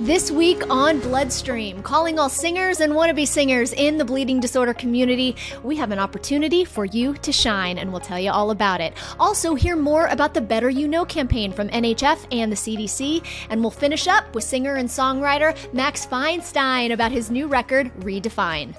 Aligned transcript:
This 0.00 0.28
week 0.28 0.68
on 0.70 0.98
Bloodstream, 0.98 1.80
calling 1.80 2.18
all 2.18 2.28
singers 2.28 2.80
and 2.80 2.94
wannabe 2.94 3.28
singers 3.28 3.72
in 3.72 3.96
the 3.96 4.04
bleeding 4.04 4.40
disorder 4.40 4.74
community, 4.74 5.36
we 5.62 5.76
have 5.76 5.92
an 5.92 6.00
opportunity 6.00 6.64
for 6.64 6.84
you 6.84 7.14
to 7.14 7.30
shine, 7.30 7.78
and 7.78 7.92
we'll 7.92 8.00
tell 8.00 8.18
you 8.18 8.32
all 8.32 8.50
about 8.50 8.80
it. 8.80 8.92
Also, 9.20 9.54
hear 9.54 9.76
more 9.76 10.06
about 10.08 10.34
the 10.34 10.40
Better 10.40 10.68
You 10.68 10.88
Know 10.88 11.04
campaign 11.04 11.52
from 11.52 11.68
NHF 11.68 12.26
and 12.32 12.50
the 12.50 12.56
CDC, 12.56 13.24
and 13.50 13.60
we'll 13.60 13.70
finish 13.70 14.08
up 14.08 14.34
with 14.34 14.42
singer 14.42 14.74
and 14.74 14.88
songwriter 14.88 15.56
Max 15.72 16.04
Feinstein 16.04 16.92
about 16.92 17.12
his 17.12 17.30
new 17.30 17.46
record, 17.46 17.94
Redefine. 18.00 18.74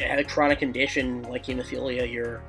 At 0.00 0.18
a 0.18 0.24
chronic 0.24 0.58
condition 0.58 1.22
like 1.22 1.46
hemophilia, 1.46 2.12
you're 2.12 2.42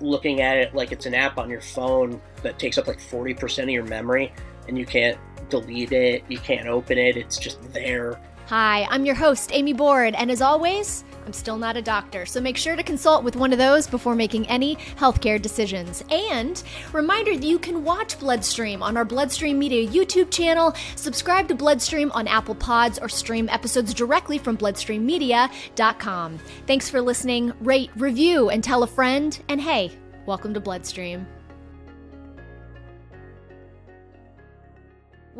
looking 0.00 0.40
at 0.40 0.56
it 0.56 0.74
like 0.74 0.90
it's 0.90 1.06
an 1.06 1.14
app 1.14 1.38
on 1.38 1.48
your 1.48 1.60
phone 1.60 2.20
that 2.42 2.58
takes 2.58 2.76
up 2.76 2.88
like 2.88 2.98
40% 2.98 3.62
of 3.62 3.68
your 3.70 3.84
memory, 3.84 4.32
and 4.66 4.76
you 4.76 4.84
can't 4.84 5.16
delete 5.50 5.92
it, 5.92 6.24
you 6.28 6.38
can't 6.38 6.68
open 6.68 6.98
it, 6.98 7.16
it's 7.16 7.38
just 7.38 7.60
there. 7.72 8.18
Hi, 8.46 8.84
I'm 8.90 9.06
your 9.06 9.14
host, 9.14 9.50
Amy 9.52 9.72
Board, 9.72 10.14
and 10.16 10.28
as 10.28 10.42
always, 10.42 11.04
I'm 11.24 11.32
still 11.32 11.56
not 11.56 11.76
a 11.76 11.82
doctor, 11.82 12.26
so 12.26 12.40
make 12.40 12.56
sure 12.56 12.74
to 12.74 12.82
consult 12.82 13.22
with 13.22 13.36
one 13.36 13.52
of 13.52 13.58
those 13.58 13.86
before 13.86 14.16
making 14.16 14.48
any 14.48 14.74
healthcare 14.74 15.40
decisions. 15.40 16.02
And 16.10 16.60
reminder 16.92 17.36
that 17.36 17.46
you 17.46 17.60
can 17.60 17.84
watch 17.84 18.18
Bloodstream 18.18 18.82
on 18.82 18.96
our 18.96 19.04
Bloodstream 19.04 19.56
Media 19.56 19.88
YouTube 19.88 20.32
channel, 20.32 20.74
subscribe 20.96 21.46
to 21.46 21.54
Bloodstream 21.54 22.10
on 22.10 22.26
Apple 22.26 22.56
Pods, 22.56 22.98
or 22.98 23.08
stream 23.08 23.48
episodes 23.48 23.94
directly 23.94 24.38
from 24.38 24.56
bloodstreammedia.com. 24.58 26.38
Thanks 26.66 26.90
for 26.90 27.00
listening, 27.00 27.52
rate, 27.60 27.90
review, 27.94 28.50
and 28.50 28.64
tell 28.64 28.82
a 28.82 28.88
friend, 28.88 29.40
and 29.48 29.60
hey, 29.60 29.92
welcome 30.26 30.54
to 30.54 30.60
Bloodstream. 30.60 31.24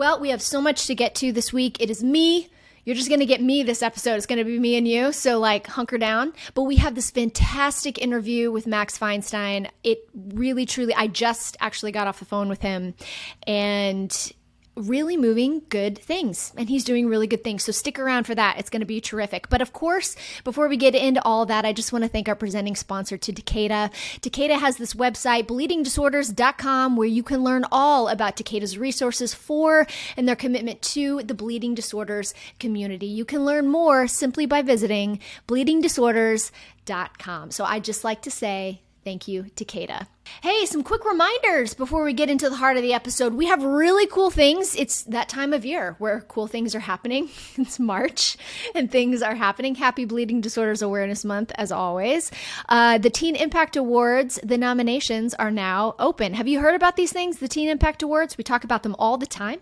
Well, 0.00 0.18
we 0.18 0.30
have 0.30 0.40
so 0.40 0.62
much 0.62 0.86
to 0.86 0.94
get 0.94 1.14
to 1.16 1.30
this 1.30 1.52
week. 1.52 1.78
It 1.78 1.90
is 1.90 2.02
me. 2.02 2.48
You're 2.86 2.96
just 2.96 3.10
going 3.10 3.20
to 3.20 3.26
get 3.26 3.42
me 3.42 3.62
this 3.62 3.82
episode. 3.82 4.14
It's 4.14 4.24
going 4.24 4.38
to 4.38 4.46
be 4.46 4.58
me 4.58 4.76
and 4.76 4.88
you. 4.88 5.12
So, 5.12 5.38
like, 5.38 5.66
hunker 5.66 5.98
down. 5.98 6.32
But 6.54 6.62
we 6.62 6.76
have 6.76 6.94
this 6.94 7.10
fantastic 7.10 7.98
interview 7.98 8.50
with 8.50 8.66
Max 8.66 8.98
Feinstein. 8.98 9.68
It 9.84 10.08
really, 10.14 10.64
truly, 10.64 10.94
I 10.94 11.06
just 11.06 11.58
actually 11.60 11.92
got 11.92 12.06
off 12.06 12.18
the 12.18 12.24
phone 12.24 12.48
with 12.48 12.62
him. 12.62 12.94
And 13.46 14.10
really 14.80 15.16
moving 15.16 15.62
good 15.68 15.98
things 15.98 16.52
and 16.56 16.68
he's 16.68 16.84
doing 16.84 17.08
really 17.08 17.26
good 17.26 17.42
things. 17.44 17.64
So 17.64 17.72
stick 17.72 17.98
around 17.98 18.24
for 18.24 18.34
that. 18.34 18.58
It's 18.58 18.70
going 18.70 18.80
to 18.80 18.86
be 18.86 19.00
terrific. 19.00 19.48
But 19.48 19.62
of 19.62 19.72
course, 19.72 20.16
before 20.44 20.68
we 20.68 20.76
get 20.76 20.94
into 20.94 21.22
all 21.24 21.46
that, 21.46 21.64
I 21.64 21.72
just 21.72 21.92
want 21.92 22.04
to 22.04 22.08
thank 22.08 22.28
our 22.28 22.34
presenting 22.34 22.76
sponsor 22.76 23.16
to 23.18 23.32
Takeda. 23.32 23.92
Takeda 24.20 24.58
has 24.58 24.76
this 24.76 24.94
website, 24.94 25.46
bleedingdisorders.com, 25.46 26.96
where 26.96 27.08
you 27.08 27.22
can 27.22 27.44
learn 27.44 27.64
all 27.70 28.08
about 28.08 28.36
Takeda's 28.36 28.78
resources 28.78 29.34
for 29.34 29.86
and 30.16 30.26
their 30.26 30.36
commitment 30.36 30.80
to 30.82 31.22
the 31.22 31.34
bleeding 31.34 31.74
disorders 31.74 32.34
community. 32.58 33.06
You 33.06 33.24
can 33.24 33.44
learn 33.44 33.68
more 33.68 34.08
simply 34.08 34.46
by 34.46 34.62
visiting 34.62 35.20
bleedingdisorders.com. 35.46 37.50
So 37.50 37.64
I 37.64 37.80
just 37.80 38.04
like 38.04 38.22
to 38.22 38.30
say 38.30 38.80
Thank 39.04 39.28
you, 39.28 39.44
Takeda. 39.56 40.06
Hey, 40.42 40.64
some 40.64 40.82
quick 40.82 41.04
reminders 41.04 41.74
before 41.74 42.02
we 42.02 42.14
get 42.14 42.30
into 42.30 42.48
the 42.48 42.56
heart 42.56 42.78
of 42.78 42.82
the 42.82 42.94
episode. 42.94 43.34
We 43.34 43.46
have 43.46 43.62
really 43.62 44.06
cool 44.06 44.30
things. 44.30 44.74
It's 44.74 45.02
that 45.02 45.28
time 45.28 45.52
of 45.52 45.66
year 45.66 45.96
where 45.98 46.22
cool 46.22 46.46
things 46.46 46.74
are 46.74 46.80
happening. 46.80 47.28
It's 47.58 47.78
March 47.78 48.38
and 48.74 48.90
things 48.90 49.20
are 49.20 49.34
happening. 49.34 49.74
Happy 49.74 50.06
Bleeding 50.06 50.40
Disorders 50.40 50.80
Awareness 50.80 51.26
Month, 51.26 51.52
as 51.56 51.70
always. 51.70 52.30
Uh, 52.70 52.96
the 52.96 53.10
Teen 53.10 53.36
Impact 53.36 53.76
Awards, 53.76 54.38
the 54.42 54.56
nominations 54.56 55.34
are 55.34 55.50
now 55.50 55.94
open. 55.98 56.32
Have 56.34 56.48
you 56.48 56.60
heard 56.60 56.74
about 56.74 56.96
these 56.96 57.12
things, 57.12 57.38
the 57.38 57.48
Teen 57.48 57.68
Impact 57.68 58.02
Awards? 58.02 58.38
We 58.38 58.44
talk 58.44 58.64
about 58.64 58.82
them 58.82 58.96
all 58.98 59.18
the 59.18 59.26
time, 59.26 59.60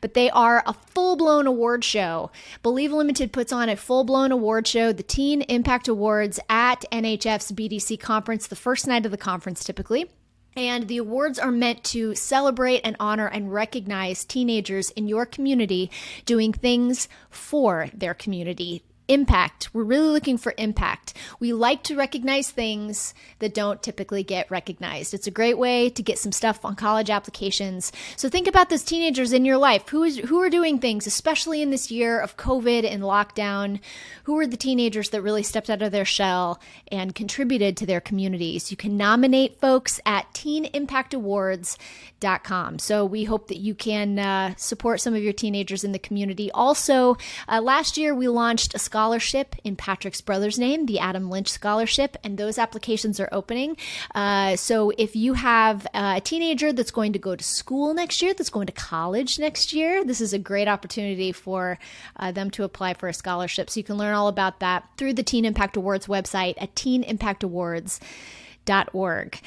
but 0.00 0.14
they 0.14 0.30
are 0.30 0.62
a 0.66 0.72
full 0.72 1.16
blown 1.16 1.46
award 1.46 1.84
show. 1.84 2.30
Believe 2.62 2.92
Limited 2.92 3.32
puts 3.32 3.52
on 3.52 3.68
a 3.68 3.76
full 3.76 4.04
blown 4.04 4.32
award 4.32 4.66
show, 4.66 4.92
the 4.92 5.02
Teen 5.02 5.42
Impact 5.42 5.88
Awards 5.88 6.40
at 6.48 6.84
NHF's 6.92 7.52
BDC 7.52 7.98
conference, 8.00 8.46
the 8.46 8.56
first 8.56 8.86
night 8.86 9.04
of 9.04 9.10
the 9.10 9.18
conference 9.18 9.64
typically. 9.64 10.10
And 10.56 10.86
the 10.86 10.98
awards 10.98 11.38
are 11.38 11.50
meant 11.50 11.82
to 11.84 12.14
celebrate 12.14 12.80
and 12.84 12.96
honor 13.00 13.26
and 13.26 13.52
recognize 13.52 14.24
teenagers 14.24 14.90
in 14.90 15.08
your 15.08 15.26
community 15.26 15.90
doing 16.26 16.52
things 16.52 17.08
for 17.28 17.88
their 17.92 18.14
community, 18.14 18.82
impact. 19.08 19.74
We're 19.74 19.84
really 19.84 20.08
looking 20.08 20.38
for 20.38 20.54
impact. 20.56 21.14
We 21.38 21.52
like 21.52 21.82
to 21.84 21.96
recognize 21.96 22.50
things 22.50 23.14
that 23.38 23.54
don't 23.54 23.82
typically 23.82 24.22
get 24.22 24.50
recognized. 24.50 25.12
It's 25.12 25.26
a 25.26 25.30
great 25.30 25.58
way 25.58 25.90
to 25.90 26.02
get 26.02 26.18
some 26.18 26.32
stuff 26.32 26.64
on 26.64 26.74
college 26.74 27.10
applications. 27.10 27.92
So 28.16 28.28
think 28.28 28.48
about 28.48 28.70
those 28.70 28.82
teenagers 28.82 29.32
in 29.32 29.44
your 29.44 29.58
life 29.58 29.88
who 29.88 30.04
is 30.04 30.18
who 30.18 30.40
are 30.40 30.50
doing 30.50 30.78
things, 30.78 31.06
especially 31.06 31.60
in 31.60 31.70
this 31.70 31.90
year 31.90 32.18
of 32.18 32.36
COVID 32.36 32.90
and 32.90 33.02
lockdown. 33.02 33.80
Who 34.24 34.38
are 34.38 34.46
the 34.46 34.56
teenagers 34.56 35.10
that 35.10 35.20
really 35.20 35.42
stepped 35.42 35.68
out 35.68 35.82
of 35.82 35.92
their 35.92 36.06
shell 36.06 36.58
and 36.90 37.14
contributed 37.14 37.76
to 37.76 37.86
their 37.86 38.00
communities? 38.00 38.70
You 38.70 38.76
can 38.76 38.96
nominate 38.96 39.60
folks 39.60 40.00
at 40.06 40.32
teenimpactawards.com. 40.32 42.78
So 42.78 43.04
we 43.04 43.24
hope 43.24 43.48
that 43.48 43.58
you 43.58 43.74
can 43.74 44.18
uh, 44.18 44.54
support 44.56 45.02
some 45.02 45.14
of 45.14 45.22
your 45.22 45.34
teenagers 45.34 45.84
in 45.84 45.92
the 45.92 45.98
community. 45.98 46.50
Also, 46.52 47.18
uh, 47.48 47.60
last 47.60 47.98
year 47.98 48.14
we 48.14 48.28
launched 48.28 48.74
a 48.74 48.78
scholarship 48.94 49.56
in 49.64 49.74
Patrick's 49.74 50.20
brother's 50.20 50.56
name, 50.56 50.86
the 50.86 51.00
Adam 51.00 51.28
Lynch 51.28 51.48
Scholarship, 51.48 52.16
and 52.22 52.38
those 52.38 52.58
applications 52.58 53.18
are 53.18 53.28
opening. 53.32 53.76
Uh, 54.14 54.54
so 54.54 54.92
if 54.96 55.16
you 55.16 55.34
have 55.34 55.84
uh, 55.86 56.14
a 56.18 56.20
teenager 56.20 56.72
that's 56.72 56.92
going 56.92 57.12
to 57.12 57.18
go 57.18 57.34
to 57.34 57.42
school 57.42 57.92
next 57.92 58.22
year, 58.22 58.32
that's 58.32 58.50
going 58.50 58.68
to 58.68 58.72
college 58.72 59.36
next 59.36 59.72
year, 59.72 60.04
this 60.04 60.20
is 60.20 60.32
a 60.32 60.38
great 60.38 60.68
opportunity 60.68 61.32
for 61.32 61.76
uh, 62.20 62.30
them 62.30 62.52
to 62.52 62.62
apply 62.62 62.94
for 62.94 63.08
a 63.08 63.12
scholarship. 63.12 63.68
So 63.68 63.80
you 63.80 63.84
can 63.84 63.96
learn 63.96 64.14
all 64.14 64.28
about 64.28 64.60
that 64.60 64.88
through 64.96 65.14
the 65.14 65.24
Teen 65.24 65.44
Impact 65.44 65.76
Awards 65.76 66.06
website 66.06 66.54
at 66.58 66.76
teenimpactawards.org. 66.76 69.40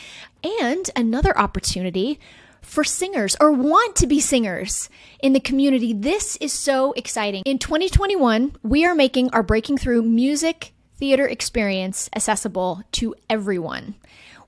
And 0.43 0.89
another 0.93 1.39
opportunity 1.39 2.19
for 2.67 2.83
singers 2.83 3.35
or 3.39 3.51
want 3.51 3.95
to 3.95 4.05
be 4.05 4.19
singers 4.19 4.89
in 5.19 5.33
the 5.33 5.39
community. 5.39 5.94
This 5.94 6.35
is 6.38 6.51
so 6.51 6.91
exciting. 6.94 7.44
In 7.45 7.57
2021, 7.57 8.57
we 8.61 8.85
are 8.85 8.94
making 8.94 9.29
our 9.31 9.41
Breaking 9.41 9.78
Through 9.78 10.03
music 10.03 10.73
theater 10.97 11.27
experience 11.27 12.09
accessible 12.16 12.83
to 12.91 13.16
everyone. 13.29 13.95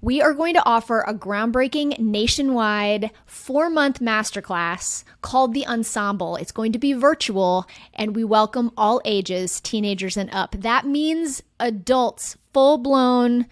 We 0.02 0.22
are 0.22 0.34
going 0.34 0.54
to 0.54 0.66
offer 0.66 1.02
a 1.02 1.14
groundbreaking 1.14 2.00
nationwide 2.00 3.12
four 3.26 3.70
month 3.70 4.00
masterclass 4.00 5.04
called 5.22 5.54
The 5.54 5.68
Ensemble. 5.68 6.36
It's 6.36 6.52
going 6.52 6.72
to 6.74 6.80
be 6.80 6.94
virtual 6.94 7.68
and 7.94 8.16
we 8.16 8.24
welcome 8.24 8.72
all 8.78 9.02
ages, 9.06 9.60
teenagers 9.60 10.18
and 10.18 10.30
up. 10.32 10.56
That 10.58 10.86
means 10.86 11.44
adults, 11.60 12.38
full 12.54 12.78
blown 12.78 13.46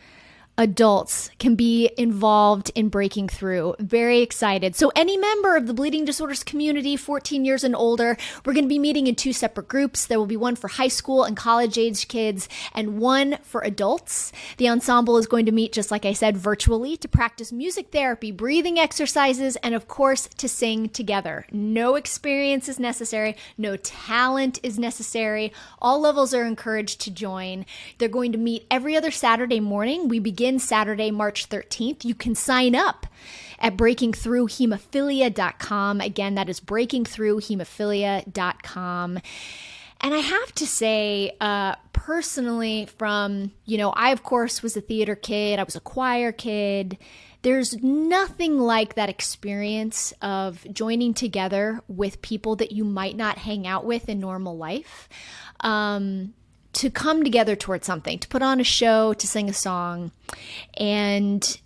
adults 0.57 1.29
can 1.37 1.55
be 1.55 1.91
involved 1.97 2.71
in 2.73 2.89
breaking 2.89 3.29
through. 3.29 3.75
Very 3.79 4.21
excited. 4.21 4.75
So, 4.75 4.91
any 4.95 5.17
member 5.17 5.55
of 5.55 5.67
the 5.67 5.73
bleeding 5.73 6.03
disorders 6.03 6.43
community, 6.43 6.95
14 6.95 7.45
years 7.45 7.63
and 7.63 7.75
older, 7.75 8.17
we're 8.43 8.53
going 8.53 8.65
to 8.65 8.69
be 8.69 8.79
meeting 8.79 9.07
in 9.07 9.15
two 9.15 9.33
separate 9.33 9.67
groups. 9.67 10.05
There 10.05 10.17
will 10.17 10.25
be 10.25 10.37
one 10.37 10.55
for 10.55 10.67
high 10.67 10.87
school 10.87 11.23
and 11.23 11.37
college 11.37 11.77
age 11.77 12.07
kids 12.07 12.49
and 12.73 12.99
one 12.99 13.37
for 13.43 13.61
adults. 13.61 14.31
The 14.57 14.69
ensemble 14.69 15.17
is 15.17 15.27
going 15.27 15.45
to 15.45 15.51
meet, 15.51 15.73
just 15.73 15.91
like 15.91 16.05
I 16.05 16.13
said, 16.13 16.37
virtually 16.37 16.97
to 16.97 17.07
practice 17.07 17.51
music 17.51 17.91
therapy, 17.91 18.31
breathing 18.31 18.79
exercises, 18.79 19.57
and 19.57 19.75
of 19.75 19.87
course, 19.87 20.27
to 20.37 20.49
sing 20.49 20.89
together. 20.89 21.45
No 21.51 21.95
experience 21.95 22.67
is 22.67 22.79
necessary, 22.79 23.35
no 23.57 23.75
talent 23.77 24.59
is 24.63 24.79
necessary. 24.79 25.53
All 25.79 25.99
levels 25.99 26.33
are 26.33 26.43
encouraged 26.43 27.01
to 27.01 27.11
join. 27.11 27.65
They're 27.97 28.09
going 28.09 28.31
to 28.31 28.37
meet 28.37 28.65
every 28.71 28.95
other 28.95 29.11
Saturday 29.11 29.59
morning. 29.59 30.07
We 30.07 30.19
begin 30.19 30.46
Saturday, 30.59 31.11
March 31.11 31.49
13th. 31.49 32.05
You 32.05 32.15
can 32.15 32.35
sign 32.35 32.75
up 32.75 33.05
at 33.59 33.77
breakingthroughhemophilia.com. 33.77 36.01
Again, 36.01 36.35
that 36.35 36.49
is 36.49 36.59
breakingthroughhemophilia.com. 36.59 39.19
And 39.99 40.13
I 40.13 40.19
have 40.19 40.53
to 40.55 40.67
say, 40.67 41.35
uh, 41.41 41.75
personally, 41.91 42.87
from, 42.97 43.51
you 43.65 43.77
know, 43.77 43.89
I, 43.91 44.11
of 44.11 44.23
course, 44.23 44.61
was 44.61 44.77
a 44.77 44.81
theater 44.81 45.15
kid, 45.15 45.59
I 45.59 45.63
was 45.63 45.75
a 45.75 45.81
choir 45.81 46.31
kid. 46.31 46.97
There's 47.41 47.81
nothing 47.81 48.59
like 48.59 48.95
that 48.95 49.09
experience 49.09 50.13
of 50.21 50.65
joining 50.71 51.13
together 51.13 51.81
with 51.87 52.21
people 52.21 52.55
that 52.57 52.71
you 52.71 52.83
might 52.83 53.15
not 53.15 53.37
hang 53.37 53.65
out 53.65 53.85
with 53.85 54.09
in 54.09 54.19
normal 54.19 54.57
life. 54.57 55.07
Um, 55.61 56.33
to 56.77 56.91
come 56.91 57.23
together 57.23 57.55
towards 57.55 57.87
something, 57.87 58.19
to 58.19 58.27
put 58.27 58.43
on 58.43 58.59
a 58.59 58.63
show, 58.63 59.13
to 59.13 59.27
sing 59.27 59.49
a 59.49 59.53
song. 59.53 60.11
And 60.75 61.59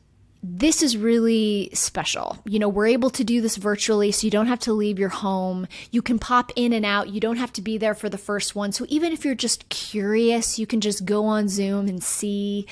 this 0.43 0.81
is 0.81 0.97
really 0.97 1.69
special. 1.73 2.39
You 2.45 2.57
know, 2.57 2.67
we're 2.67 2.87
able 2.87 3.11
to 3.11 3.23
do 3.23 3.41
this 3.41 3.57
virtually, 3.57 4.11
so 4.11 4.25
you 4.25 4.31
don't 4.31 4.47
have 4.47 4.59
to 4.61 4.73
leave 4.73 4.97
your 4.97 5.09
home. 5.09 5.67
You 5.91 6.01
can 6.01 6.17
pop 6.17 6.51
in 6.55 6.73
and 6.73 6.83
out. 6.83 7.09
You 7.09 7.19
don't 7.19 7.37
have 7.37 7.53
to 7.53 7.61
be 7.61 7.77
there 7.77 7.93
for 7.93 8.09
the 8.09 8.17
first 8.17 8.55
one. 8.55 8.71
So 8.71 8.85
even 8.89 9.11
if 9.11 9.23
you're 9.23 9.35
just 9.35 9.69
curious, 9.69 10.57
you 10.57 10.65
can 10.65 10.81
just 10.81 11.05
go 11.05 11.25
on 11.25 11.47
Zoom 11.47 11.87
and 11.87 12.03
see. 12.03 12.65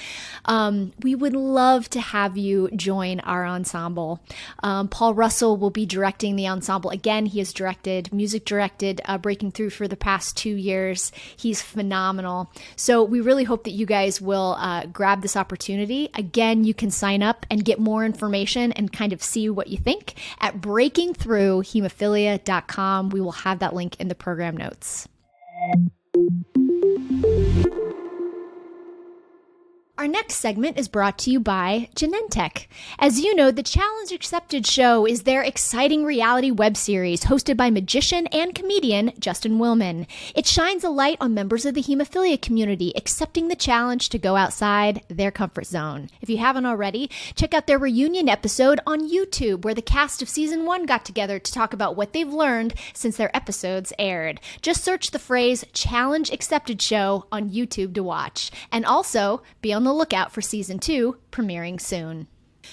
Um, 0.45 0.93
we 1.03 1.13
would 1.13 1.35
love 1.35 1.89
to 1.91 1.99
have 2.01 2.37
you 2.37 2.69
join 2.75 3.19
our 3.19 3.45
ensemble. 3.45 4.19
Um, 4.63 4.87
Paul 4.87 5.13
Russell 5.13 5.55
will 5.55 5.69
be 5.69 5.85
directing 5.85 6.35
the 6.35 6.47
ensemble. 6.47 6.89
Again, 6.89 7.27
he 7.27 7.37
has 7.37 7.53
directed, 7.53 8.11
music 8.11 8.45
directed, 8.45 8.99
uh, 9.05 9.19
Breaking 9.19 9.51
Through 9.51 9.69
for 9.71 9.87
the 9.87 9.95
past 9.95 10.35
two 10.35 10.55
years. 10.55 11.11
He's 11.37 11.61
phenomenal. 11.61 12.51
So 12.75 13.03
we 13.03 13.21
really 13.21 13.43
hope 13.43 13.63
that 13.65 13.71
you 13.71 13.85
guys 13.85 14.19
will 14.19 14.55
uh, 14.57 14.87
grab 14.87 15.21
this 15.21 15.37
opportunity. 15.37 16.09
Again, 16.15 16.63
you 16.63 16.73
can 16.73 16.89
sign 16.89 17.21
up 17.21 17.45
and 17.51 17.58
get 17.63 17.79
more 17.79 18.05
information 18.05 18.71
and 18.73 18.91
kind 18.91 19.13
of 19.13 19.23
see 19.23 19.49
what 19.49 19.67
you 19.67 19.77
think 19.77 20.15
at 20.39 20.61
breakingthroughhemophilia.com. 20.61 23.09
We 23.09 23.21
will 23.21 23.31
have 23.31 23.57
that 23.59 23.73
link 23.73 23.99
in 23.99 24.07
the 24.07 24.15
program 24.15 24.57
notes. 24.57 25.07
Our 29.99 30.07
next 30.07 30.35
segment 30.35 30.79
is 30.79 30.87
brought 30.87 31.17
to 31.19 31.29
you 31.29 31.41
by 31.41 31.89
Genentech. 31.93 32.67
As 32.99 33.19
you 33.19 33.35
know, 33.35 33.51
the 33.51 33.61
Challenge 33.61 34.13
Accepted 34.13 34.65
show 34.65 35.05
is 35.05 35.23
their 35.23 35.41
exciting 35.41 36.05
reality 36.05 36.51
web 36.51 36.77
series 36.77 37.25
hosted 37.25 37.57
by 37.57 37.69
magician 37.69 38.25
and 38.27 38.55
comedian 38.55 39.11
Justin 39.19 39.59
Willman. 39.59 40.07
It 40.33 40.47
shines 40.47 40.85
a 40.85 40.89
light 40.89 41.17
on 41.19 41.33
members 41.33 41.65
of 41.65 41.73
the 41.73 41.83
hemophilia 41.83 42.41
community 42.41 42.93
accepting 42.95 43.49
the 43.49 43.57
challenge 43.57 44.07
to 44.07 44.17
go 44.17 44.37
outside 44.37 45.03
their 45.09 45.31
comfort 45.31 45.65
zone. 45.65 46.09
If 46.21 46.29
you 46.29 46.37
haven't 46.37 46.65
already, 46.65 47.09
check 47.35 47.53
out 47.53 47.67
their 47.67 47.77
reunion 47.77 48.29
episode 48.29 48.79
on 48.87 49.11
YouTube 49.11 49.65
where 49.65 49.75
the 49.75 49.81
cast 49.81 50.21
of 50.21 50.29
season 50.29 50.65
one 50.65 50.85
got 50.85 51.03
together 51.03 51.39
to 51.39 51.51
talk 51.51 51.73
about 51.73 51.97
what 51.97 52.13
they've 52.13 52.25
learned 52.25 52.73
since 52.93 53.17
their 53.17 53.35
episodes 53.35 53.91
aired. 53.99 54.39
Just 54.61 54.81
search 54.81 55.11
the 55.11 55.19
phrase 55.19 55.65
Challenge 55.73 56.31
Accepted 56.31 56.81
Show 56.81 57.25
on 57.33 57.49
YouTube 57.49 57.93
to 57.95 58.01
watch. 58.01 58.49
And 58.71 58.85
also 58.85 59.41
be 59.61 59.73
on 59.73 59.83
the 59.83 59.88
the 59.89 59.95
lookout 59.95 60.31
for 60.31 60.39
season 60.39 60.77
two, 60.77 61.17
premiering 61.31 61.81
soon. 61.81 62.27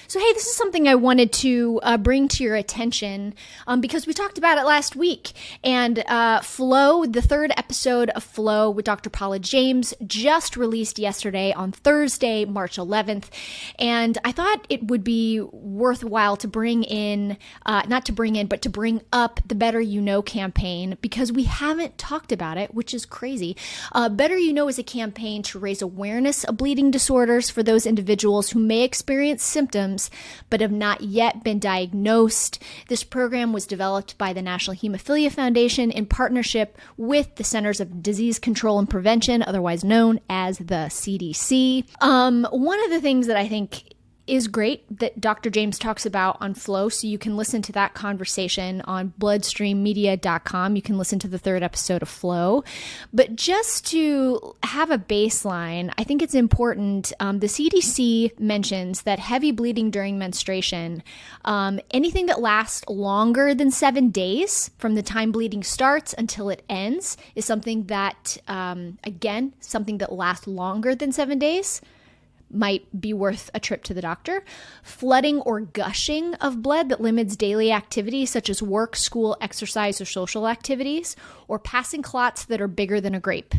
So, 0.08 0.20
hey, 0.20 0.32
this 0.34 0.46
is 0.46 0.56
something 0.56 0.87
I 0.87 0.94
wanted 0.94 1.32
to 1.34 1.81
uh, 1.82 1.96
bring 1.96 2.28
to 2.28 2.44
your 2.44 2.54
attention 2.54 3.34
um, 3.66 3.81
because 3.81 4.06
we 4.06 4.12
talked 4.12 4.38
about 4.38 4.58
it 4.58 4.64
last 4.64 4.94
week. 4.94 5.32
And 5.64 5.98
uh, 6.06 6.40
Flow, 6.40 7.04
the 7.06 7.22
third 7.22 7.52
episode 7.56 8.10
of 8.10 8.22
Flow 8.22 8.70
with 8.70 8.84
Dr. 8.84 9.10
Paula 9.10 9.38
James, 9.38 9.94
just 10.06 10.56
released 10.56 10.98
yesterday 10.98 11.52
on 11.52 11.72
Thursday, 11.72 12.44
March 12.44 12.76
11th. 12.76 13.31
And 13.78 14.19
I 14.25 14.32
thought 14.32 14.66
it 14.69 14.88
would 14.88 15.02
be 15.02 15.40
worthwhile 15.40 16.37
to 16.37 16.49
bring 16.49 16.84
in, 16.84 17.37
uh, 17.64 17.82
not 17.88 18.06
to 18.06 18.12
bring 18.12 18.37
in, 18.37 18.46
but 18.46 18.62
to 18.62 18.70
bring 18.70 19.02
up 19.12 19.40
the 19.46 19.54
Better 19.54 19.81
You 19.81 20.00
Know 20.00 20.22
campaign 20.22 20.99
because 21.00 21.32
we 21.32 21.44
haven't 21.44 21.99
talked 21.99 22.32
about 22.32 22.58
it, 22.58 22.75
which 22.75 22.94
is 22.94 23.06
crazy. 23.06 23.56
Uh, 23.92 24.08
Better 24.08 24.38
You 24.38 24.52
Know 24.52 24.69
is 24.69 24.78
a 24.78 24.82
campaign 24.82 25.42
to 25.44 25.58
raise 25.58 25.82
awareness 25.82 26.44
of 26.44 26.56
bleeding 26.56 26.90
disorders 26.90 27.50
for 27.50 27.62
those 27.62 27.87
individuals 27.87 28.50
who 28.50 28.58
may 28.58 28.82
experience 28.82 29.42
symptoms 29.42 29.85
symptoms 29.86 30.10
but 30.50 30.60
have 30.60 30.72
not 30.72 31.00
yet 31.00 31.42
been 31.42 31.58
diagnosed. 31.58 32.62
This 32.88 33.04
program 33.04 33.52
was 33.52 33.66
developed 33.66 34.18
by 34.18 34.32
the 34.32 34.42
National 34.42 34.76
Hemophilia 34.76 35.30
Foundation 35.30 35.90
in 35.90 36.06
partnership 36.06 36.78
with 36.96 37.34
the 37.36 37.44
Centers 37.44 37.80
of 37.80 38.02
Disease 38.02 38.38
Control 38.38 38.78
and 38.78 38.88
Prevention, 38.88 39.42
otherwise 39.42 39.84
known 39.84 40.20
as 40.28 40.58
the 40.58 40.88
CDC. 40.88 41.84
Um, 42.00 42.46
one 42.50 42.82
of 42.84 42.90
the 42.90 43.00
things 43.00 43.26
that 43.26 43.36
I 43.36 43.48
think 43.48 43.94
is 44.26 44.49
great 44.49 44.84
that 44.99 45.20
Dr. 45.20 45.50
James 45.50 45.78
talks 45.78 46.05
about 46.05 46.37
on 46.40 46.55
Flow. 46.55 46.88
So 46.88 47.06
you 47.06 47.19
can 47.19 47.37
listen 47.37 47.62
to 47.62 47.73
that 47.73 47.94
conversation 47.94 48.81
on 48.82 49.12
bloodstreammedia.com. 49.20 50.76
You 50.76 50.82
can 50.82 50.99
listen 50.99 51.19
to 51.20 51.28
the 51.28 51.38
third 51.38 51.62
episode 51.62 52.02
of 52.02 52.08
Flow. 52.08 52.64
But 53.12 53.37
just 53.37 53.87
to 53.88 54.56
have 54.64 54.90
a 54.90 54.99
baseline, 54.99 55.93
I 55.96 56.05
think 56.05 56.23
it's 56.23 56.34
important. 56.34 57.12
Um, 57.20 57.38
the 57.38 57.46
CDC 57.46 58.38
mentions 58.40 59.02
that 59.02 59.19
heavy 59.19 59.52
bleeding 59.52 59.90
during 59.90 60.19
menstruation, 60.19 61.02
um, 61.44 61.78
anything 61.93 62.26
that 62.26 62.40
lasts 62.40 62.84
longer 62.88 63.55
than 63.55 63.70
seven 63.70 64.11
days 64.11 64.70
from 64.78 64.94
the 64.94 65.02
time 65.02 65.31
bleeding 65.31 65.62
starts 65.62 66.14
until 66.19 66.50
it 66.50 66.64
ends, 66.69 67.17
is 67.34 67.44
something 67.44 67.84
that, 67.84 68.38
um, 68.49 68.99
again, 69.05 69.55
something 69.61 69.99
that 69.99 70.12
lasts 70.12 70.46
longer 70.46 70.94
than 70.94 71.12
seven 71.12 71.38
days 71.38 71.81
might 72.50 73.00
be 73.00 73.12
worth 73.12 73.50
a 73.54 73.60
trip 73.60 73.82
to 73.84 73.94
the 73.94 74.00
doctor. 74.00 74.44
Flooding 74.82 75.40
or 75.40 75.60
gushing 75.60 76.34
of 76.37 76.62
blood 76.62 76.88
that 76.88 77.00
limits 77.00 77.37
daily 77.37 77.72
activities 77.72 78.31
such 78.31 78.48
as 78.48 78.62
work, 78.62 78.96
school, 78.96 79.37
exercise, 79.40 80.00
or 80.00 80.04
social 80.04 80.48
activities, 80.48 81.16
or 81.48 81.58
passing 81.58 82.02
clots 82.02 82.44
that 82.44 82.60
are 82.60 82.69
bigger 82.69 83.00
than 83.00 83.14
a 83.14 83.20
grape. 83.20 83.54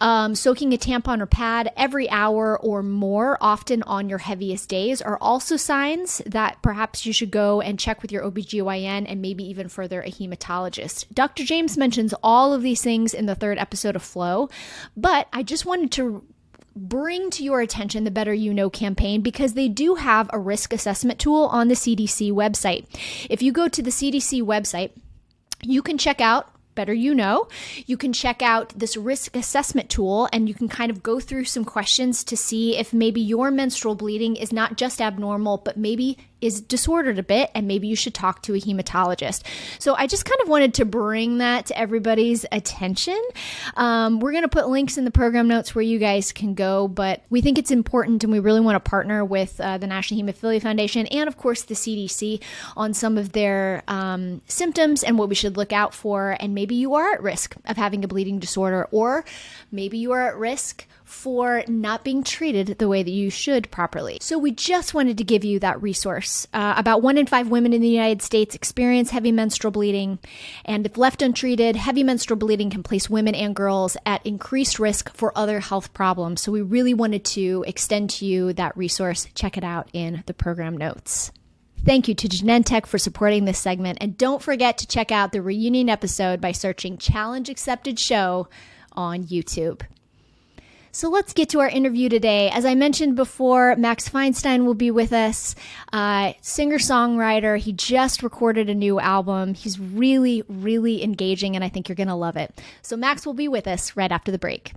Um, 0.00 0.36
soaking 0.36 0.72
a 0.72 0.76
tampon 0.76 1.20
or 1.20 1.26
pad 1.26 1.72
every 1.76 2.08
hour 2.08 2.58
or 2.58 2.82
more, 2.82 3.36
often 3.40 3.82
on 3.82 4.08
your 4.08 4.18
heaviest 4.18 4.68
days, 4.68 5.02
are 5.02 5.18
also 5.20 5.56
signs 5.56 6.22
that 6.24 6.62
perhaps 6.62 7.04
you 7.04 7.12
should 7.12 7.32
go 7.32 7.60
and 7.60 7.80
check 7.80 8.00
with 8.00 8.12
your 8.12 8.22
OBGYN 8.22 9.06
and 9.08 9.20
maybe 9.20 9.42
even 9.44 9.68
further 9.68 10.00
a 10.02 10.10
hematologist. 10.10 11.06
Dr. 11.12 11.44
James 11.44 11.76
mentions 11.76 12.14
all 12.22 12.54
of 12.54 12.62
these 12.62 12.80
things 12.80 13.12
in 13.12 13.26
the 13.26 13.34
third 13.34 13.58
episode 13.58 13.96
of 13.96 14.02
Flow, 14.02 14.48
but 14.96 15.26
I 15.32 15.42
just 15.42 15.66
wanted 15.66 15.90
to 15.92 16.24
bring 16.78 17.30
to 17.30 17.42
your 17.42 17.60
attention 17.60 18.04
the 18.04 18.10
Better 18.10 18.34
You 18.34 18.54
Know 18.54 18.70
campaign 18.70 19.20
because 19.20 19.54
they 19.54 19.68
do 19.68 19.96
have 19.96 20.30
a 20.32 20.38
risk 20.38 20.72
assessment 20.72 21.18
tool 21.18 21.46
on 21.46 21.68
the 21.68 21.74
CDC 21.74 22.32
website. 22.32 22.86
If 23.28 23.42
you 23.42 23.52
go 23.52 23.68
to 23.68 23.82
the 23.82 23.90
CDC 23.90 24.42
website, 24.42 24.90
you 25.62 25.82
can 25.82 25.98
check 25.98 26.20
out 26.20 26.52
better 26.78 26.94
you 26.94 27.12
know. 27.12 27.48
You 27.86 27.96
can 27.96 28.12
check 28.12 28.40
out 28.40 28.68
this 28.78 28.96
risk 28.96 29.34
assessment 29.34 29.90
tool 29.90 30.28
and 30.32 30.48
you 30.48 30.54
can 30.54 30.68
kind 30.68 30.92
of 30.92 31.02
go 31.02 31.18
through 31.18 31.46
some 31.46 31.64
questions 31.64 32.22
to 32.22 32.36
see 32.36 32.78
if 32.78 32.92
maybe 32.92 33.20
your 33.20 33.50
menstrual 33.50 33.96
bleeding 33.96 34.36
is 34.36 34.52
not 34.52 34.76
just 34.76 35.00
abnormal, 35.00 35.56
but 35.56 35.76
maybe 35.76 36.18
is 36.40 36.60
disordered 36.60 37.18
a 37.18 37.22
bit 37.22 37.50
and 37.54 37.66
maybe 37.66 37.88
you 37.88 37.96
should 37.96 38.14
talk 38.14 38.42
to 38.42 38.54
a 38.54 38.60
hematologist. 38.60 39.42
So 39.78 39.94
I 39.94 40.06
just 40.06 40.24
kind 40.24 40.40
of 40.42 40.48
wanted 40.48 40.74
to 40.74 40.84
bring 40.84 41.38
that 41.38 41.66
to 41.66 41.78
everybody's 41.78 42.44
attention. 42.52 43.20
Um, 43.76 44.20
we're 44.20 44.32
going 44.32 44.42
to 44.42 44.48
put 44.48 44.68
links 44.68 44.98
in 44.98 45.04
the 45.04 45.10
program 45.10 45.48
notes 45.48 45.74
where 45.74 45.82
you 45.82 45.98
guys 45.98 46.32
can 46.32 46.54
go, 46.54 46.88
but 46.88 47.22
we 47.30 47.40
think 47.40 47.58
it's 47.58 47.70
important 47.70 48.24
and 48.24 48.32
we 48.32 48.38
really 48.38 48.60
want 48.60 48.82
to 48.82 48.88
partner 48.88 49.24
with 49.24 49.60
uh, 49.60 49.78
the 49.78 49.86
National 49.86 50.22
Hemophilia 50.22 50.62
Foundation 50.62 51.06
and, 51.08 51.28
of 51.28 51.36
course, 51.36 51.62
the 51.62 51.74
CDC 51.74 52.40
on 52.76 52.94
some 52.94 53.18
of 53.18 53.32
their 53.32 53.82
um, 53.88 54.40
symptoms 54.46 55.02
and 55.02 55.18
what 55.18 55.28
we 55.28 55.34
should 55.34 55.56
look 55.56 55.72
out 55.72 55.94
for. 55.94 56.36
And 56.40 56.54
maybe 56.54 56.74
you 56.74 56.94
are 56.94 57.12
at 57.12 57.22
risk 57.22 57.56
of 57.66 57.76
having 57.76 58.04
a 58.04 58.08
bleeding 58.08 58.38
disorder, 58.38 58.88
or 58.90 59.24
maybe 59.70 59.98
you 59.98 60.12
are 60.12 60.28
at 60.28 60.36
risk 60.36 60.86
for 61.08 61.64
not 61.66 62.04
being 62.04 62.22
treated 62.22 62.78
the 62.78 62.86
way 62.86 63.02
that 63.02 63.10
you 63.10 63.30
should 63.30 63.70
properly. 63.70 64.18
So, 64.20 64.38
we 64.38 64.52
just 64.52 64.92
wanted 64.92 65.18
to 65.18 65.24
give 65.24 65.42
you 65.42 65.58
that 65.60 65.82
resource. 65.82 66.46
Uh, 66.52 66.74
about 66.76 67.02
one 67.02 67.16
in 67.16 67.26
five 67.26 67.48
women 67.48 67.72
in 67.72 67.80
the 67.80 67.88
United 67.88 68.20
States 68.20 68.54
experience 68.54 69.10
heavy 69.10 69.32
menstrual 69.32 69.70
bleeding, 69.70 70.18
and 70.64 70.84
if 70.84 70.98
left 70.98 71.22
untreated, 71.22 71.76
heavy 71.76 72.02
menstrual 72.02 72.38
bleeding 72.38 72.68
can 72.68 72.82
place 72.82 73.08
women 73.08 73.34
and 73.34 73.56
girls 73.56 73.96
at 74.04 74.24
increased 74.26 74.78
risk 74.78 75.12
for 75.14 75.36
other 75.36 75.60
health 75.60 75.94
problems. 75.94 76.42
So, 76.42 76.52
we 76.52 76.60
really 76.62 76.94
wanted 76.94 77.24
to 77.26 77.64
extend 77.66 78.10
to 78.10 78.26
you 78.26 78.52
that 78.52 78.76
resource. 78.76 79.26
Check 79.34 79.56
it 79.56 79.64
out 79.64 79.88
in 79.92 80.22
the 80.26 80.34
program 80.34 80.76
notes. 80.76 81.32
Thank 81.84 82.06
you 82.06 82.14
to 82.16 82.28
Genentech 82.28 82.86
for 82.86 82.98
supporting 82.98 83.46
this 83.46 83.58
segment. 83.58 83.98
And 84.00 84.18
don't 84.18 84.42
forget 84.42 84.76
to 84.78 84.86
check 84.86 85.10
out 85.10 85.32
the 85.32 85.40
reunion 85.40 85.88
episode 85.88 86.40
by 86.40 86.52
searching 86.52 86.98
Challenge 86.98 87.48
Accepted 87.48 87.98
Show 87.98 88.48
on 88.92 89.24
YouTube. 89.24 89.82
So 90.90 91.10
let's 91.10 91.32
get 91.32 91.50
to 91.50 91.60
our 91.60 91.68
interview 91.68 92.08
today. 92.08 92.50
As 92.50 92.64
I 92.64 92.74
mentioned 92.74 93.14
before, 93.14 93.76
Max 93.76 94.08
Feinstein 94.08 94.64
will 94.64 94.74
be 94.74 94.90
with 94.90 95.12
us, 95.12 95.54
uh, 95.92 96.32
singer 96.40 96.78
songwriter. 96.78 97.58
He 97.58 97.72
just 97.72 98.22
recorded 98.22 98.70
a 98.70 98.74
new 98.74 98.98
album. 98.98 99.54
He's 99.54 99.78
really, 99.78 100.42
really 100.48 101.02
engaging, 101.02 101.54
and 101.54 101.64
I 101.64 101.68
think 101.68 101.88
you're 101.88 101.96
going 101.96 102.08
to 102.08 102.14
love 102.14 102.36
it. 102.36 102.58
So, 102.82 102.96
Max 102.96 103.26
will 103.26 103.34
be 103.34 103.48
with 103.48 103.66
us 103.66 103.96
right 103.96 104.10
after 104.10 104.32
the 104.32 104.38
break. 104.38 104.72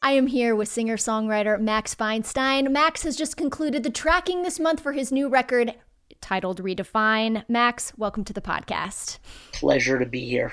I 0.00 0.12
am 0.12 0.26
here 0.26 0.54
with 0.54 0.68
singer 0.68 0.96
songwriter 0.96 1.58
Max 1.58 1.94
Feinstein. 1.94 2.70
Max 2.70 3.02
has 3.02 3.16
just 3.16 3.36
concluded 3.36 3.82
the 3.82 3.90
tracking 3.90 4.42
this 4.42 4.60
month 4.60 4.80
for 4.80 4.92
his 4.92 5.10
new 5.10 5.28
record 5.28 5.74
titled 6.20 6.62
Redefine. 6.62 7.42
Max, 7.48 7.92
welcome 7.96 8.22
to 8.24 8.32
the 8.32 8.42
podcast. 8.42 9.18
Pleasure 9.52 9.98
to 9.98 10.06
be 10.06 10.26
here. 10.26 10.52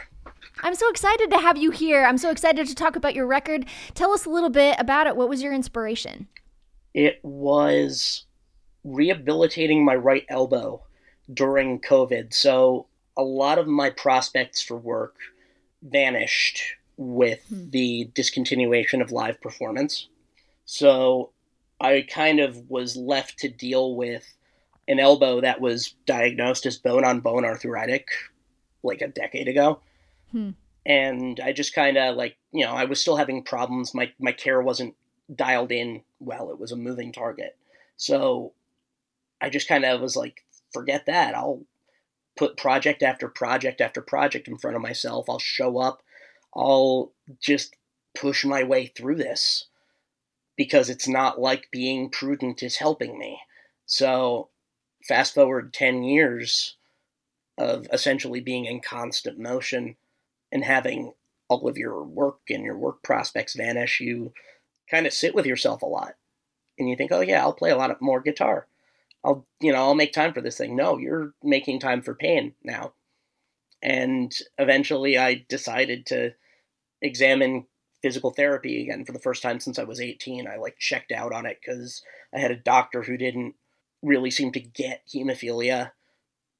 I'm 0.61 0.75
so 0.75 0.89
excited 0.89 1.29
to 1.31 1.37
have 1.37 1.57
you 1.57 1.71
here. 1.71 2.05
I'm 2.05 2.17
so 2.17 2.29
excited 2.29 2.67
to 2.67 2.75
talk 2.75 2.95
about 2.95 3.15
your 3.15 3.25
record. 3.25 3.65
Tell 3.95 4.11
us 4.11 4.25
a 4.25 4.29
little 4.29 4.49
bit 4.49 4.75
about 4.79 5.07
it. 5.07 5.15
What 5.15 5.29
was 5.29 5.41
your 5.41 5.53
inspiration? 5.53 6.27
It 6.93 7.19
was 7.23 8.25
rehabilitating 8.83 9.83
my 9.83 9.95
right 9.95 10.25
elbow 10.29 10.83
during 11.33 11.79
COVID. 11.79 12.33
So 12.33 12.87
a 13.17 13.23
lot 13.23 13.57
of 13.57 13.67
my 13.67 13.89
prospects 13.89 14.61
for 14.61 14.77
work 14.77 15.15
vanished 15.81 16.61
with 16.97 17.43
hmm. 17.49 17.69
the 17.69 18.09
discontinuation 18.13 19.01
of 19.01 19.11
live 19.11 19.41
performance. 19.41 20.07
So 20.65 21.31
I 21.79 22.05
kind 22.07 22.39
of 22.39 22.69
was 22.69 22.95
left 22.95 23.39
to 23.39 23.49
deal 23.49 23.95
with 23.95 24.23
an 24.87 24.99
elbow 24.99 25.41
that 25.41 25.61
was 25.61 25.95
diagnosed 26.05 26.65
as 26.65 26.77
bone 26.77 27.03
on 27.03 27.21
bone 27.21 27.45
arthritic 27.45 28.07
like 28.83 29.01
a 29.01 29.07
decade 29.07 29.47
ago. 29.47 29.79
Hmm. 30.31 30.51
And 30.85 31.39
I 31.39 31.53
just 31.53 31.75
kind 31.75 31.97
of 31.97 32.15
like, 32.15 32.37
you 32.51 32.65
know, 32.65 32.71
I 32.71 32.85
was 32.85 32.99
still 32.99 33.17
having 33.17 33.43
problems. 33.43 33.93
My, 33.93 34.11
my 34.19 34.31
care 34.31 34.61
wasn't 34.61 34.95
dialed 35.33 35.71
in 35.71 36.01
well, 36.19 36.51
it 36.51 36.59
was 36.59 36.71
a 36.71 36.77
moving 36.77 37.11
target. 37.11 37.57
So 37.97 38.53
I 39.41 39.49
just 39.49 39.67
kind 39.67 39.85
of 39.85 40.01
was 40.01 40.15
like, 40.15 40.43
forget 40.73 41.05
that. 41.07 41.35
I'll 41.35 41.61
put 42.37 42.57
project 42.57 43.03
after 43.03 43.27
project 43.27 43.81
after 43.81 44.01
project 44.01 44.47
in 44.47 44.57
front 44.57 44.75
of 44.75 44.81
myself. 44.81 45.29
I'll 45.29 45.39
show 45.39 45.77
up. 45.77 46.01
I'll 46.55 47.11
just 47.39 47.75
push 48.15 48.45
my 48.45 48.63
way 48.63 48.87
through 48.87 49.15
this 49.15 49.67
because 50.55 50.89
it's 50.89 51.07
not 51.07 51.39
like 51.39 51.71
being 51.71 52.09
prudent 52.09 52.61
is 52.61 52.77
helping 52.77 53.17
me. 53.17 53.39
So, 53.85 54.49
fast 55.07 55.33
forward 55.33 55.73
10 55.73 56.03
years 56.03 56.75
of 57.57 57.87
essentially 57.91 58.39
being 58.39 58.65
in 58.65 58.79
constant 58.79 59.39
motion 59.39 59.95
and 60.51 60.63
having 60.63 61.13
all 61.47 61.67
of 61.67 61.77
your 61.77 62.03
work 62.03 62.39
and 62.49 62.63
your 62.63 62.77
work 62.77 63.03
prospects 63.03 63.55
vanish, 63.55 63.99
you 63.99 64.33
kind 64.89 65.05
of 65.05 65.13
sit 65.13 65.35
with 65.35 65.45
yourself 65.45 65.81
a 65.81 65.87
lot. 65.87 66.15
And 66.77 66.89
you 66.89 66.95
think, 66.95 67.11
oh, 67.11 67.21
yeah, 67.21 67.41
I'll 67.41 67.53
play 67.53 67.69
a 67.69 67.77
lot 67.77 68.01
more 68.01 68.21
guitar. 68.21 68.67
I'll, 69.23 69.45
you 69.59 69.71
know, 69.71 69.79
I'll 69.79 69.95
make 69.95 70.13
time 70.13 70.33
for 70.33 70.41
this 70.41 70.57
thing. 70.57 70.75
No, 70.75 70.97
you're 70.97 71.33
making 71.43 71.79
time 71.79 72.01
for 72.01 72.15
pain 72.15 72.53
now. 72.63 72.93
And 73.83 74.33
eventually 74.57 75.17
I 75.17 75.45
decided 75.47 76.05
to 76.07 76.33
examine 77.01 77.67
physical 78.01 78.31
therapy 78.31 78.81
again 78.81 79.05
for 79.05 79.11
the 79.11 79.19
first 79.19 79.43
time 79.43 79.59
since 79.59 79.77
I 79.77 79.83
was 79.83 80.01
18. 80.01 80.47
I 80.47 80.55
like 80.55 80.77
checked 80.79 81.11
out 81.11 81.33
on 81.33 81.45
it 81.45 81.59
because 81.63 82.01
I 82.33 82.39
had 82.39 82.51
a 82.51 82.55
doctor 82.55 83.03
who 83.03 83.17
didn't 83.17 83.55
really 84.01 84.31
seem 84.31 84.51
to 84.53 84.59
get 84.59 85.03
hemophilia, 85.13 85.91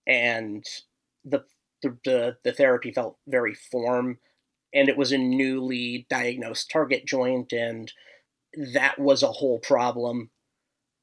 and 0.05 0.63
the, 1.25 1.43
the 1.81 1.97
the 2.05 2.37
the, 2.43 2.51
therapy 2.51 2.91
felt 2.91 3.17
very 3.27 3.53
form, 3.53 4.19
and 4.73 4.89
it 4.89 4.97
was 4.97 5.11
a 5.11 5.17
newly 5.17 6.05
diagnosed 6.09 6.69
target 6.71 7.05
joint, 7.05 7.53
and 7.53 7.91
that 8.73 8.99
was 8.99 9.23
a 9.23 9.31
whole 9.31 9.59
problem. 9.59 10.29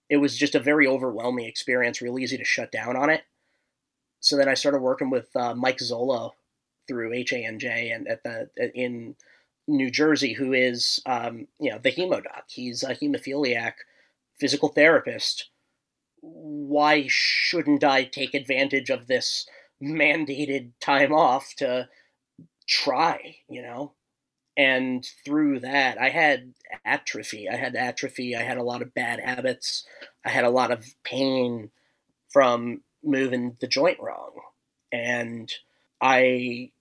It 0.08 0.18
was 0.18 0.38
just 0.38 0.54
a 0.54 0.60
very 0.60 0.86
overwhelming 0.86 1.46
experience, 1.46 2.00
real 2.00 2.18
easy 2.18 2.38
to 2.38 2.44
shut 2.44 2.72
down 2.72 2.96
on 2.96 3.10
it. 3.10 3.22
So 4.20 4.36
then 4.36 4.48
I 4.48 4.54
started 4.54 4.80
working 4.80 5.10
with 5.10 5.34
uh, 5.36 5.54
Mike 5.54 5.78
Zolo 5.78 6.32
through 6.86 7.10
HANJ 7.10 7.94
and 7.94 8.08
at 8.08 8.22
the 8.22 8.48
in 8.74 9.14
New 9.68 9.90
Jersey 9.90 10.32
who 10.32 10.52
is, 10.52 11.00
um, 11.06 11.46
you 11.60 11.70
know, 11.70 11.78
the 11.78 11.90
hemodoc. 11.90 12.44
He's 12.48 12.82
a 12.82 12.94
hemophiliac 12.94 13.74
physical 14.40 14.70
therapist. 14.70 15.50
Why 16.20 17.06
shouldn't 17.08 17.84
I 17.84 18.04
take 18.04 18.34
advantage 18.34 18.90
of 18.90 19.06
this 19.06 19.46
mandated 19.82 20.72
time 20.80 21.12
off 21.12 21.54
to 21.58 21.88
try, 22.66 23.36
you 23.48 23.62
know? 23.62 23.92
And 24.56 25.06
through 25.24 25.60
that, 25.60 26.00
I 26.00 26.08
had 26.08 26.52
atrophy. 26.84 27.48
I 27.48 27.56
had 27.56 27.76
atrophy. 27.76 28.34
I 28.34 28.42
had 28.42 28.58
a 28.58 28.62
lot 28.62 28.82
of 28.82 28.92
bad 28.92 29.20
habits. 29.20 29.86
I 30.24 30.30
had 30.30 30.44
a 30.44 30.50
lot 30.50 30.72
of 30.72 30.84
pain 31.04 31.70
from 32.28 32.82
moving 33.04 33.56
the 33.60 33.68
joint 33.68 34.00
wrong. 34.00 34.32
And 34.90 35.52
I 36.00 36.72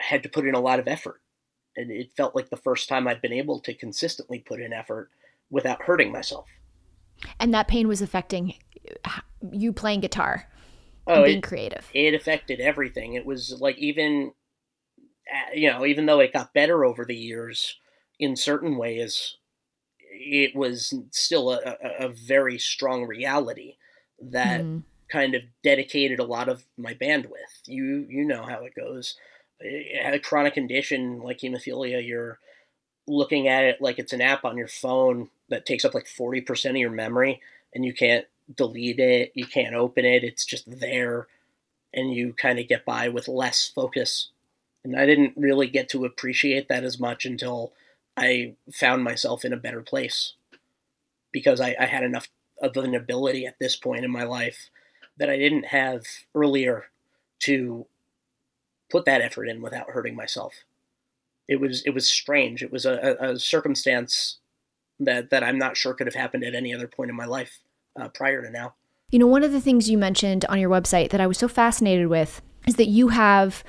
had 0.00 0.24
to 0.24 0.28
put 0.28 0.46
in 0.46 0.54
a 0.54 0.60
lot 0.60 0.80
of 0.80 0.88
effort 0.88 1.20
and 1.76 1.90
it 1.90 2.12
felt 2.16 2.34
like 2.34 2.50
the 2.50 2.56
first 2.56 2.88
time 2.88 3.06
I'd 3.06 3.22
been 3.22 3.32
able 3.32 3.60
to 3.60 3.74
consistently 3.74 4.38
put 4.38 4.60
in 4.60 4.72
effort 4.72 5.10
without 5.50 5.82
hurting 5.82 6.12
myself. 6.12 6.46
And 7.38 7.52
that 7.54 7.68
pain 7.68 7.88
was 7.88 8.02
affecting 8.02 8.54
you 9.52 9.72
playing 9.72 10.00
guitar 10.00 10.46
oh, 11.06 11.24
being 11.24 11.38
it, 11.38 11.42
creative. 11.42 11.88
It 11.94 12.14
affected 12.14 12.60
everything. 12.60 13.14
It 13.14 13.26
was 13.26 13.58
like 13.60 13.78
even 13.78 14.32
uh, 15.32 15.54
you 15.54 15.70
know, 15.70 15.84
even 15.84 16.06
though 16.06 16.20
it 16.20 16.32
got 16.32 16.54
better 16.54 16.84
over 16.84 17.04
the 17.04 17.16
years 17.16 17.76
in 18.18 18.36
certain 18.36 18.76
ways, 18.76 19.36
it 20.00 20.54
was 20.54 20.92
still 21.10 21.52
a, 21.52 21.58
a, 21.58 22.06
a 22.06 22.08
very 22.08 22.58
strong 22.58 23.06
reality 23.06 23.76
that 24.20 24.60
mm. 24.60 24.82
kind 25.10 25.34
of 25.34 25.42
dedicated 25.62 26.18
a 26.18 26.24
lot 26.24 26.48
of 26.48 26.64
my 26.76 26.94
bandwidth. 26.94 27.66
You 27.66 28.06
you 28.08 28.24
know 28.24 28.44
how 28.44 28.64
it 28.64 28.74
goes 28.74 29.16
a 29.62 30.18
chronic 30.18 30.54
condition 30.54 31.20
like 31.20 31.38
hemophilia, 31.40 32.06
you're 32.06 32.38
looking 33.06 33.48
at 33.48 33.64
it 33.64 33.80
like 33.80 33.98
it's 33.98 34.12
an 34.12 34.20
app 34.20 34.44
on 34.44 34.56
your 34.56 34.68
phone 34.68 35.28
that 35.48 35.66
takes 35.66 35.84
up 35.84 35.94
like 35.94 36.06
40% 36.06 36.70
of 36.70 36.76
your 36.76 36.90
memory 36.90 37.40
and 37.74 37.84
you 37.84 37.92
can't 37.92 38.26
delete 38.56 38.98
it, 38.98 39.32
you 39.34 39.46
can't 39.46 39.74
open 39.74 40.04
it, 40.04 40.24
it's 40.24 40.44
just 40.44 40.80
there 40.80 41.26
and 41.92 42.12
you 42.14 42.32
kind 42.32 42.58
of 42.58 42.68
get 42.68 42.84
by 42.84 43.08
with 43.08 43.28
less 43.28 43.68
focus. 43.68 44.28
And 44.84 44.96
I 44.96 45.06
didn't 45.06 45.34
really 45.36 45.66
get 45.66 45.88
to 45.90 46.04
appreciate 46.04 46.68
that 46.68 46.84
as 46.84 46.98
much 46.98 47.26
until 47.26 47.72
I 48.16 48.54
found 48.72 49.04
myself 49.04 49.44
in 49.44 49.52
a 49.52 49.58
better 49.58 49.82
place 49.82 50.34
because 51.32 51.60
I, 51.60 51.76
I 51.78 51.86
had 51.86 52.04
enough 52.04 52.28
of 52.60 52.76
an 52.76 52.94
ability 52.94 53.46
at 53.46 53.58
this 53.58 53.76
point 53.76 54.04
in 54.04 54.10
my 54.10 54.24
life 54.24 54.70
that 55.16 55.30
I 55.30 55.36
didn't 55.36 55.66
have 55.66 56.02
earlier 56.34 56.86
to 57.40 57.86
put 58.90 59.04
that 59.04 59.20
effort 59.20 59.46
in 59.46 59.62
without 59.62 59.90
hurting 59.90 60.16
myself. 60.16 60.64
It 61.48 61.60
was 61.60 61.82
it 61.82 61.90
was 61.90 62.08
strange. 62.08 62.62
It 62.62 62.70
was 62.70 62.86
a, 62.86 63.16
a 63.20 63.38
circumstance 63.38 64.38
that 64.98 65.30
that 65.30 65.42
I'm 65.42 65.58
not 65.58 65.76
sure 65.76 65.94
could 65.94 66.06
have 66.06 66.14
happened 66.14 66.44
at 66.44 66.54
any 66.54 66.74
other 66.74 66.86
point 66.86 67.10
in 67.10 67.16
my 67.16 67.24
life 67.24 67.58
uh, 67.96 68.08
prior 68.08 68.42
to 68.42 68.50
now. 68.50 68.74
You 69.10 69.18
know, 69.18 69.26
one 69.26 69.42
of 69.42 69.52
the 69.52 69.60
things 69.60 69.90
you 69.90 69.98
mentioned 69.98 70.44
on 70.46 70.60
your 70.60 70.70
website 70.70 71.10
that 71.10 71.20
I 71.20 71.26
was 71.26 71.38
so 71.38 71.48
fascinated 71.48 72.06
with 72.08 72.42
is 72.66 72.76
that 72.76 72.86
you 72.86 73.08
have 73.08 73.64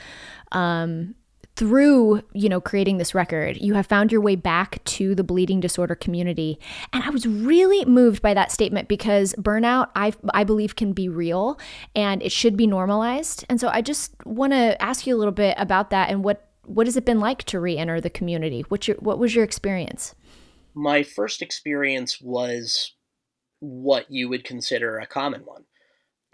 um, 0.51 1.15
through 1.55 2.21
you 2.33 2.47
know 2.47 2.61
creating 2.61 2.97
this 2.97 3.13
record 3.13 3.57
you 3.57 3.73
have 3.73 3.85
found 3.85 4.11
your 4.11 4.21
way 4.21 4.35
back 4.35 4.83
to 4.85 5.13
the 5.13 5.23
bleeding 5.23 5.59
disorder 5.59 5.95
community. 5.95 6.59
And 6.93 7.03
i 7.03 7.09
was 7.09 7.27
really 7.27 7.83
moved 7.85 8.21
by 8.21 8.33
that 8.33 8.51
statement 8.51 8.87
because 8.87 9.33
burnout 9.37 9.89
i 9.95 10.13
i 10.33 10.43
believe 10.43 10.75
can 10.75 10.93
be 10.93 11.09
real 11.09 11.59
and 11.95 12.23
it 12.23 12.31
should 12.31 12.55
be 12.55 12.67
normalized. 12.67 13.45
And 13.49 13.59
so 13.59 13.67
i 13.69 13.81
just 13.81 14.15
want 14.25 14.53
to 14.53 14.81
ask 14.81 15.05
you 15.05 15.15
a 15.15 15.19
little 15.19 15.33
bit 15.33 15.55
about 15.57 15.89
that 15.89 16.09
and 16.09 16.23
what 16.23 16.47
what 16.65 16.87
has 16.87 16.95
it 16.95 17.05
been 17.05 17.19
like 17.19 17.43
to 17.45 17.59
re-enter 17.59 17.99
the 17.99 18.09
community? 18.09 18.63
What's 18.69 18.87
your 18.87 18.97
what 18.97 19.19
was 19.19 19.35
your 19.35 19.43
experience? 19.43 20.15
My 20.73 21.03
first 21.03 21.41
experience 21.41 22.21
was 22.21 22.93
what 23.61 24.11
you 24.11 24.27
would 24.27 24.43
consider 24.43 24.97
a 24.97 25.07
common 25.07 25.45
one. 25.45 25.63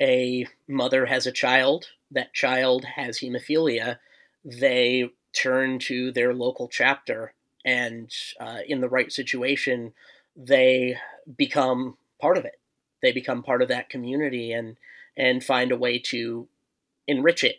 A 0.01 0.47
mother 0.67 1.05
has 1.05 1.27
a 1.27 1.31
child 1.31 1.89
that 2.09 2.33
child 2.33 2.85
has 2.95 3.19
hemophilia 3.19 3.99
they 4.45 5.09
turn 5.33 5.77
to 5.77 6.11
their 6.11 6.33
local 6.33 6.67
chapter 6.69 7.33
and 7.65 8.09
uh, 8.39 8.59
in 8.65 8.79
the 8.79 8.89
right 8.89 9.11
situation 9.11 9.93
they 10.35 10.95
become 11.37 11.97
part 12.21 12.37
of 12.37 12.45
it. 12.45 12.59
They 13.01 13.11
become 13.11 13.43
part 13.43 13.61
of 13.61 13.67
that 13.67 13.89
community 13.89 14.51
and 14.51 14.77
and 15.17 15.43
find 15.43 15.71
a 15.71 15.77
way 15.77 15.99
to 15.99 16.47
enrich 17.07 17.43
it. 17.43 17.57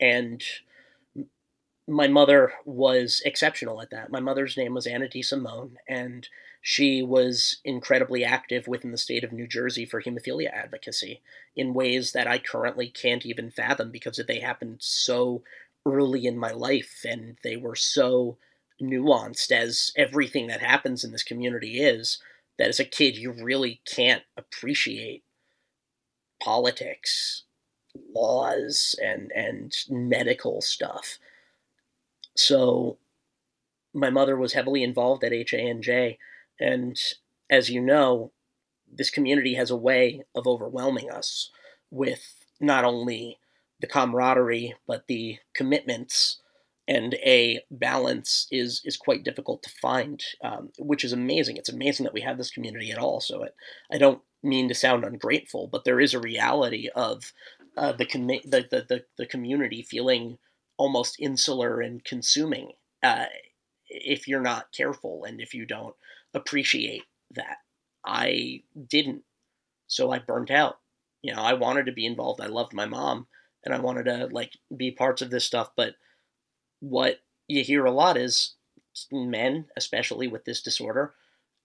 And 0.00 0.42
my 1.86 2.08
mother 2.08 2.52
was 2.64 3.20
exceptional 3.24 3.82
at 3.82 3.90
that. 3.90 4.10
My 4.10 4.20
mother's 4.20 4.56
name 4.56 4.74
was 4.74 4.86
anna 4.86 5.08
d 5.08 5.22
simone 5.22 5.76
and 5.88 6.28
she 6.62 7.02
was 7.02 7.58
incredibly 7.64 8.24
active 8.24 8.68
within 8.68 8.92
the 8.92 8.98
state 8.98 9.24
of 9.24 9.32
new 9.32 9.46
jersey 9.46 9.84
for 9.84 10.02
hemophilia 10.02 10.52
advocacy 10.52 11.20
in 11.56 11.74
ways 11.74 12.12
that 12.12 12.26
i 12.26 12.38
currently 12.38 12.88
can't 12.88 13.26
even 13.26 13.50
fathom 13.50 13.90
because 13.90 14.20
they 14.26 14.40
happened 14.40 14.76
so 14.80 15.42
early 15.86 16.26
in 16.26 16.36
my 16.36 16.50
life 16.50 17.04
and 17.08 17.36
they 17.42 17.56
were 17.56 17.76
so 17.76 18.36
nuanced 18.80 19.50
as 19.50 19.92
everything 19.96 20.46
that 20.46 20.60
happens 20.60 21.04
in 21.04 21.12
this 21.12 21.22
community 21.22 21.80
is 21.80 22.18
that 22.58 22.68
as 22.68 22.80
a 22.80 22.84
kid 22.84 23.16
you 23.16 23.32
really 23.32 23.80
can't 23.86 24.22
appreciate 24.36 25.22
politics 26.42 27.44
laws 28.14 28.94
and 29.02 29.30
and 29.32 29.74
medical 29.88 30.60
stuff. 30.60 31.18
So 32.36 32.98
my 33.92 34.10
mother 34.10 34.36
was 34.36 34.52
heavily 34.52 34.82
involved 34.82 35.24
at 35.24 35.32
HANJ 35.32 36.16
and 36.60 36.98
as 37.50 37.70
you 37.70 37.80
know 37.80 38.32
this 38.92 39.10
community 39.10 39.54
has 39.54 39.70
a 39.70 39.76
way 39.76 40.22
of 40.34 40.46
overwhelming 40.46 41.10
us 41.10 41.50
with 41.90 42.44
not 42.60 42.84
only 42.84 43.38
the 43.80 43.86
camaraderie, 43.86 44.74
but 44.86 45.06
the 45.06 45.38
commitments 45.54 46.40
and 46.86 47.14
a 47.14 47.60
balance 47.70 48.46
is 48.50 48.82
is 48.84 48.96
quite 48.96 49.22
difficult 49.22 49.62
to 49.62 49.70
find, 49.70 50.22
um, 50.42 50.70
which 50.78 51.04
is 51.04 51.12
amazing. 51.12 51.56
It's 51.56 51.68
amazing 51.68 52.04
that 52.04 52.12
we 52.12 52.20
have 52.22 52.36
this 52.36 52.50
community 52.50 52.90
at 52.90 52.98
all. 52.98 53.20
So 53.20 53.44
it, 53.44 53.54
I 53.92 53.98
don't 53.98 54.20
mean 54.42 54.68
to 54.68 54.74
sound 54.74 55.04
ungrateful, 55.04 55.68
but 55.68 55.84
there 55.84 56.00
is 56.00 56.14
a 56.14 56.20
reality 56.20 56.88
of 56.94 57.32
uh, 57.76 57.92
the, 57.92 58.06
com- 58.06 58.26
the, 58.26 58.40
the, 58.44 58.84
the 58.88 59.04
the 59.16 59.26
community 59.26 59.82
feeling 59.82 60.38
almost 60.76 61.16
insular 61.20 61.80
and 61.80 62.04
consuming 62.04 62.72
uh, 63.02 63.26
if 63.90 64.28
you're 64.28 64.40
not 64.40 64.72
careful 64.72 65.24
and 65.24 65.40
if 65.40 65.54
you 65.54 65.66
don't 65.66 65.94
appreciate 66.32 67.02
that. 67.32 67.58
I 68.04 68.62
didn't. 68.88 69.24
So 69.86 70.10
I 70.10 70.20
burnt 70.20 70.50
out. 70.50 70.78
You 71.22 71.34
know, 71.34 71.42
I 71.42 71.52
wanted 71.54 71.86
to 71.86 71.92
be 71.92 72.06
involved. 72.06 72.40
I 72.40 72.46
loved 72.46 72.72
my 72.72 72.86
mom 72.86 73.26
and 73.64 73.74
I 73.74 73.78
wanted 73.78 74.04
to 74.04 74.28
like 74.30 74.52
be 74.74 74.90
parts 74.90 75.20
of 75.20 75.30
this 75.30 75.44
stuff, 75.44 75.70
but 75.76 75.94
what 76.80 77.20
you 77.46 77.62
hear 77.62 77.84
a 77.84 77.90
lot 77.90 78.16
is 78.16 78.54
men, 79.12 79.66
especially 79.76 80.28
with 80.28 80.44
this 80.44 80.62
disorder, 80.62 81.12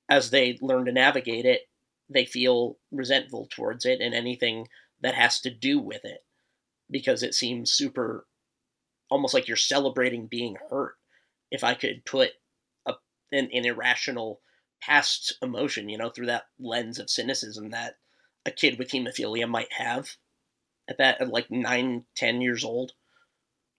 as 0.10 0.29
they 0.29 0.58
learn 0.62 0.86
to 0.86 0.91
navigate 0.91 1.46
it, 1.46 1.62
they 2.10 2.25
feel 2.25 2.77
resentful 2.91 3.48
towards 3.50 3.86
it 3.86 4.01
and 4.01 4.13
anything 4.13 4.67
that 5.01 5.15
has 5.15 5.39
to 5.41 5.50
do 5.50 5.79
with 5.79 6.03
it 6.03 6.24
because 6.91 7.24
it 7.24 7.34
seems 7.34 7.72
super 7.72 8.25
almost 9.10 9.34
like 9.34 9.48
you're 9.48 9.58
celebrating 9.58 10.27
being 10.27 10.58
hurt. 10.70 10.96
If 11.55 11.63
I 11.63 11.74
could 11.74 12.03
put 12.05 12.31
a, 12.85 12.95
an, 13.31 13.50
an 13.53 13.65
irrational 13.65 14.41
past 14.81 15.33
emotion, 15.41 15.88
you 15.88 15.97
know, 15.97 16.09
through 16.09 16.25
that 16.25 16.47
lens 16.59 17.00
of 17.00 17.09
cynicism 17.09 17.69
that 17.69 17.95
a 18.45 18.51
kid 18.51 18.77
with 18.77 18.89
hemophilia 18.89 19.47
might 19.47 19.71
have 19.71 20.17
at 20.89 20.97
that 20.97 21.21
at 21.21 21.29
like 21.29 21.50
nine, 21.50 22.05
ten 22.13 22.41
years 22.41 22.65
old. 22.65 22.91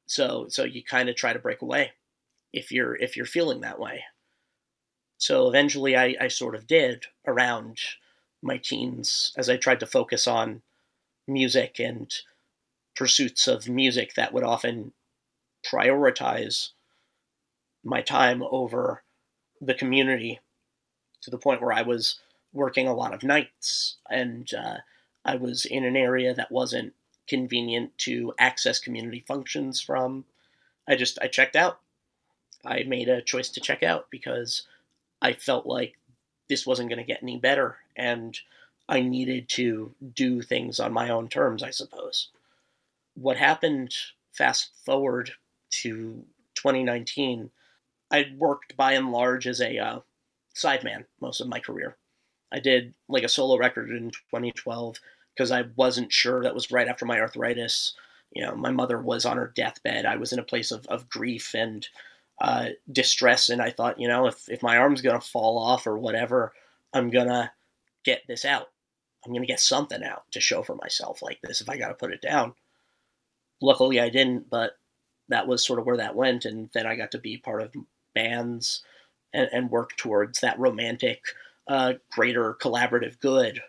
So 0.06 0.47
so 0.49 0.64
you 0.64 0.83
kind 0.83 1.11
of 1.11 1.16
try 1.16 1.35
to 1.35 1.38
break 1.38 1.61
away 1.61 1.92
if 2.52 2.73
you're 2.73 2.97
if 2.97 3.14
you're 3.14 3.26
feeling 3.26 3.61
that 3.61 3.78
way. 3.78 4.04
So 5.18 5.49
eventually 5.49 5.97
I, 5.97 6.16
I 6.18 6.28
sort 6.28 6.54
of 6.54 6.66
did 6.66 7.04
around 7.26 7.78
my 8.42 8.56
teens 8.56 9.33
as 9.37 9.50
I 9.50 9.59
tried 9.59 9.80
to 9.80 9.87
focus 9.87 10.26
on 10.26 10.62
music 11.28 11.78
and 11.78 12.11
pursuits 12.97 13.47
of 13.47 13.68
music 13.68 14.14
that 14.14 14.33
would 14.33 14.45
often 14.45 14.92
prioritize 15.64 16.71
my 17.87 18.02
time 18.02 18.43
over 18.50 19.02
the 19.61 19.75
community 19.75 20.40
to 21.23 21.31
the 21.31 21.38
point 21.38 21.62
where 21.62 21.73
I 21.73 21.83
was 21.83 22.19
working 22.52 22.88
a 22.88 22.95
lot 22.95 23.14
of 23.14 23.23
nights 23.23 23.97
and 24.11 24.52
uh, 24.55 24.78
I 25.25 25.37
was 25.37 25.64
in 25.64 25.85
an 25.85 25.97
area 25.97 26.35
that 26.35 26.52
wasn't 26.52 26.95
convenient 27.28 27.97
to 27.99 28.33
access 28.38 28.78
community 28.78 29.25
functions 29.26 29.81
from. 29.81 30.25
I 30.88 30.97
just 30.97 31.19
I 31.21 31.28
checked 31.28 31.57
out. 31.57 31.81
I 32.64 32.83
made 32.85 33.09
a 33.09 33.23
choice 33.23 33.49
to 33.50 33.61
check 33.61 33.83
out 33.83 34.09
because 34.11 34.62
I 35.23 35.33
felt 35.33 35.66
like 35.66 35.97
this 36.49 36.66
wasn't 36.66 36.88
going 36.88 36.99
to 36.99 37.05
get 37.05 37.23
any 37.23 37.38
better 37.38 37.78
and 37.97 38.38
I 38.88 39.00
needed 39.00 39.49
to 39.50 39.95
do 40.14 40.43
things 40.43 40.78
on 40.78 40.93
my 40.93 41.11
own 41.11 41.28
terms, 41.28 41.62
I 41.62 41.71
suppose. 41.71 42.28
What 43.14 43.37
happened 43.37 43.95
fast 44.33 44.71
forward 44.85 45.33
to 45.83 46.25
2019, 46.55 47.50
I'd 48.11 48.39
worked 48.39 48.77
by 48.77 48.93
and 48.93 49.13
large 49.13 49.47
as 49.47 49.61
a 49.61 49.79
uh, 49.79 50.01
sideman 50.55 51.05
most 51.21 51.41
of 51.41 51.49
my 51.49 51.61
career. 51.61 51.97
I 52.53 52.61
did 52.61 52.95
like 53.09 53.25
a 53.25 53.29
solo 53.29 53.59
record 53.59 53.91
in 53.91 54.11
2012 54.11 54.99
because 55.35 55.51
I 55.51 55.65
wasn't 55.77 56.13
sure 56.13 56.43
that 56.43 56.55
was 56.55 56.71
right 56.71 56.89
after 56.89 57.05
my 57.05 57.21
arthritis. 57.21 57.95
You 58.33 58.45
know, 58.45 58.55
my 58.55 58.71
mother 58.71 59.01
was 59.01 59.27
on 59.27 59.37
her 59.37 59.53
deathbed. 59.55 60.07
I 60.07 60.17
was 60.17 60.33
in 60.33 60.39
a 60.39 60.45
place 60.45 60.71
of, 60.71 60.87
of 60.87 61.09
grief 61.09 61.55
and 61.55 61.87
uh, 62.41 62.71
distress, 62.91 63.49
and 63.49 63.61
I 63.61 63.71
thought, 63.71 64.01
you 64.01 64.09
know, 64.09 64.27
if, 64.27 64.49
if 64.49 64.63
my 64.63 64.77
arm's 64.77 65.03
gonna 65.03 65.21
fall 65.21 65.59
off 65.59 65.87
or 65.87 65.99
whatever, 65.99 66.53
I'm 66.93 67.11
gonna 67.11 67.53
get 68.05 68.23
this 68.29 68.45
out. 68.45 68.69
I'm 69.25 69.33
gonna 69.33 69.47
get 69.47 69.61
something 69.61 70.03
out 70.03 70.25
to 70.33 70.41
show 70.41 70.63
for 70.63 70.77
myself 70.77 71.23
like 71.23 71.41
this 71.43 71.61
if 71.61 71.69
I 71.69 71.77
gotta 71.77 71.95
put 71.95 72.13
it 72.13 72.23
down. 72.23 72.55
Luckily, 73.61 74.01
I 74.01 74.11
didn't, 74.11 74.51
but 74.51 74.73
that 75.29 75.49
was 75.49 75.67
sort 75.67 75.79
of 75.79 75.87
where 75.87 75.97
that 75.97 76.15
went, 76.15 76.45
and 76.45 76.69
then 76.73 76.87
I 76.87 76.95
got 76.95 77.13
to 77.13 77.19
be 77.19 77.39
part 77.39 77.63
of 77.63 77.73
bands 78.17 78.83
and, 79.33 79.49
and 79.53 79.71
work 79.71 79.97
towards 79.97 80.41
that 80.41 80.59
romantic, 80.59 81.23
uh, 81.69 81.93
greater 82.11 82.55
collaborative 82.55 83.21
good 83.21 83.63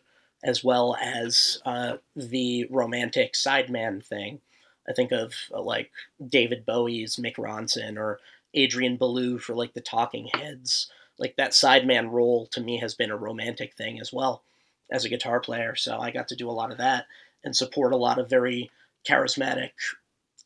as 0.44 0.64
well 0.64 0.96
as 1.02 1.62
uh, 1.66 1.98
the 2.16 2.66
romantic 2.70 3.34
sideman 3.34 4.04
thing. 4.04 4.40
I 4.88 4.94
think 4.94 5.12
of 5.12 5.34
uh, 5.54 5.62
like 5.62 5.92
David 6.26 6.66
Bowie's 6.66 7.18
Mick 7.18 7.36
Ronson 7.36 7.98
or 7.98 8.20
Adrian 8.54 8.98
Belew 8.98 9.40
for 9.40 9.56
like 9.56 9.74
the 9.74 9.82
Talking 9.82 10.30
Heads. 10.34 10.90
Like 11.20 11.36
that 11.36 11.52
sideman 11.52 12.12
role 12.12 12.48
to 12.48 12.62
me 12.62 12.78
has 12.78 12.94
been 12.94 13.12
a 13.12 13.18
romantic 13.18 13.74
thing 13.74 14.00
as 14.00 14.14
well 14.14 14.44
as 14.92 15.04
a 15.04 15.10
guitar 15.10 15.40
player. 15.40 15.76
So 15.76 16.00
I 16.00 16.12
got 16.12 16.28
to 16.30 16.36
do 16.36 16.50
a 16.50 16.52
lot 16.52 16.72
of 16.72 16.78
that 16.78 17.06
and 17.44 17.56
support 17.56 17.92
a 17.92 17.98
lot 17.98 18.20
of 18.20 18.30
very 18.30 18.72
charismatic, 19.08 19.72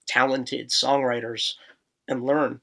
talented 0.08 0.70
songwriters 0.70 1.55
and 2.07 2.25
learn. 2.25 2.61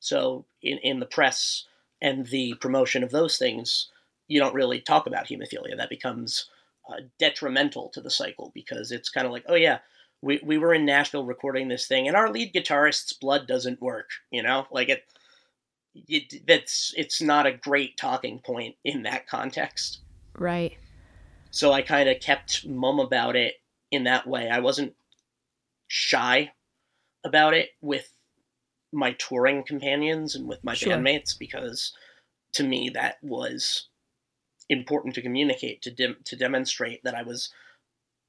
So 0.00 0.44
in, 0.62 0.78
in 0.78 1.00
the 1.00 1.06
press 1.06 1.64
and 2.00 2.26
the 2.26 2.54
promotion 2.54 3.02
of 3.02 3.10
those 3.10 3.38
things, 3.38 3.88
you 4.28 4.38
don't 4.38 4.54
really 4.54 4.80
talk 4.80 5.06
about 5.06 5.26
hemophilia. 5.26 5.76
That 5.76 5.88
becomes 5.88 6.48
uh, 6.88 7.02
detrimental 7.18 7.88
to 7.90 8.00
the 8.00 8.10
cycle 8.10 8.52
because 8.54 8.92
it's 8.92 9.10
kind 9.10 9.26
of 9.26 9.32
like, 9.32 9.44
oh 9.48 9.54
yeah, 9.54 9.78
we, 10.22 10.40
we 10.42 10.58
were 10.58 10.74
in 10.74 10.84
Nashville 10.84 11.24
recording 11.24 11.68
this 11.68 11.86
thing, 11.86 12.08
and 12.08 12.16
our 12.16 12.30
lead 12.30 12.52
guitarist's 12.52 13.12
blood 13.12 13.46
doesn't 13.46 13.80
work. 13.80 14.10
You 14.30 14.42
know, 14.42 14.66
like 14.70 14.88
it, 14.88 15.04
it 16.08 16.46
that's 16.46 16.92
it's 16.96 17.22
not 17.22 17.46
a 17.46 17.52
great 17.52 17.96
talking 17.96 18.38
point 18.40 18.76
in 18.84 19.02
that 19.04 19.26
context. 19.26 20.00
Right. 20.36 20.76
So 21.50 21.72
I 21.72 21.82
kind 21.82 22.08
of 22.08 22.20
kept 22.20 22.66
mum 22.66 23.00
about 23.00 23.36
it 23.36 23.54
in 23.90 24.04
that 24.04 24.26
way. 24.26 24.50
I 24.50 24.58
wasn't 24.58 24.94
shy 25.86 26.52
about 27.24 27.54
it 27.54 27.70
with 27.80 28.10
my 28.92 29.12
touring 29.12 29.62
companions 29.64 30.34
and 30.34 30.48
with 30.48 30.62
my 30.64 30.74
sure. 30.74 30.92
bandmates 30.92 31.38
because 31.38 31.92
to 32.52 32.64
me 32.64 32.90
that 32.90 33.18
was 33.22 33.88
important 34.68 35.14
to 35.14 35.22
communicate 35.22 35.82
to 35.82 35.90
de- 35.90 36.16
to 36.24 36.36
demonstrate 36.36 37.02
that 37.04 37.14
I 37.14 37.22
was 37.22 37.52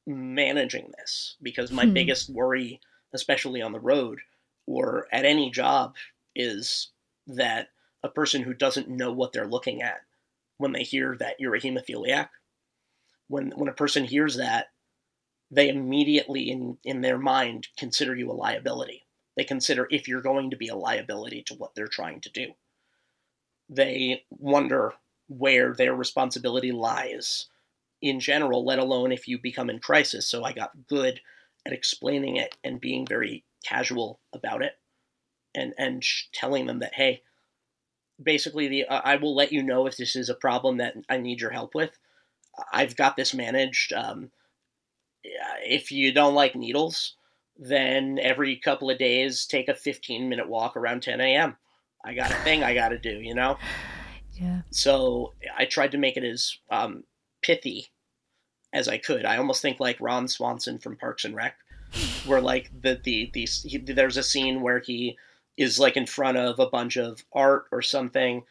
managing 0.06 0.92
this 0.98 1.36
because 1.42 1.72
my 1.72 1.86
hmm. 1.86 1.94
biggest 1.94 2.30
worry 2.30 2.80
especially 3.14 3.62
on 3.62 3.72
the 3.72 3.80
road 3.80 4.20
or 4.66 5.08
at 5.12 5.26
any 5.26 5.50
job 5.50 5.96
is 6.36 6.90
that 7.28 7.70
a 8.04 8.10
person 8.10 8.44
who 8.44 8.54
doesn't 8.54 8.88
know 8.90 9.12
what 9.12 9.34
they're 9.34 9.48
looking 9.48 9.82
at 9.82 10.02
when 10.58 10.72
they 10.72 10.84
hear 10.84 11.16
that 11.20 11.36
you're 11.40 11.56
a 11.56 11.60
hemophiliac 11.60 12.30
when 13.28 13.52
when 13.52 13.70
a 13.70 13.74
person 13.74 14.04
hears 14.04 14.38
that 14.38 14.68
they 15.52 15.70
immediately 15.70 16.50
in 16.50 16.78
in 16.84 17.02
their 17.02 17.18
mind 17.18 17.68
consider 17.78 18.16
you 18.16 18.32
a 18.32 18.34
liability 18.34 19.06
they 19.40 19.46
consider 19.46 19.88
if 19.90 20.08
you're 20.08 20.22
going 20.22 20.50
to 20.50 20.58
be 20.58 20.68
a 20.68 20.76
liability 20.76 21.42
to 21.42 21.54
what 21.56 21.74
they're 21.74 21.88
trying 21.88 22.20
to 22.20 22.30
do 22.30 22.54
they 23.70 24.24
wonder 24.30 24.94
where 25.28 25.74
their 25.74 25.94
responsibility 25.94 26.72
lies 26.72 27.46
in 28.02 28.20
general, 28.20 28.66
let 28.66 28.80
alone 28.80 29.12
if 29.12 29.28
you 29.28 29.38
become 29.38 29.70
in 29.70 29.80
crisis. 29.80 30.28
So 30.28 30.44
I 30.44 30.54
got 30.54 30.88
good 30.88 31.22
at 31.66 31.74
explaining 31.74 32.38
it 32.38 32.58
and 32.64 32.82
being 32.82 33.06
very 33.06 33.44
casual 33.64 34.20
about 34.34 34.64
it 34.64 34.74
and 35.54 35.74
and 35.78 36.04
telling 36.34 36.66
them 36.66 36.80
that 36.80 36.96
hey, 36.96 37.22
basically 38.22 38.68
the 38.68 38.86
uh, 38.86 39.02
I 39.04 39.18
will 39.18 39.36
let 39.36 39.52
you 39.52 39.62
know 39.62 39.86
if 39.86 39.98
this 39.98 40.16
is 40.16 40.30
a 40.30 40.36
problem 40.36 40.78
that 40.78 40.96
I 41.10 41.18
need 41.18 41.42
your 41.42 41.52
help 41.52 41.76
with. 41.76 41.92
I've 42.74 42.96
got 42.96 43.16
this 43.16 43.34
managed. 43.34 43.94
Um, 43.94 44.32
if 45.24 45.92
you 45.92 46.14
don't 46.14 46.34
like 46.34 46.56
needles, 46.56 47.16
then 47.60 48.18
every 48.22 48.56
couple 48.56 48.90
of 48.90 48.98
days 48.98 49.46
take 49.46 49.68
a 49.68 49.76
15 49.76 50.30
minute 50.30 50.48
walk 50.48 50.78
around 50.78 51.04
10 51.04 51.20
a.m. 51.20 51.58
I 52.04 52.14
got 52.14 52.32
a 52.32 52.36
thing 52.36 52.64
I 52.64 52.74
got 52.74 52.90
to 52.90 52.98
do, 52.98 53.20
you 53.20 53.36
know? 53.36 53.58
Yeah. 54.34 54.62
So 54.72 55.34
I 55.58 55.66
tried 55.66 55.92
to 55.92 55.98
make 55.98 56.16
it 56.16 56.24
as 56.24 56.58
um, 56.72 57.04
pithy 57.42 57.90
as 58.72 58.88
I 58.88 58.98
could. 58.98 59.26
I 59.26 59.38
almost 59.38 59.62
think 59.62 59.80
like 59.80 59.98
Ron 60.00 60.30
Swanson 60.30 60.80
from 60.80 60.96
Parks 60.96 61.26
and 61.26 61.36
Rec, 61.36 61.56
where 62.26 62.40
like 62.40 62.72
the 62.82 63.00
the, 63.04 63.30
the 63.34 63.46
he, 63.46 63.78
there's 63.78 64.16
a 64.16 64.24
scene 64.24 64.62
where 64.62 64.80
he 64.80 65.18
is 65.58 65.80
like 65.80 65.98
in 65.98 66.06
front 66.06 66.38
of 66.38 66.60
a 66.60 66.70
bunch 66.70 66.96
of 66.96 67.26
art 67.34 67.66
or 67.74 67.82
something, 67.82 68.44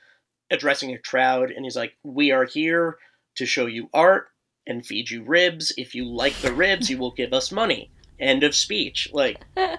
addressing 0.50 0.92
a 0.92 0.98
crowd, 0.98 1.50
and 1.50 1.64
he's 1.64 1.76
like, 1.76 1.94
"We 2.02 2.32
are 2.32 2.44
here 2.44 2.98
to 3.36 3.46
show 3.46 3.64
you 3.64 3.88
art 3.94 4.28
and 4.66 4.84
feed 4.84 5.08
you 5.08 5.22
ribs. 5.22 5.72
If 5.78 5.94
you 5.94 6.04
like 6.04 6.34
the 6.40 6.52
ribs, 6.52 6.90
you 6.90 6.98
will 6.98 7.12
give 7.12 7.32
us 7.32 7.50
money." 7.50 7.90
End 8.20 8.42
of 8.42 8.54
speech. 8.54 9.08
Like, 9.12 9.44
I 9.56 9.78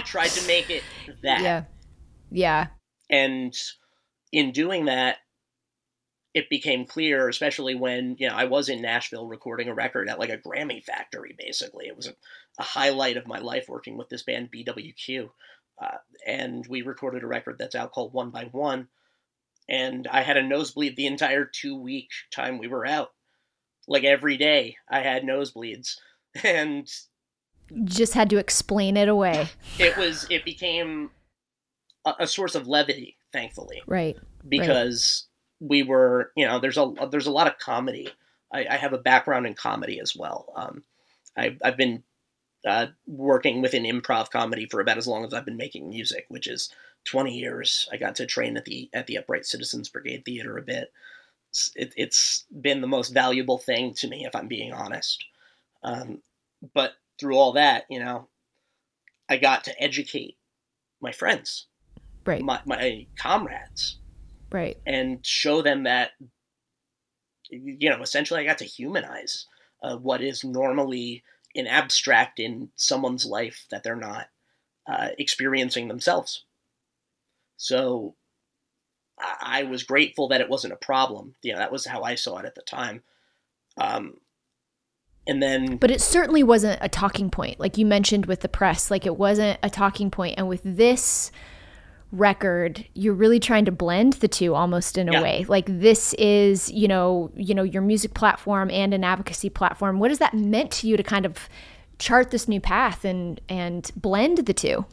tried 0.04 0.30
to 0.30 0.46
make 0.46 0.70
it 0.70 0.82
that. 1.22 1.42
Yeah. 1.42 1.64
Yeah. 2.30 2.66
And 3.08 3.54
in 4.32 4.52
doing 4.52 4.86
that, 4.86 5.18
it 6.36 6.50
became 6.50 6.84
clear, 6.84 7.30
especially 7.30 7.74
when 7.74 8.16
you 8.18 8.28
know 8.28 8.34
I 8.34 8.44
was 8.44 8.68
in 8.68 8.82
Nashville 8.82 9.26
recording 9.26 9.68
a 9.68 9.74
record 9.74 10.06
at 10.08 10.18
like 10.18 10.28
a 10.28 10.36
Grammy 10.36 10.84
factory. 10.84 11.34
Basically, 11.38 11.86
it 11.86 11.96
was 11.96 12.08
a, 12.08 12.14
a 12.58 12.62
highlight 12.62 13.16
of 13.16 13.26
my 13.26 13.38
life 13.38 13.70
working 13.70 13.96
with 13.96 14.10
this 14.10 14.22
band 14.22 14.50
BWQ, 14.52 15.30
uh, 15.80 15.96
and 16.26 16.66
we 16.68 16.82
recorded 16.82 17.22
a 17.22 17.26
record 17.26 17.56
that's 17.58 17.74
out 17.74 17.92
called 17.92 18.12
One 18.12 18.28
by 18.28 18.44
One. 18.52 18.88
And 19.66 20.06
I 20.06 20.20
had 20.20 20.36
a 20.36 20.42
nosebleed 20.42 20.94
the 20.94 21.06
entire 21.06 21.46
two 21.46 21.80
week 21.80 22.10
time 22.30 22.58
we 22.58 22.68
were 22.68 22.86
out. 22.86 23.12
Like 23.88 24.04
every 24.04 24.36
day, 24.36 24.76
I 24.90 25.00
had 25.00 25.22
nosebleeds, 25.22 25.96
and 26.44 26.90
just 27.84 28.14
had 28.14 28.30
to 28.30 28.38
explain 28.38 28.96
it 28.96 29.08
away. 29.08 29.48
It 29.78 29.96
was. 29.96 30.26
It 30.30 30.44
became 30.44 31.10
a, 32.04 32.14
a 32.20 32.26
source 32.26 32.54
of 32.54 32.68
levity, 32.68 33.16
thankfully. 33.32 33.82
Right. 33.86 34.16
Because 34.48 35.26
right. 35.60 35.68
we 35.68 35.82
were, 35.82 36.32
you 36.36 36.46
know, 36.46 36.60
there's 36.60 36.78
a 36.78 36.92
there's 37.10 37.26
a 37.26 37.32
lot 37.32 37.46
of 37.46 37.58
comedy. 37.58 38.08
I, 38.52 38.66
I 38.70 38.76
have 38.76 38.92
a 38.92 38.98
background 38.98 39.46
in 39.46 39.54
comedy 39.54 40.00
as 40.00 40.14
well. 40.16 40.52
Um, 40.56 40.84
I've 41.36 41.58
I've 41.64 41.76
been 41.76 42.04
uh, 42.66 42.86
working 43.06 43.62
within 43.62 43.84
improv 43.84 44.30
comedy 44.30 44.66
for 44.66 44.80
about 44.80 44.98
as 44.98 45.06
long 45.06 45.24
as 45.24 45.34
I've 45.34 45.44
been 45.44 45.56
making 45.56 45.88
music, 45.88 46.26
which 46.28 46.46
is 46.46 46.70
20 47.04 47.36
years. 47.36 47.88
I 47.92 47.96
got 47.96 48.16
to 48.16 48.26
train 48.26 48.56
at 48.56 48.64
the 48.64 48.88
at 48.92 49.06
the 49.06 49.18
Upright 49.18 49.46
Citizens 49.46 49.88
Brigade 49.88 50.24
Theater 50.24 50.56
a 50.56 50.62
bit. 50.62 50.92
It's, 51.50 51.72
it, 51.74 51.94
has 51.96 52.44
been 52.60 52.80
the 52.80 52.86
most 52.86 53.10
valuable 53.10 53.58
thing 53.58 53.94
to 53.94 54.08
me, 54.08 54.26
if 54.26 54.34
I'm 54.34 54.48
being 54.48 54.72
honest. 54.72 55.24
Um, 55.82 56.20
but 56.74 56.92
through 57.18 57.36
all 57.36 57.52
that, 57.52 57.84
you 57.88 57.98
know, 57.98 58.28
I 59.28 59.36
got 59.36 59.64
to 59.64 59.82
educate 59.82 60.36
my 61.00 61.12
friends, 61.12 61.66
right, 62.24 62.42
my, 62.42 62.60
my 62.64 63.06
comrades, 63.18 63.98
right, 64.50 64.76
and 64.86 65.24
show 65.24 65.62
them 65.62 65.84
that 65.84 66.12
you 67.50 67.90
know, 67.90 68.02
essentially, 68.02 68.40
I 68.40 68.44
got 68.44 68.58
to 68.58 68.64
humanize 68.64 69.46
uh, 69.82 69.96
what 69.96 70.22
is 70.22 70.44
normally 70.44 71.22
an 71.54 71.66
abstract 71.66 72.38
in 72.38 72.70
someone's 72.76 73.24
life 73.24 73.66
that 73.70 73.82
they're 73.82 73.96
not 73.96 74.28
uh, 74.86 75.08
experiencing 75.18 75.88
themselves. 75.88 76.44
So 77.56 78.14
I 79.18 79.62
was 79.62 79.82
grateful 79.82 80.28
that 80.28 80.40
it 80.40 80.50
wasn't 80.50 80.74
a 80.74 80.76
problem. 80.76 81.34
You 81.42 81.52
know, 81.52 81.58
that 81.58 81.72
was 81.72 81.86
how 81.86 82.02
I 82.02 82.16
saw 82.16 82.38
it 82.38 82.44
at 82.44 82.54
the 82.54 82.62
time. 82.62 83.02
Um, 83.78 84.14
and 85.26 85.42
then, 85.42 85.76
but 85.76 85.90
it 85.90 86.00
certainly 86.00 86.42
wasn't 86.42 86.78
a 86.82 86.88
talking 86.88 87.30
point, 87.30 87.58
like 87.58 87.78
you 87.78 87.86
mentioned 87.86 88.26
with 88.26 88.40
the 88.40 88.48
press. 88.48 88.90
Like 88.90 89.06
it 89.06 89.16
wasn't 89.16 89.58
a 89.62 89.70
talking 89.70 90.10
point, 90.10 90.34
and 90.38 90.48
with 90.48 90.62
this 90.64 91.30
record 92.12 92.86
you're 92.94 93.12
really 93.12 93.40
trying 93.40 93.64
to 93.64 93.72
blend 93.72 94.12
the 94.14 94.28
two 94.28 94.54
almost 94.54 94.96
in 94.96 95.08
a 95.08 95.12
yeah. 95.12 95.22
way 95.22 95.44
like 95.48 95.66
this 95.66 96.14
is 96.14 96.70
you 96.70 96.86
know 96.86 97.32
you 97.34 97.52
know 97.52 97.64
your 97.64 97.82
music 97.82 98.14
platform 98.14 98.70
and 98.70 98.94
an 98.94 99.02
advocacy 99.02 99.50
platform 99.50 99.98
what 99.98 100.08
has 100.08 100.20
that 100.20 100.32
meant 100.32 100.70
to 100.70 100.86
you 100.86 100.96
to 100.96 101.02
kind 101.02 101.26
of 101.26 101.48
chart 101.98 102.30
this 102.30 102.46
new 102.46 102.60
path 102.60 103.04
and 103.04 103.40
and 103.48 103.90
blend 103.96 104.38
the 104.46 104.54
two 104.54 104.86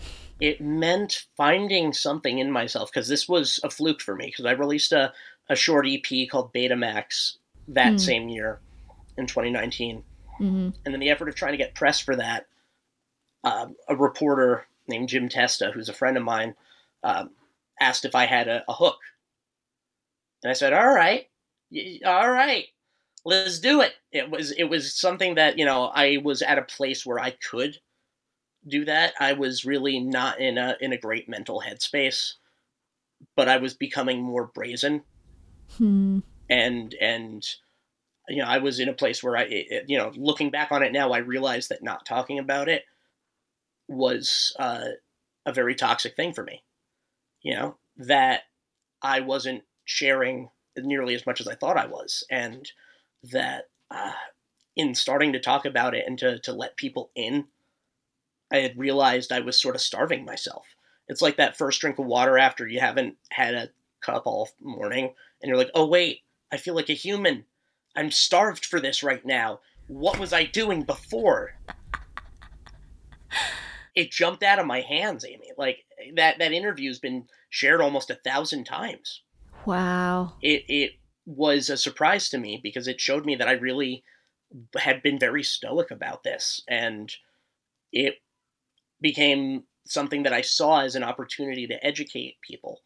it 0.44 0.60
meant 0.60 1.26
finding 1.38 1.94
something 1.94 2.40
in 2.40 2.52
myself 2.52 2.92
because 2.92 3.08
this 3.08 3.30
was 3.30 3.62
a 3.64 3.70
fluke 3.70 4.02
for 4.02 4.14
me 4.14 4.26
because 4.26 4.46
I 4.46 4.52
released 4.52 4.92
a, 4.92 5.14
a 5.50 5.56
short 5.56 5.88
EP 5.88 6.30
called 6.30 6.54
Betamax 6.54 7.38
that 7.70 7.94
mm. 7.94 8.00
same 8.00 8.28
year 8.28 8.60
in 9.18 9.26
2019. 9.26 10.04
Mm-hmm. 10.44 10.70
And 10.86 10.94
in 10.94 11.00
the 11.00 11.10
effort 11.10 11.30
of 11.30 11.36
trying 11.36 11.54
to 11.54 11.58
get 11.58 11.76
press 11.76 12.00
for 12.00 12.16
that, 12.16 12.48
um, 13.44 13.76
a 13.88 13.96
reporter 13.96 14.66
named 14.88 15.10
Jim 15.10 15.30
Testa, 15.30 15.72
who's 15.74 15.90
a 15.90 15.94
friend 15.94 16.18
of 16.18 16.24
mine, 16.24 16.56
um, 17.04 17.32
asked 17.80 18.06
if 18.06 18.16
I 18.16 18.26
had 18.26 18.48
a, 18.48 18.64
a 18.68 18.74
hook. 18.74 19.00
And 20.44 20.52
I 20.52 20.54
said, 20.54 20.74
all 20.74 20.94
right, 20.94 21.28
all 22.06 22.30
right, 22.30 22.66
let's 23.26 23.60
do 23.60 23.82
it. 23.82 23.94
It 24.12 24.30
was, 24.30 24.52
it 24.52 24.66
was 24.66 24.94
something 24.94 25.36
that, 25.36 25.58
you 25.58 25.66
know, 25.66 25.86
I 25.86 26.18
was 26.24 26.42
at 26.42 26.58
a 26.58 26.64
place 26.64 27.06
where 27.06 27.20
I 27.20 27.32
could 27.32 27.78
do 28.68 28.86
that. 28.86 29.14
I 29.20 29.34
was 29.34 29.66
really 29.66 30.00
not 30.00 30.40
in 30.40 30.58
a 30.58 30.78
in 30.80 30.94
a 30.94 30.98
great 30.98 31.28
mental 31.28 31.62
headspace, 31.62 32.34
but 33.36 33.50
I 33.50 33.58
was 33.58 33.74
becoming 33.74 34.22
more 34.22 34.48
brazen. 34.48 35.04
Hmm. 35.78 36.20
And 36.50 36.96
and 37.02 37.46
you 38.30 38.42
know, 38.42 38.48
I 38.48 38.60
was 38.60 38.80
in 38.80 38.90
a 38.90 38.94
place 38.94 39.24
where 39.24 39.38
I 39.38 39.44
it, 39.44 39.86
you 39.88 39.98
know, 39.98 40.12
looking 40.16 40.50
back 40.50 40.72
on 40.72 40.84
it 40.84 40.92
now, 40.92 41.12
I 41.12 41.20
realized 41.20 41.70
that 41.70 41.84
not 41.84 42.06
talking 42.06 42.40
about 42.40 42.70
it 42.70 42.84
was 43.88 44.56
uh, 44.60 44.86
a 45.46 45.54
very 45.54 45.76
toxic 45.76 46.16
thing 46.16 46.34
for 46.34 46.44
me. 46.44 46.64
You 47.42 47.56
know, 47.56 47.78
that 47.98 48.44
I 49.02 49.20
wasn't 49.20 49.64
sharing 49.86 50.50
nearly 50.78 51.14
as 51.16 51.26
much 51.26 51.42
as 51.42 51.48
I 51.48 51.56
thought 51.56 51.78
I 51.78 51.88
was, 51.88 52.24
and 52.32 52.70
that 53.32 53.66
uh, 53.92 54.14
in 54.76 54.96
starting 54.96 55.34
to 55.34 55.40
talk 55.40 55.66
about 55.66 55.94
it 55.94 56.06
and 56.08 56.18
to 56.20 56.40
to 56.40 56.54
let 56.54 56.78
people 56.78 57.12
in 57.16 57.46
I 58.54 58.60
had 58.60 58.78
realized 58.78 59.32
I 59.32 59.40
was 59.40 59.60
sort 59.60 59.76
of 59.76 59.82
starving 59.82 60.26
myself. 60.26 60.68
It's 61.08 61.24
like 61.24 61.38
that 61.38 61.58
first 61.58 61.82
drink 61.82 61.98
of 61.98 62.06
water 62.06 62.38
after 62.38 62.68
you 62.68 62.80
haven't 62.80 63.18
had 63.32 63.56
a 63.56 63.70
cup 64.02 64.24
all 64.28 64.50
morning, 64.62 65.14
and 65.42 65.50
you're 65.50 65.58
like, 65.58 65.72
oh, 65.74 65.88
wait, 65.88 66.22
I 66.52 66.58
feel 66.58 66.76
like 66.76 66.90
a 66.90 66.94
human. 66.94 67.46
I'm 67.96 68.12
starved 68.12 68.66
for 68.66 68.80
this 68.80 69.04
right 69.04 69.26
now. 69.26 69.60
What 69.88 70.20
was 70.20 70.34
I 70.34 70.46
doing 70.46 70.84
before? 70.84 71.56
it 73.96 74.12
jumped 74.12 74.44
out 74.44 74.60
of 74.60 74.66
my 74.66 74.82
hands, 74.82 75.26
Amy. 75.26 75.52
Like 75.58 75.86
that 76.16 76.40
that 76.40 76.52
interview's 76.52 77.00
been 77.00 77.26
shared 77.50 77.82
almost 77.82 78.10
a 78.10 78.16
thousand 78.16 78.66
times. 78.66 79.22
Wow. 79.66 80.34
It 80.42 80.66
it 80.68 80.92
was 81.26 81.70
a 81.70 81.78
surprise 81.78 82.30
to 82.30 82.38
me 82.38 82.60
because 82.62 82.88
it 82.88 83.00
showed 83.00 83.26
me 83.26 83.36
that 83.36 83.48
I 83.48 83.54
really 83.54 84.04
had 84.78 85.02
been 85.02 85.18
very 85.18 85.44
stoic 85.44 85.90
about 85.90 86.24
this 86.24 86.62
and 86.68 87.12
it 87.92 88.16
became 89.02 89.64
something 89.86 90.24
that 90.24 90.34
I 90.34 90.42
saw 90.42 90.82
as 90.82 90.96
an 90.96 91.04
opportunity 91.04 91.68
to 91.68 91.86
educate 91.86 92.38
people 92.42 92.82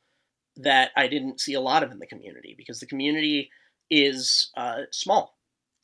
that 0.57 0.91
I 0.95 1.07
didn't 1.07 1.39
see 1.39 1.53
a 1.53 1.61
lot 1.61 1.83
of 1.83 1.91
in 1.91 1.99
the 1.99 2.07
community 2.07 2.55
because 2.57 2.79
the 2.79 2.85
community 2.85 3.49
is 3.89 4.51
uh, 4.57 4.81
small 4.91 5.37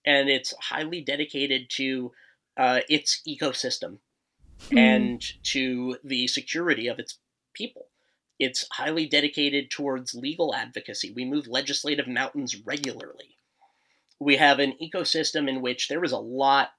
and 0.06 0.30
it's 0.30 0.54
highly 0.60 1.02
dedicated 1.02 1.70
to 1.70 2.12
uh, 2.58 2.82
its 2.89 3.22
ecosystem 3.28 3.98
mm. 4.70 4.78
and 4.78 5.22
to 5.44 5.98
the 6.04 6.28
security 6.28 6.88
of 6.88 7.00
its 7.00 7.18
people. 7.54 7.88
It's 8.39 8.68
highly 8.72 9.06
dedicated 9.06 9.72
towards 9.72 10.16
legal 10.16 10.54
advocacy. 10.54 11.13
We 11.16 11.26
move 11.26 11.48
legislative 11.48 12.08
mountains 12.08 12.56
regularly. 12.66 13.38
We 14.20 14.38
have 14.38 14.60
an 14.60 14.74
ecosystem 14.82 15.48
in 15.48 15.62
which 15.62 15.88
there 15.88 16.04
is 16.04 16.12
a 16.12 16.18
lot 16.18 16.72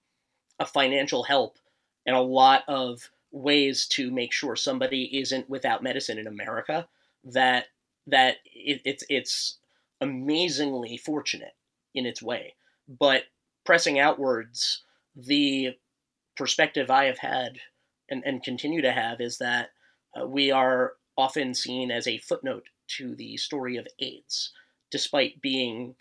of 0.58 0.70
financial 0.70 1.24
help 1.24 1.58
and 2.06 2.14
a 2.14 2.20
lot 2.20 2.64
of 2.68 3.10
ways 3.30 3.86
to 3.88 4.10
make 4.10 4.32
sure 4.32 4.56
somebody 4.56 5.18
isn't 5.18 5.48
without 5.50 5.82
medicine 5.82 6.18
in 6.18 6.26
America 6.26 6.86
that 7.24 7.66
that 8.06 8.36
it, 8.44 8.82
it's 8.84 9.04
it's 9.08 9.58
amazingly 10.04 10.96
fortunate 10.96 11.54
in 11.94 12.06
its 12.06 12.22
way. 12.22 12.54
But 12.88 13.24
pressing 13.64 13.98
outwards, 13.98 14.82
the 15.16 15.76
perspective 16.36 16.90
I 16.90 17.04
have 17.04 17.18
had 17.18 17.58
and, 18.08 18.22
and 18.24 18.42
continue 18.42 18.82
to 18.82 18.92
have 18.92 19.20
is 19.20 19.38
that 19.38 19.70
uh, 20.18 20.26
we 20.26 20.50
are 20.50 20.94
often 21.16 21.54
seen 21.54 21.90
as 21.90 22.06
a 22.06 22.18
footnote 22.18 22.64
to 22.96 23.14
the 23.14 23.36
story 23.36 23.76
of 23.76 23.86
AIDS, 23.98 24.52
despite 24.90 25.40
being 25.40 25.94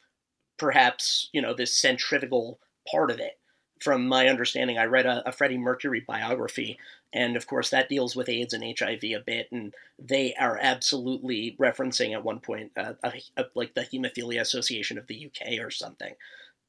perhaps 0.57 1.29
you 1.33 1.41
know 1.41 1.53
this 1.53 1.75
centrifugal 1.75 2.59
part 2.91 3.09
of 3.09 3.19
it 3.19 3.39
from 3.83 4.07
my 4.07 4.27
understanding, 4.27 4.77
I 4.77 4.85
read 4.85 5.05
a, 5.05 5.27
a 5.27 5.31
Freddie 5.33 5.57
Mercury 5.57 5.99
biography, 5.99 6.79
and 7.11 7.35
of 7.35 7.47
course 7.47 7.69
that 7.71 7.89
deals 7.89 8.15
with 8.15 8.29
AIDS 8.29 8.53
and 8.53 8.63
HIV 8.63 9.03
a 9.03 9.19
bit, 9.25 9.51
and 9.51 9.73
they 9.99 10.33
are 10.35 10.57
absolutely 10.61 11.57
referencing 11.59 12.13
at 12.13 12.23
one 12.23 12.39
point 12.39 12.71
uh, 12.77 12.93
a, 13.03 13.11
a, 13.35 13.45
like 13.55 13.73
the 13.73 13.81
Hemophilia 13.81 14.39
Association 14.39 14.97
of 14.97 15.07
the 15.07 15.27
UK 15.27 15.59
or 15.59 15.69
something. 15.69 16.13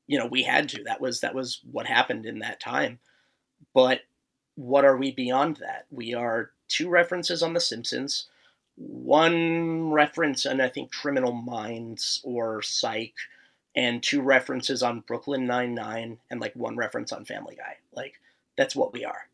You 0.08 0.18
know, 0.18 0.26
we 0.26 0.42
had 0.42 0.68
to. 0.70 0.82
That 0.82 1.00
was 1.00 1.20
that 1.20 1.36
was 1.36 1.60
what 1.70 1.86
happened 1.86 2.26
in 2.26 2.40
that 2.40 2.58
time. 2.58 2.98
But 3.72 4.00
what 4.56 4.84
are 4.84 4.96
we 4.96 5.12
beyond 5.12 5.58
that? 5.58 5.86
We 5.92 6.14
are 6.14 6.50
two 6.66 6.88
references 6.88 7.44
on 7.44 7.54
The 7.54 7.60
Simpsons, 7.60 8.26
one 8.74 9.92
reference, 9.92 10.46
and 10.46 10.60
I 10.60 10.68
think 10.68 10.90
Criminal 10.90 11.32
Minds 11.32 12.20
or 12.24 12.60
Psych 12.60 13.14
and 13.76 14.02
two 14.02 14.22
references 14.22 14.82
on 14.82 15.00
Brooklyn 15.00 15.46
Nine 15.46 15.74
Nine 15.74 16.18
and 16.30 16.40
like 16.40 16.54
one 16.54 16.76
reference 16.76 17.12
on 17.12 17.24
Family 17.24 17.56
Guy. 17.56 17.78
Like 17.92 18.20
that's 18.56 18.76
what 18.76 18.92
we 18.92 19.04
are. 19.04 19.28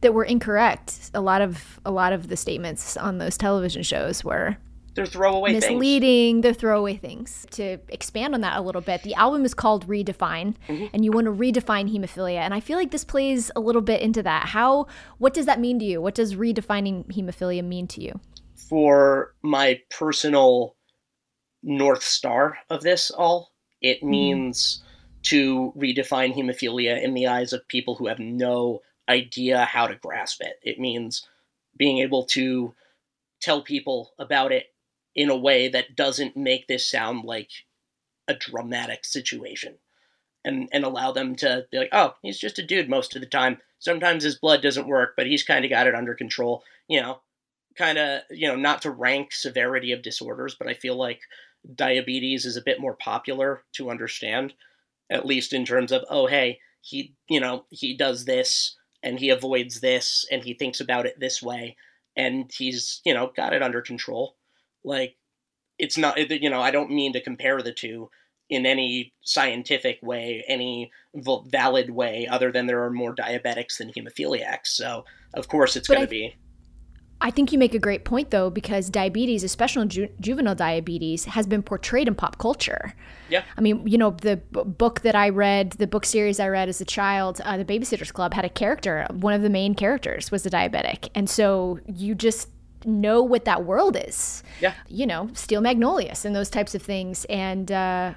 That 0.00 0.14
were 0.14 0.24
incorrect. 0.24 1.10
A 1.14 1.20
lot 1.20 1.40
of 1.40 1.80
a 1.84 1.90
lot 1.90 2.12
of 2.12 2.28
the 2.28 2.36
statements 2.36 2.96
on 2.96 3.18
those 3.18 3.36
television 3.36 3.82
shows 3.82 4.24
were 4.24 4.56
they're 4.98 5.06
throwaway 5.06 5.52
misleading. 5.52 6.36
Things. 6.36 6.42
They're 6.42 6.54
throwaway 6.54 6.96
things. 6.96 7.46
To 7.52 7.78
expand 7.88 8.34
on 8.34 8.40
that 8.40 8.58
a 8.58 8.60
little 8.60 8.80
bit, 8.80 9.04
the 9.04 9.14
album 9.14 9.44
is 9.44 9.54
called 9.54 9.86
Redefine, 9.86 10.56
mm-hmm. 10.68 10.86
and 10.92 11.04
you 11.04 11.12
want 11.12 11.26
to 11.26 11.30
redefine 11.30 11.88
hemophilia. 11.88 12.38
And 12.38 12.52
I 12.52 12.58
feel 12.58 12.76
like 12.76 12.90
this 12.90 13.04
plays 13.04 13.50
a 13.54 13.60
little 13.60 13.80
bit 13.80 14.00
into 14.00 14.24
that. 14.24 14.46
How? 14.48 14.88
What 15.18 15.34
does 15.34 15.46
that 15.46 15.60
mean 15.60 15.78
to 15.78 15.84
you? 15.84 16.02
What 16.02 16.16
does 16.16 16.34
redefining 16.34 17.06
hemophilia 17.12 17.64
mean 17.64 17.86
to 17.88 18.02
you? 18.02 18.18
For 18.56 19.34
my 19.40 19.80
personal 19.88 20.74
north 21.62 22.02
star 22.02 22.58
of 22.68 22.82
this 22.82 23.12
all 23.12 23.52
it 23.80 23.98
mm-hmm. 23.98 24.10
means 24.10 24.82
to 25.24 25.72
redefine 25.76 26.34
hemophilia 26.34 27.02
in 27.02 27.14
the 27.14 27.26
eyes 27.26 27.52
of 27.52 27.66
people 27.68 27.96
who 27.96 28.06
have 28.06 28.18
no 28.18 28.82
idea 29.08 29.64
how 29.64 29.86
to 29.86 29.94
grasp 29.94 30.40
it. 30.40 30.58
It 30.62 30.78
means 30.78 31.26
being 31.76 31.98
able 31.98 32.24
to 32.26 32.74
tell 33.40 33.62
people 33.62 34.12
about 34.18 34.52
it 34.52 34.66
in 35.14 35.30
a 35.30 35.36
way 35.36 35.68
that 35.68 35.96
doesn't 35.96 36.36
make 36.36 36.66
this 36.66 36.88
sound 36.88 37.24
like 37.24 37.50
a 38.28 38.34
dramatic 38.34 39.04
situation 39.04 39.74
and 40.44 40.68
and 40.72 40.84
allow 40.84 41.12
them 41.12 41.34
to 41.36 41.66
be 41.70 41.78
like, 41.78 41.88
"Oh, 41.92 42.14
he's 42.22 42.38
just 42.38 42.58
a 42.58 42.66
dude 42.66 42.88
most 42.88 43.14
of 43.14 43.20
the 43.20 43.26
time. 43.26 43.60
Sometimes 43.78 44.24
his 44.24 44.38
blood 44.38 44.62
doesn't 44.62 44.88
work, 44.88 45.14
but 45.16 45.26
he's 45.26 45.42
kind 45.42 45.64
of 45.64 45.70
got 45.70 45.86
it 45.86 45.94
under 45.94 46.14
control." 46.14 46.62
You 46.88 47.00
know, 47.00 47.20
kind 47.76 47.98
of 47.98 48.22
you 48.30 48.48
know 48.48 48.56
not 48.56 48.82
to 48.82 48.90
rank 48.90 49.32
severity 49.32 49.92
of 49.92 50.02
disorders, 50.02 50.54
but 50.54 50.68
I 50.68 50.74
feel 50.74 50.96
like 50.96 51.20
diabetes 51.74 52.44
is 52.44 52.56
a 52.56 52.62
bit 52.62 52.80
more 52.80 52.94
popular 52.94 53.62
to 53.72 53.90
understand, 53.90 54.54
at 55.10 55.26
least 55.26 55.52
in 55.52 55.64
terms 55.64 55.92
of 55.92 56.04
oh 56.10 56.26
hey 56.26 56.58
he 56.80 57.14
you 57.28 57.40
know 57.40 57.64
he 57.70 57.96
does 57.96 58.24
this 58.24 58.76
and 59.02 59.18
he 59.18 59.30
avoids 59.30 59.80
this 59.80 60.26
and 60.30 60.44
he 60.44 60.54
thinks 60.54 60.80
about 60.80 61.06
it 61.06 61.18
this 61.20 61.42
way 61.42 61.76
and 62.16 62.50
he's 62.56 63.00
you 63.04 63.14
know 63.14 63.32
got 63.36 63.52
it 63.52 63.62
under 63.62 63.80
control. 63.82 64.36
Like 64.84 65.16
it's 65.78 65.96
not 65.96 66.18
you 66.18 66.50
know 66.50 66.60
i 66.60 66.70
don't 66.70 66.90
mean 66.90 67.12
to 67.12 67.20
compare 67.20 67.62
the 67.62 67.72
two 67.72 68.10
in 68.50 68.66
any 68.66 69.12
scientific 69.22 69.98
way 70.02 70.44
any 70.48 70.90
valid 71.14 71.90
way 71.90 72.26
other 72.26 72.50
than 72.50 72.66
there 72.66 72.82
are 72.82 72.90
more 72.90 73.14
diabetics 73.14 73.76
than 73.78 73.92
hemophiliacs. 73.92 74.68
So 74.68 75.04
of 75.34 75.48
course 75.48 75.76
it's 75.76 75.88
going 75.88 76.00
to 76.00 76.06
be 76.06 76.34
I 77.20 77.30
think 77.32 77.52
you 77.52 77.58
make 77.58 77.74
a 77.74 77.80
great 77.80 78.04
point, 78.04 78.30
though, 78.30 78.48
because 78.48 78.88
diabetes, 78.88 79.42
especially 79.42 79.88
ju- 79.88 80.08
juvenile 80.20 80.54
diabetes, 80.54 81.24
has 81.24 81.46
been 81.46 81.62
portrayed 81.62 82.06
in 82.06 82.14
pop 82.14 82.38
culture. 82.38 82.94
Yeah. 83.28 83.42
I 83.56 83.60
mean, 83.60 83.86
you 83.86 83.98
know, 83.98 84.10
the 84.10 84.36
b- 84.36 84.62
book 84.64 85.00
that 85.00 85.16
I 85.16 85.30
read, 85.30 85.72
the 85.72 85.88
book 85.88 86.06
series 86.06 86.38
I 86.38 86.48
read 86.48 86.68
as 86.68 86.80
a 86.80 86.84
child, 86.84 87.40
uh, 87.44 87.56
The 87.56 87.64
Babysitter's 87.64 88.12
Club, 88.12 88.34
had 88.34 88.44
a 88.44 88.48
character. 88.48 89.04
One 89.10 89.34
of 89.34 89.42
the 89.42 89.50
main 89.50 89.74
characters 89.74 90.30
was 90.30 90.46
a 90.46 90.50
diabetic. 90.50 91.08
And 91.14 91.28
so 91.28 91.80
you 91.86 92.14
just 92.14 92.50
know 92.84 93.22
what 93.22 93.44
that 93.46 93.64
world 93.64 93.96
is. 93.96 94.44
Yeah. 94.60 94.74
You 94.86 95.06
know, 95.06 95.30
Steel 95.34 95.60
Magnolias 95.60 96.24
and 96.24 96.36
those 96.36 96.50
types 96.50 96.76
of 96.76 96.82
things. 96.82 97.24
And 97.24 97.72
uh, 97.72 98.14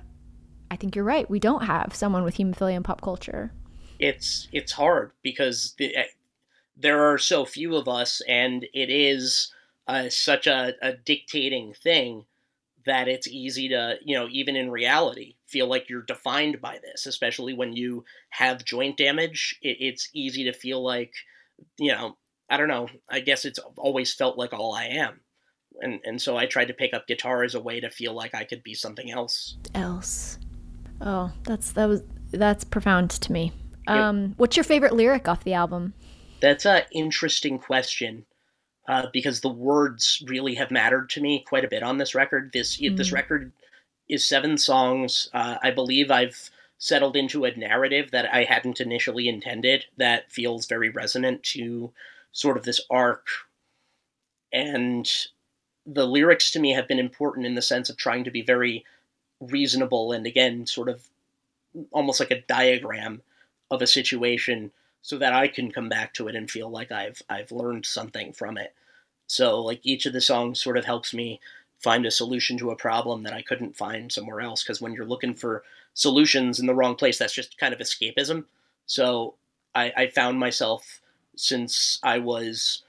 I 0.69 0.75
think 0.75 0.95
you're 0.95 1.05
right. 1.05 1.27
We 1.27 1.39
don't 1.39 1.63
have 1.63 1.95
someone 1.95 2.23
with 2.23 2.35
hemophilia 2.37 2.75
in 2.75 2.83
pop 2.83 3.01
culture. 3.01 3.51
It's 3.99 4.47
it's 4.51 4.71
hard 4.71 5.11
because 5.21 5.75
the, 5.77 5.95
there 6.81 7.11
are 7.11 7.17
so 7.17 7.45
few 7.45 7.75
of 7.75 7.87
us, 7.87 8.21
and 8.27 8.65
it 8.73 8.89
is 8.89 9.53
uh, 9.87 10.09
such 10.09 10.47
a, 10.47 10.73
a 10.81 10.93
dictating 10.93 11.73
thing 11.73 12.25
that 12.85 13.07
it's 13.07 13.27
easy 13.27 13.69
to, 13.69 13.95
you 14.03 14.17
know, 14.17 14.27
even 14.31 14.55
in 14.55 14.71
reality, 14.71 15.35
feel 15.47 15.67
like 15.67 15.89
you're 15.89 16.01
defined 16.01 16.59
by 16.61 16.79
this, 16.81 17.05
especially 17.05 17.53
when 17.53 17.73
you 17.73 18.03
have 18.31 18.65
joint 18.65 18.97
damage. 18.97 19.57
It, 19.61 19.77
it's 19.79 20.09
easy 20.13 20.45
to 20.45 20.53
feel 20.53 20.83
like, 20.83 21.13
you 21.77 21.91
know, 21.91 22.17
I 22.49 22.57
don't 22.57 22.67
know. 22.67 22.87
I 23.09 23.19
guess 23.19 23.45
it's 23.45 23.59
always 23.77 24.13
felt 24.13 24.37
like 24.37 24.53
all 24.53 24.73
I 24.73 24.85
am. 24.85 25.21
And, 25.81 25.99
and 26.03 26.21
so 26.21 26.37
I 26.37 26.47
tried 26.47 26.65
to 26.65 26.73
pick 26.73 26.93
up 26.93 27.07
guitar 27.07 27.43
as 27.43 27.55
a 27.55 27.61
way 27.61 27.79
to 27.79 27.89
feel 27.89 28.13
like 28.13 28.33
I 28.35 28.43
could 28.43 28.63
be 28.63 28.73
something 28.73 29.11
else. 29.11 29.57
Else. 29.75 30.39
Oh, 30.99 31.31
that's 31.43 31.71
that 31.71 31.87
was 31.87 32.03
that's 32.31 32.63
profound 32.63 33.11
to 33.11 33.31
me. 33.31 33.51
Um, 33.87 34.35
what's 34.37 34.55
your 34.55 34.63
favorite 34.63 34.93
lyric 34.93 35.27
off 35.27 35.43
the 35.43 35.53
album? 35.53 35.93
That's 36.41 36.65
an 36.65 36.83
interesting 36.91 37.59
question 37.59 38.25
uh, 38.87 39.07
because 39.13 39.41
the 39.41 39.49
words 39.49 40.23
really 40.27 40.55
have 40.55 40.71
mattered 40.71 41.09
to 41.11 41.21
me 41.21 41.45
quite 41.47 41.63
a 41.63 41.69
bit 41.69 41.83
on 41.83 41.97
this 41.97 42.15
record. 42.15 42.51
This 42.53 42.77
mm. 42.77 42.97
this 42.97 43.11
record 43.11 43.51
is 44.09 44.27
seven 44.27 44.57
songs. 44.57 45.29
Uh, 45.33 45.57
I 45.61 45.71
believe 45.71 46.11
I've 46.11 46.49
settled 46.77 47.15
into 47.15 47.45
a 47.45 47.55
narrative 47.55 48.09
that 48.11 48.33
I 48.33 48.43
hadn't 48.43 48.81
initially 48.81 49.29
intended 49.29 49.85
that 49.97 50.31
feels 50.31 50.65
very 50.65 50.89
resonant 50.89 51.43
to 51.43 51.93
sort 52.31 52.57
of 52.57 52.63
this 52.63 52.81
arc. 52.89 53.27
And 54.51 55.09
the 55.85 56.07
lyrics 56.07 56.49
to 56.51 56.59
me 56.59 56.73
have 56.73 56.87
been 56.87 56.99
important 56.99 57.45
in 57.45 57.53
the 57.53 57.61
sense 57.61 57.89
of 57.89 57.97
trying 57.97 58.23
to 58.23 58.31
be 58.31 58.41
very 58.41 58.83
reasonable 59.39 60.11
and 60.11 60.25
again 60.27 60.65
sort 60.67 60.89
of 60.89 61.07
almost 61.91 62.19
like 62.19 62.31
a 62.31 62.41
diagram 62.41 63.21
of 63.71 63.81
a 63.81 63.87
situation 63.87 64.71
so 65.01 65.17
that 65.17 65.33
I 65.33 65.47
can 65.47 65.71
come 65.71 65.89
back 65.89 66.13
to 66.15 66.27
it 66.27 66.35
and 66.35 66.49
feel 66.49 66.69
like 66.69 66.91
I've 66.91 67.21
I've 67.29 67.51
learned 67.51 67.85
something 67.85 68.33
from 68.33 68.57
it. 68.57 68.73
So 69.27 69.61
like 69.61 69.79
each 69.83 70.05
of 70.05 70.13
the 70.13 70.21
songs 70.21 70.61
sort 70.61 70.77
of 70.77 70.85
helps 70.85 71.13
me 71.13 71.39
find 71.79 72.05
a 72.05 72.11
solution 72.11 72.57
to 72.59 72.71
a 72.71 72.75
problem 72.75 73.23
that 73.23 73.33
I 73.33 73.41
couldn't 73.41 73.75
find 73.75 74.11
somewhere 74.11 74.41
else 74.41 74.63
because 74.63 74.81
when 74.81 74.93
you're 74.93 75.05
looking 75.05 75.33
for 75.33 75.63
solutions 75.93 76.59
in 76.59 76.67
the 76.67 76.75
wrong 76.75 76.95
place 76.95 77.17
that's 77.17 77.33
just 77.33 77.57
kind 77.57 77.73
of 77.73 77.79
escapism. 77.79 78.45
So 78.85 79.35
I, 79.73 79.91
I 79.97 80.07
found 80.07 80.39
myself 80.39 81.01
since 81.35 81.99
I 82.03 82.19
was 82.19 82.83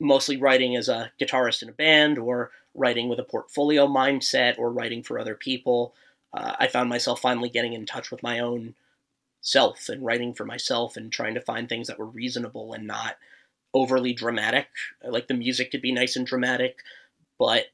mostly 0.00 0.36
writing 0.36 0.76
as 0.76 0.88
a 0.88 1.12
guitarist 1.20 1.62
in 1.62 1.68
a 1.68 1.72
band 1.72 2.18
or 2.18 2.50
writing 2.74 3.08
with 3.08 3.18
a 3.18 3.24
portfolio 3.24 3.86
mindset 3.86 4.58
or 4.58 4.70
writing 4.72 5.02
for 5.02 5.18
other 5.18 5.34
people. 5.34 5.94
Uh, 6.32 6.54
I 6.58 6.68
found 6.68 6.88
myself 6.88 7.20
finally 7.20 7.48
getting 7.48 7.72
in 7.72 7.86
touch 7.86 8.10
with 8.10 8.22
my 8.22 8.38
own 8.40 8.74
self 9.40 9.88
and 9.88 10.04
writing 10.04 10.34
for 10.34 10.44
myself 10.44 10.96
and 10.96 11.10
trying 11.10 11.34
to 11.34 11.40
find 11.40 11.68
things 11.68 11.86
that 11.88 11.98
were 11.98 12.06
reasonable 12.06 12.72
and 12.72 12.86
not 12.86 13.16
overly 13.72 14.12
dramatic. 14.12 14.68
Like 15.02 15.28
the 15.28 15.34
music 15.34 15.70
could 15.70 15.82
be 15.82 15.92
nice 15.92 16.16
and 16.16 16.26
dramatic, 16.26 16.78
but 17.38 17.66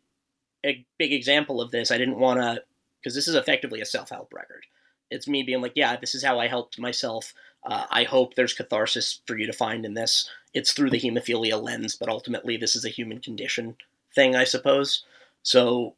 a 0.64 0.84
big 0.98 1.12
example 1.12 1.60
of 1.60 1.70
this, 1.70 1.90
I 1.90 1.98
didn't 1.98 2.18
want 2.18 2.40
to, 2.40 2.62
because 3.00 3.14
this 3.14 3.28
is 3.28 3.34
effectively 3.34 3.80
a 3.80 3.86
self 3.86 4.10
help 4.10 4.32
record. 4.32 4.66
It's 5.10 5.28
me 5.28 5.42
being 5.42 5.62
like, 5.62 5.72
yeah, 5.76 5.96
this 5.96 6.14
is 6.14 6.24
how 6.24 6.40
I 6.40 6.48
helped 6.48 6.78
myself. 6.78 7.32
Uh, 7.64 7.86
I 7.90 8.04
hope 8.04 8.34
there's 8.34 8.54
catharsis 8.54 9.20
for 9.26 9.38
you 9.38 9.46
to 9.46 9.52
find 9.52 9.84
in 9.84 9.94
this. 9.94 10.28
It's 10.54 10.72
through 10.72 10.90
the 10.90 11.00
hemophilia 11.00 11.62
lens, 11.62 11.96
but 11.96 12.08
ultimately 12.08 12.56
this 12.56 12.74
is 12.74 12.84
a 12.84 12.90
human 12.90 13.20
condition 13.20 13.76
thing, 14.14 14.34
I 14.34 14.44
suppose. 14.44 15.04
So 15.42 15.94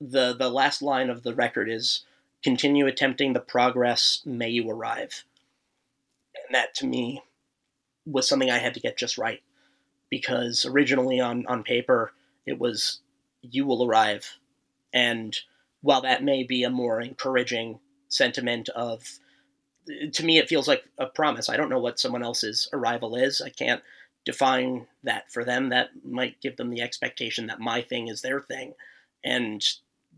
the 0.00 0.34
the 0.34 0.48
last 0.48 0.82
line 0.82 1.10
of 1.10 1.22
the 1.22 1.34
record 1.34 1.68
is 1.68 2.04
continue 2.42 2.86
attempting 2.86 3.32
the 3.32 3.40
progress, 3.40 4.22
may 4.24 4.48
you 4.48 4.70
arrive. 4.70 5.24
And 6.46 6.54
that 6.54 6.74
to 6.76 6.86
me 6.86 7.22
was 8.06 8.28
something 8.28 8.50
I 8.50 8.58
had 8.58 8.74
to 8.74 8.80
get 8.80 8.96
just 8.96 9.18
right. 9.18 9.42
Because 10.08 10.66
originally 10.66 11.20
on, 11.20 11.46
on 11.46 11.62
paper, 11.62 12.12
it 12.46 12.58
was 12.58 13.00
you 13.42 13.66
will 13.66 13.84
arrive. 13.84 14.38
And 14.92 15.36
while 15.82 16.00
that 16.02 16.24
may 16.24 16.42
be 16.42 16.64
a 16.64 16.70
more 16.70 17.00
encouraging 17.00 17.78
sentiment 18.08 18.68
of, 18.70 19.04
to 20.12 20.24
me, 20.24 20.38
it 20.38 20.48
feels 20.48 20.66
like 20.66 20.84
a 20.98 21.06
promise. 21.06 21.48
I 21.48 21.56
don't 21.56 21.70
know 21.70 21.78
what 21.78 22.00
someone 22.00 22.22
else's 22.22 22.68
arrival 22.72 23.14
is. 23.16 23.40
I 23.40 23.50
can't 23.50 23.82
define 24.24 24.86
that 25.04 25.30
for 25.30 25.44
them. 25.44 25.68
That 25.68 25.90
might 26.04 26.40
give 26.40 26.56
them 26.56 26.70
the 26.70 26.82
expectation 26.82 27.46
that 27.46 27.60
my 27.60 27.82
thing 27.82 28.08
is 28.08 28.22
their 28.22 28.40
thing 28.40 28.74
and 29.24 29.64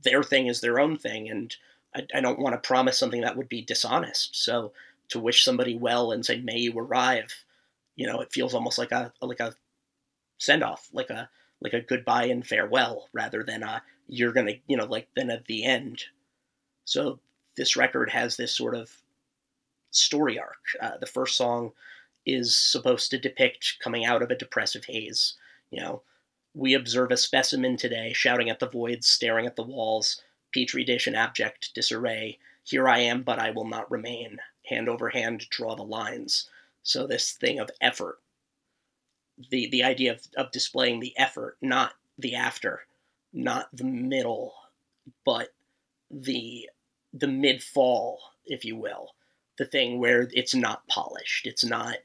their 0.03 0.23
thing 0.23 0.47
is 0.47 0.61
their 0.61 0.81
own 0.81 0.97
thing. 0.97 1.29
And 1.29 1.55
I, 1.95 2.07
I 2.15 2.21
don't 2.21 2.39
want 2.39 2.55
to 2.55 2.67
promise 2.67 2.99
something 2.99 3.21
that 3.23 3.37
would 3.37 3.49
be 3.49 3.63
dishonest. 3.63 4.37
So 4.43 4.73
to 5.09 5.21
wish 5.21 5.45
somebody 5.45 5.77
well 5.77 6.13
and 6.13 6.25
say 6.25 6.41
may 6.41 6.59
you 6.59 6.79
arrive, 6.79 7.45
you 7.97 8.07
know, 8.07 8.21
it 8.21 8.33
feels 8.33 8.55
almost 8.55 8.79
like 8.79 8.93
a 8.93 9.13
like 9.21 9.41
a 9.41 9.55
send 10.39 10.63
off, 10.63 10.89
like 10.93 11.11
a 11.11 11.29
like 11.61 11.75
a 11.75 11.81
goodbye 11.81 12.25
and 12.25 12.47
farewell, 12.47 13.09
rather 13.13 13.43
than 13.43 13.63
a 13.63 13.83
you're 14.09 14.33
gonna 14.33 14.55
you 14.67 14.77
know 14.77 14.87
like 14.87 15.09
then 15.15 15.31
at 15.31 15.47
the 15.47 15.65
end. 15.65 16.05
So 16.85 17.21
this 17.57 17.77
record 17.77 18.11
has 18.11 18.37
this 18.37 18.57
sort 18.57 18.75
of 18.75 18.91
story 19.91 20.39
arc. 20.39 20.57
Uh, 20.81 20.97
the 20.99 21.07
first 21.07 21.37
song 21.37 21.73
is 22.25 22.57
supposed 22.57 23.11
to 23.11 23.19
depict 23.19 23.77
coming 23.83 24.05
out 24.05 24.23
of 24.23 24.31
a 24.31 24.37
depressive 24.37 24.85
haze. 24.87 25.35
You 25.71 25.81
know, 25.81 26.03
we 26.55 26.75
observe 26.75 27.11
a 27.11 27.17
specimen 27.17 27.77
today 27.77 28.13
shouting 28.13 28.51
at 28.51 28.59
the 28.59 28.69
voids, 28.69 29.07
staring 29.07 29.47
at 29.47 29.57
the 29.57 29.63
walls, 29.63 30.23
petri 30.53 30.85
dish 30.85 31.07
in 31.07 31.15
abject 31.15 31.75
disarray. 31.75 32.39
Here 32.65 32.89
I 32.89 32.99
am, 32.99 33.23
but 33.23 33.39
I 33.39 33.51
will 33.51 33.67
not 33.67 33.91
remain. 33.91 34.39
Hand 34.67 34.89
over 34.89 35.09
hand, 35.11 35.49
draw 35.51 35.75
the 35.75 35.83
lines. 35.83 36.49
So 36.83 37.07
this 37.07 37.33
thing 37.33 37.59
of 37.59 37.71
effort, 37.81 38.19
the 39.51 39.69
the 39.69 39.83
idea 39.83 40.13
of, 40.13 40.27
of 40.37 40.53
displaying 40.53 41.01
the 41.01 41.17
effort, 41.19 41.57
not 41.61 41.95
the 42.19 42.35
after, 42.35 42.87
not 43.33 43.69
the 43.73 43.85
middle, 43.85 44.55
but 45.25 45.53
the 46.11 46.69
the 47.13 47.29
mid 47.29 47.63
fall, 47.63 48.21
if 48.47 48.65
you 48.65 48.77
will, 48.77 49.15
the 49.59 49.65
thing 49.65 49.99
where 49.99 50.29
it's 50.33 50.55
not 50.55 50.87
polished, 50.89 51.47
it's 51.47 51.65
not, 51.65 51.97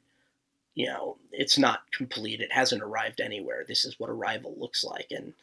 you 0.76 0.88
know, 0.88 1.18
it's 1.32 1.58
not 1.58 1.92
complete, 1.92 2.42
it 2.42 2.52
hasn't 2.52 2.84
arrived 2.84 3.22
anywhere. 3.22 3.64
This 3.68 3.86
is 3.86 4.00
what 4.00 4.10
arrival 4.10 4.56
looks 4.58 4.84
like, 4.84 5.08
and 5.12 5.34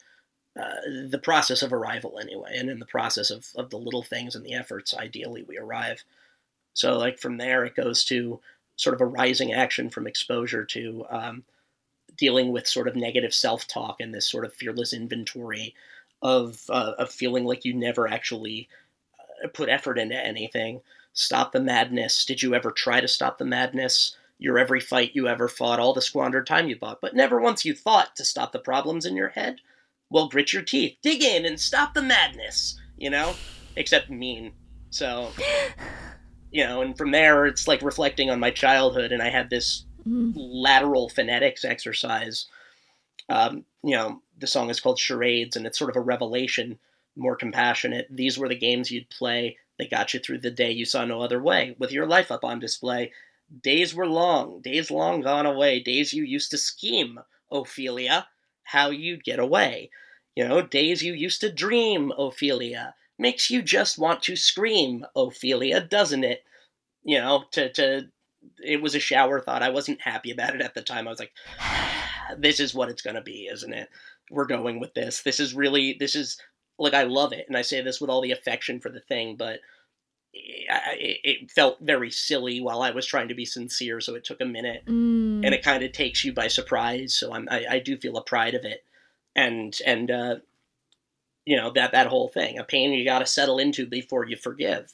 uh, 0.59 1.07
the 1.09 1.19
process 1.19 1.61
of 1.61 1.73
arrival 1.73 2.17
anyway, 2.19 2.55
and 2.55 2.69
in 2.69 2.79
the 2.79 2.85
process 2.85 3.29
of, 3.29 3.47
of 3.55 3.69
the 3.69 3.77
little 3.77 4.03
things 4.03 4.35
and 4.35 4.45
the 4.45 4.53
efforts, 4.53 4.93
ideally 4.93 5.43
we 5.43 5.57
arrive. 5.57 6.03
So 6.73 6.97
like 6.97 7.19
from 7.19 7.37
there, 7.37 7.65
it 7.65 7.75
goes 7.75 8.05
to 8.05 8.39
sort 8.77 8.93
of 8.93 9.01
a 9.01 9.05
rising 9.05 9.53
action 9.53 9.89
from 9.89 10.07
exposure 10.07 10.63
to 10.65 11.05
um, 11.09 11.43
dealing 12.17 12.51
with 12.51 12.67
sort 12.67 12.87
of 12.87 12.95
negative 12.95 13.33
self-talk 13.33 13.97
and 13.99 14.13
this 14.13 14.27
sort 14.27 14.45
of 14.45 14.53
fearless 14.53 14.93
inventory 14.93 15.73
of 16.21 16.61
uh, 16.69 16.93
of 16.97 17.11
feeling 17.11 17.45
like 17.45 17.65
you 17.65 17.73
never 17.73 18.07
actually 18.07 18.69
uh, 19.43 19.47
put 19.49 19.69
effort 19.69 19.97
into 19.99 20.15
anything. 20.15 20.81
Stop 21.13 21.51
the 21.51 21.59
madness. 21.59 22.25
Did 22.25 22.41
you 22.41 22.55
ever 22.55 22.71
try 22.71 23.01
to 23.01 23.07
stop 23.07 23.37
the 23.37 23.45
madness? 23.45 24.15
Your 24.37 24.57
every 24.57 24.81
fight 24.81 25.11
you 25.13 25.27
ever 25.27 25.47
fought, 25.47 25.79
all 25.79 25.93
the 25.93 26.01
squandered 26.01 26.45
time 26.47 26.67
you 26.67 26.77
bought, 26.77 26.99
but 26.99 27.15
never 27.15 27.39
once 27.39 27.63
you 27.63 27.73
thought 27.73 28.15
to 28.17 28.25
stop 28.25 28.51
the 28.51 28.59
problems 28.59 29.05
in 29.05 29.15
your 29.15 29.29
head 29.29 29.61
well, 30.09 30.27
grit 30.27 30.53
your 30.53 30.61
teeth, 30.61 30.97
dig 31.01 31.23
in, 31.23 31.45
and 31.45 31.59
stop 31.59 31.93
the 31.93 32.01
madness. 32.01 32.79
You 32.97 33.09
know, 33.09 33.33
except 33.75 34.09
mean. 34.09 34.53
So, 34.89 35.31
you 36.51 36.65
know, 36.65 36.81
and 36.81 36.97
from 36.97 37.11
there, 37.11 37.45
it's 37.45 37.67
like 37.67 37.81
reflecting 37.81 38.29
on 38.29 38.39
my 38.39 38.51
childhood, 38.51 39.11
and 39.11 39.21
I 39.21 39.29
had 39.29 39.49
this 39.49 39.85
mm. 40.07 40.31
lateral 40.35 41.09
phonetics 41.09 41.65
exercise 41.65 42.47
Um, 43.27 43.65
you 43.83 43.95
know, 43.95 44.21
the 44.37 44.47
song 44.47 44.69
is 44.69 44.79
called 44.79 44.99
Charades, 44.99 45.55
and 45.55 45.65
it's 45.65 45.79
sort 45.79 45.89
of 45.89 45.95
a 45.95 46.01
revelation, 46.01 46.79
more 47.15 47.35
compassionate. 47.35 48.07
These 48.09 48.37
were 48.37 48.49
the 48.49 48.55
games 48.55 48.91
you'd 48.91 49.09
play 49.09 49.57
that 49.79 49.89
got 49.89 50.13
you 50.13 50.19
through 50.19 50.39
the 50.39 50.51
day 50.51 50.71
you 50.71 50.85
saw 50.85 51.05
no 51.05 51.21
other 51.21 51.41
way, 51.41 51.75
with 51.79 51.91
your 51.91 52.05
life 52.05 52.31
up 52.31 52.43
on 52.43 52.59
display. 52.59 53.11
Days 53.63 53.93
were 53.93 54.07
long, 54.07 54.61
days 54.61 54.91
long 54.91 55.21
gone 55.21 55.45
away, 55.45 55.79
days 55.79 56.13
you 56.13 56.23
used 56.23 56.51
to 56.51 56.57
scheme, 56.57 57.19
Ophelia, 57.51 58.27
how 58.65 58.89
you'd 58.89 59.23
get 59.23 59.39
away. 59.39 59.89
You 60.35 60.47
know, 60.47 60.61
days 60.61 61.01
you 61.01 61.13
used 61.13 61.41
to 61.41 61.51
dream, 61.51 62.11
Ophelia. 62.17 62.95
Makes 63.17 63.49
you 63.49 63.61
just 63.61 63.97
want 63.97 64.21
to 64.23 64.35
scream, 64.35 65.05
Ophelia, 65.15 65.81
doesn't 65.81 66.25
it? 66.25 66.43
You 67.03 67.19
know, 67.19 67.45
to, 67.51 67.71
to 67.73 68.09
it 68.63 68.81
was 68.81 68.95
a 68.95 68.99
shower 68.99 69.39
thought. 69.39 69.63
I 69.63 69.69
wasn't 69.69 70.01
happy 70.01 70.31
about 70.31 70.55
it 70.55 70.61
at 70.61 70.73
the 70.73 70.81
time. 70.81 71.07
I 71.07 71.11
was 71.11 71.19
like, 71.19 71.31
this 72.37 72.59
is 72.59 72.73
what 72.73 72.89
it's 72.89 73.01
going 73.01 73.15
to 73.15 73.21
be, 73.21 73.47
isn't 73.51 73.73
it? 73.73 73.89
We're 74.29 74.45
going 74.45 74.79
with 74.79 74.93
this. 74.93 75.21
This 75.21 75.39
is 75.39 75.53
really, 75.53 75.95
this 75.99 76.15
is 76.15 76.37
like, 76.77 76.93
I 76.93 77.03
love 77.03 77.31
it. 77.31 77.45
And 77.47 77.55
I 77.55 77.61
say 77.61 77.81
this 77.81 78.01
with 78.01 78.09
all 78.09 78.21
the 78.21 78.31
affection 78.31 78.79
for 78.79 78.89
the 78.89 78.99
thing, 78.99 79.35
but 79.37 79.59
it, 80.35 81.19
it 81.23 81.51
felt 81.51 81.79
very 81.81 82.11
silly 82.11 82.59
while 82.61 82.81
I 82.81 82.91
was 82.91 83.05
trying 83.05 83.29
to 83.29 83.35
be 83.35 83.45
sincere. 83.45 84.01
So 84.01 84.15
it 84.15 84.23
took 84.23 84.41
a 84.41 84.45
minute 84.45 84.85
Mm. 84.85 85.45
and 85.45 85.53
it 85.53 85.63
kind 85.63 85.83
of 85.83 85.91
takes 85.91 86.23
you 86.23 86.33
by 86.33 86.47
surprise. 86.47 87.13
So 87.13 87.33
I'm, 87.33 87.47
I, 87.49 87.65
I 87.69 87.79
do 87.79 87.97
feel 87.97 88.17
a 88.17 88.23
pride 88.23 88.53
of 88.53 88.65
it. 88.65 88.83
And, 89.35 89.77
and, 89.85 90.11
uh, 90.11 90.35
you 91.45 91.55
know, 91.55 91.71
that, 91.71 91.91
that 91.91 92.07
whole 92.07 92.27
thing, 92.27 92.57
a 92.57 92.63
pain 92.63 92.91
you 92.91 93.05
got 93.05 93.19
to 93.19 93.25
settle 93.25 93.59
into 93.59 93.85
before 93.85 94.25
you 94.25 94.35
forgive. 94.35 94.93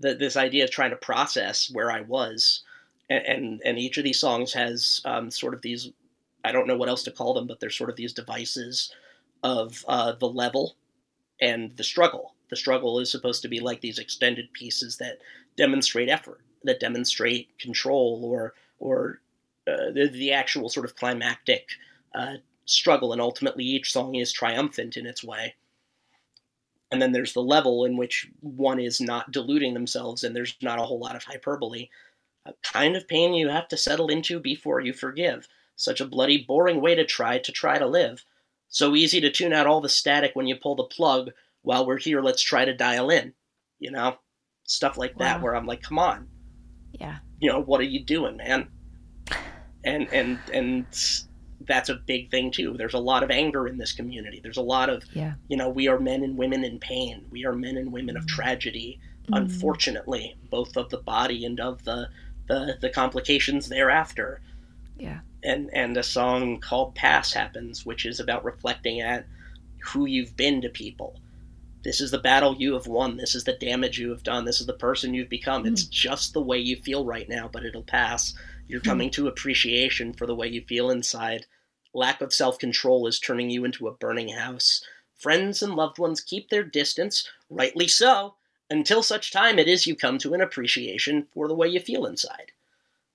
The, 0.00 0.14
this 0.14 0.36
idea 0.36 0.64
of 0.64 0.70
trying 0.70 0.90
to 0.90 0.96
process 0.96 1.70
where 1.70 1.90
I 1.90 2.00
was 2.00 2.62
and 3.12 3.26
and, 3.26 3.62
and 3.64 3.78
each 3.78 3.98
of 3.98 4.04
these 4.04 4.20
songs 4.20 4.52
has 4.54 5.00
um, 5.04 5.30
sort 5.30 5.54
of 5.54 5.62
these 5.62 5.90
I 6.44 6.50
don't 6.50 6.66
know 6.66 6.76
what 6.76 6.88
else 6.88 7.04
to 7.04 7.12
call 7.12 7.34
them, 7.34 7.46
but 7.46 7.60
they're 7.60 7.70
sort 7.70 7.90
of 7.90 7.96
these 7.96 8.12
devices 8.12 8.92
of 9.44 9.84
uh, 9.86 10.12
the 10.12 10.28
level 10.28 10.74
and 11.40 11.76
the 11.76 11.84
struggle. 11.84 12.34
The 12.52 12.56
struggle 12.56 13.00
is 13.00 13.10
supposed 13.10 13.40
to 13.42 13.48
be 13.48 13.60
like 13.60 13.80
these 13.80 13.98
extended 13.98 14.52
pieces 14.52 14.98
that 14.98 15.20
demonstrate 15.56 16.10
effort, 16.10 16.42
that 16.64 16.80
demonstrate 16.80 17.58
control, 17.58 18.20
or 18.24 18.52
or 18.78 19.20
uh, 19.66 19.90
the, 19.94 20.10
the 20.12 20.32
actual 20.32 20.68
sort 20.68 20.84
of 20.84 20.94
climactic 20.94 21.66
uh, 22.14 22.34
struggle. 22.66 23.12
And 23.12 23.22
ultimately, 23.22 23.64
each 23.64 23.90
song 23.90 24.16
is 24.16 24.32
triumphant 24.32 24.98
in 24.98 25.06
its 25.06 25.24
way. 25.24 25.54
And 26.90 27.00
then 27.00 27.12
there's 27.12 27.32
the 27.32 27.40
level 27.40 27.86
in 27.86 27.96
which 27.96 28.28
one 28.40 28.78
is 28.78 29.00
not 29.00 29.32
diluting 29.32 29.72
themselves, 29.72 30.22
and 30.22 30.36
there's 30.36 30.54
not 30.60 30.78
a 30.78 30.82
whole 30.82 31.00
lot 31.00 31.16
of 31.16 31.24
hyperbole 31.24 31.88
a 32.44 32.52
kind 32.62 32.96
of 32.96 33.06
pain 33.08 33.34
you 33.34 33.48
have 33.48 33.68
to 33.68 33.76
settle 33.76 34.08
into 34.08 34.40
before 34.40 34.80
you 34.80 34.92
forgive. 34.92 35.48
Such 35.76 36.00
a 36.00 36.06
bloody, 36.06 36.38
boring 36.38 36.80
way 36.80 36.94
to 36.94 37.04
try 37.04 37.38
to 37.38 37.52
try 37.52 37.78
to 37.78 37.86
live. 37.86 38.24
So 38.68 38.94
easy 38.94 39.20
to 39.20 39.30
tune 39.30 39.52
out 39.52 39.66
all 39.66 39.80
the 39.80 39.88
static 39.88 40.32
when 40.34 40.46
you 40.46 40.56
pull 40.56 40.74
the 40.74 40.84
plug. 40.84 41.30
While 41.62 41.86
we're 41.86 41.98
here, 41.98 42.20
let's 42.22 42.42
try 42.42 42.64
to 42.64 42.74
dial 42.74 43.10
in. 43.10 43.32
You 43.78 43.90
know, 43.90 44.16
stuff 44.64 44.96
like 44.96 45.16
that. 45.18 45.38
Wow. 45.38 45.42
Where 45.44 45.56
I'm 45.56 45.66
like, 45.66 45.82
come 45.82 45.98
on, 45.98 46.28
Yeah. 46.92 47.18
you 47.40 47.50
know, 47.50 47.60
what 47.60 47.80
are 47.80 47.84
you 47.84 48.00
doing, 48.04 48.36
man? 48.36 48.68
And 49.84 50.08
and 50.12 50.38
and 50.52 50.86
that's 51.66 51.88
a 51.88 51.94
big 51.94 52.30
thing 52.30 52.50
too. 52.50 52.74
There's 52.76 52.94
a 52.94 52.98
lot 52.98 53.22
of 53.22 53.30
anger 53.30 53.66
in 53.66 53.78
this 53.78 53.92
community. 53.92 54.40
There's 54.42 54.56
a 54.56 54.62
lot 54.62 54.88
of 54.90 55.04
Yeah. 55.14 55.34
you 55.48 55.56
know, 55.56 55.68
we 55.68 55.88
are 55.88 55.98
men 55.98 56.22
and 56.22 56.36
women 56.36 56.64
in 56.64 56.78
pain. 56.78 57.24
We 57.30 57.44
are 57.44 57.52
men 57.54 57.76
and 57.76 57.92
women 57.92 58.16
of 58.16 58.26
tragedy 58.26 59.00
Mm. 59.28 59.36
unfortunately, 59.42 60.34
both 60.50 60.76
of 60.76 60.90
the 60.90 60.98
body 60.98 61.44
and 61.44 61.60
of 61.60 61.84
the 61.84 62.08
the, 62.48 62.76
the 62.80 62.90
complications 62.90 63.68
thereafter. 63.68 64.40
Yeah. 64.98 65.20
And 65.44 65.70
and 65.72 65.96
a 65.96 66.02
song 66.02 66.58
called 66.60 66.94
Pass 66.96 67.32
happens, 67.32 67.86
which 67.86 68.04
is 68.04 68.18
about 68.20 68.44
reflecting 68.44 69.00
at 69.00 69.26
who 69.84 70.06
you've 70.06 70.36
been 70.36 70.60
to 70.62 70.68
people. 70.68 71.20
This 71.82 72.00
is 72.00 72.10
the 72.10 72.18
battle 72.18 72.54
you 72.56 72.74
have 72.74 72.86
won. 72.86 73.16
This 73.16 73.34
is 73.34 73.44
the 73.44 73.52
damage 73.54 73.98
you 73.98 74.10
have 74.10 74.22
done. 74.22 74.44
This 74.44 74.60
is 74.60 74.66
the 74.66 74.72
person 74.72 75.14
you've 75.14 75.28
become. 75.28 75.66
It's 75.66 75.84
just 75.84 76.32
the 76.32 76.40
way 76.42 76.58
you 76.58 76.76
feel 76.76 77.04
right 77.04 77.28
now, 77.28 77.48
but 77.52 77.64
it'll 77.64 77.82
pass. 77.82 78.34
You're 78.68 78.80
coming 78.80 79.10
to 79.10 79.26
appreciation 79.26 80.12
for 80.12 80.26
the 80.26 80.34
way 80.34 80.46
you 80.46 80.62
feel 80.62 80.90
inside. 80.90 81.46
Lack 81.92 82.20
of 82.20 82.32
self 82.32 82.58
control 82.58 83.06
is 83.06 83.18
turning 83.18 83.50
you 83.50 83.64
into 83.64 83.88
a 83.88 83.92
burning 83.94 84.28
house. 84.30 84.84
Friends 85.18 85.62
and 85.62 85.74
loved 85.74 85.98
ones 85.98 86.20
keep 86.20 86.48
their 86.48 86.62
distance, 86.64 87.28
rightly 87.50 87.88
so, 87.88 88.34
until 88.70 89.02
such 89.02 89.32
time 89.32 89.58
it 89.58 89.68
is 89.68 89.86
you 89.86 89.94
come 89.94 90.18
to 90.18 90.34
an 90.34 90.40
appreciation 90.40 91.26
for 91.34 91.48
the 91.48 91.54
way 91.54 91.68
you 91.68 91.80
feel 91.80 92.06
inside. 92.06 92.52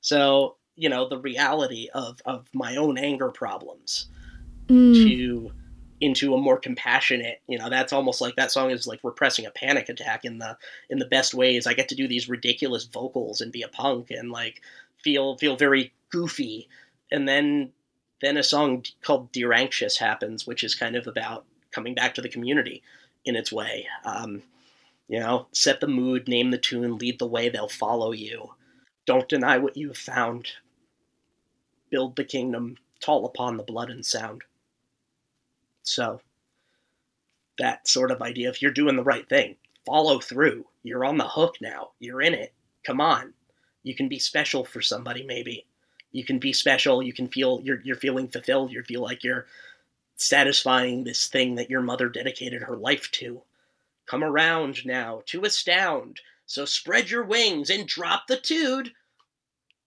So, 0.02 0.56
you 0.76 0.90
know, 0.90 1.08
the 1.08 1.18
reality 1.18 1.90
of, 1.94 2.22
of 2.26 2.48
my 2.54 2.76
own 2.76 2.98
anger 2.98 3.30
problems 3.30 4.08
Mm. 4.68 4.94
to 5.06 5.52
into 6.00 6.34
a 6.34 6.38
more 6.38 6.58
compassionate 6.58 7.42
you 7.48 7.58
know 7.58 7.70
that's 7.70 7.92
almost 7.92 8.22
like 8.22 8.36
that 8.36 8.52
song 8.52 8.70
is 8.70 8.86
like 8.86 9.00
repressing 9.04 9.46
a 9.46 9.52
panic 9.52 9.90
attack 9.90 10.26
in 10.26 10.38
the 10.38 10.58
in 10.90 11.00
the 11.00 11.06
best 11.06 11.34
ways. 11.34 11.66
I 11.66 11.74
get 11.74 11.90
to 11.90 11.96
do 11.96 12.08
these 12.08 12.30
ridiculous 12.30 12.86
vocals 12.86 13.42
and 13.42 13.52
be 13.52 13.64
a 13.64 13.68
punk 13.68 14.12
and 14.12 14.32
like 14.32 14.62
feel 15.04 15.38
feel 15.38 15.56
very 15.56 15.94
goofy. 16.12 16.68
And 17.12 17.28
then 17.28 17.72
then 18.22 18.38
a 18.38 18.44
song 18.44 18.86
called 19.02 19.32
dear 19.32 19.54
anxious 19.54 19.98
happens 19.98 20.46
which 20.46 20.64
is 20.64 20.76
kind 20.76 20.96
of 20.96 21.08
about 21.08 21.46
coming 21.72 21.96
back 21.96 22.14
to 22.16 22.22
the 22.22 22.30
community 22.30 22.84
in 23.26 23.36
its 23.36 23.52
way. 23.52 23.88
Um, 24.06 24.44
you 25.08 25.20
know 25.20 25.48
set 25.52 25.80
the 25.80 25.88
mood 25.88 26.28
name 26.28 26.52
the 26.52 26.58
tune 26.58 26.98
lead 26.98 27.18
the 27.18 27.26
way 27.26 27.50
they'll 27.50 27.70
follow 27.70 28.12
you. 28.12 28.52
Don't 29.06 29.30
deny 29.30 29.58
what 29.58 29.78
you 29.78 29.88
have 29.88 29.98
found. 29.98 30.52
Build 31.90 32.18
the 32.18 32.26
kingdom. 32.26 32.78
Tall 33.00 33.26
upon 33.26 33.58
the 33.58 33.64
blood 33.64 33.90
and 33.90 34.06
sound 34.06 34.44
so 35.88 36.22
that 37.58 37.88
sort 37.88 38.12
of 38.12 38.22
idea, 38.22 38.50
if 38.50 38.62
you're 38.62 38.72
doing 38.72 38.96
the 38.96 39.04
right 39.04 39.28
thing, 39.28 39.56
follow 39.86 40.20
through. 40.20 40.66
You're 40.84 41.06
on 41.06 41.18
the 41.18 41.28
hook 41.28 41.58
now. 41.62 41.92
You're 42.00 42.22
in 42.22 42.34
it. 42.34 42.54
Come 42.84 43.02
on. 43.02 43.34
You 43.84 43.96
can 43.96 44.08
be 44.08 44.20
special 44.20 44.66
for 44.66 44.82
somebody 44.82 45.24
maybe. 45.24 45.66
You 46.12 46.24
can 46.24 46.40
be 46.40 46.54
special. 46.54 47.02
You 47.02 47.14
can 47.14 47.28
feel 47.28 47.62
you're 47.64 47.82
you're 47.84 47.96
feeling 47.96 48.28
fulfilled. 48.28 48.72
You 48.72 48.84
feel 48.84 49.02
like 49.02 49.24
you're 49.24 49.48
satisfying 50.16 51.04
this 51.04 51.28
thing 51.28 51.56
that 51.56 51.70
your 51.70 51.82
mother 51.82 52.10
dedicated 52.10 52.64
her 52.64 52.76
life 52.76 53.10
to. 53.12 53.42
Come 54.06 54.24
around 54.24 54.86
now 54.86 55.22
to 55.28 55.44
astound. 55.44 56.22
So 56.46 56.66
spread 56.66 57.10
your 57.10 57.24
wings 57.24 57.70
and 57.70 57.88
drop 57.88 58.28
the 58.28 58.38
tude. 58.38 58.94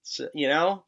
So, 0.03 0.29
you 0.35 0.49
know, 0.49 0.85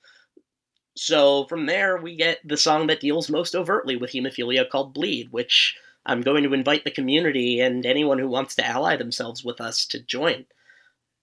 so 0.94 1.46
from 1.46 1.66
there, 1.66 1.96
we 1.96 2.16
get 2.16 2.46
the 2.46 2.56
song 2.56 2.86
that 2.88 3.00
deals 3.00 3.30
most 3.30 3.54
overtly 3.54 3.96
with 3.96 4.12
hemophilia 4.12 4.68
called 4.68 4.92
Bleed, 4.92 5.32
which 5.32 5.74
I'm 6.04 6.20
going 6.20 6.42
to 6.42 6.52
invite 6.52 6.84
the 6.84 6.90
community 6.90 7.60
and 7.60 7.86
anyone 7.86 8.18
who 8.18 8.28
wants 8.28 8.54
to 8.56 8.66
ally 8.66 8.96
themselves 8.96 9.42
with 9.42 9.60
us 9.60 9.86
to 9.86 10.00
join. 10.00 10.46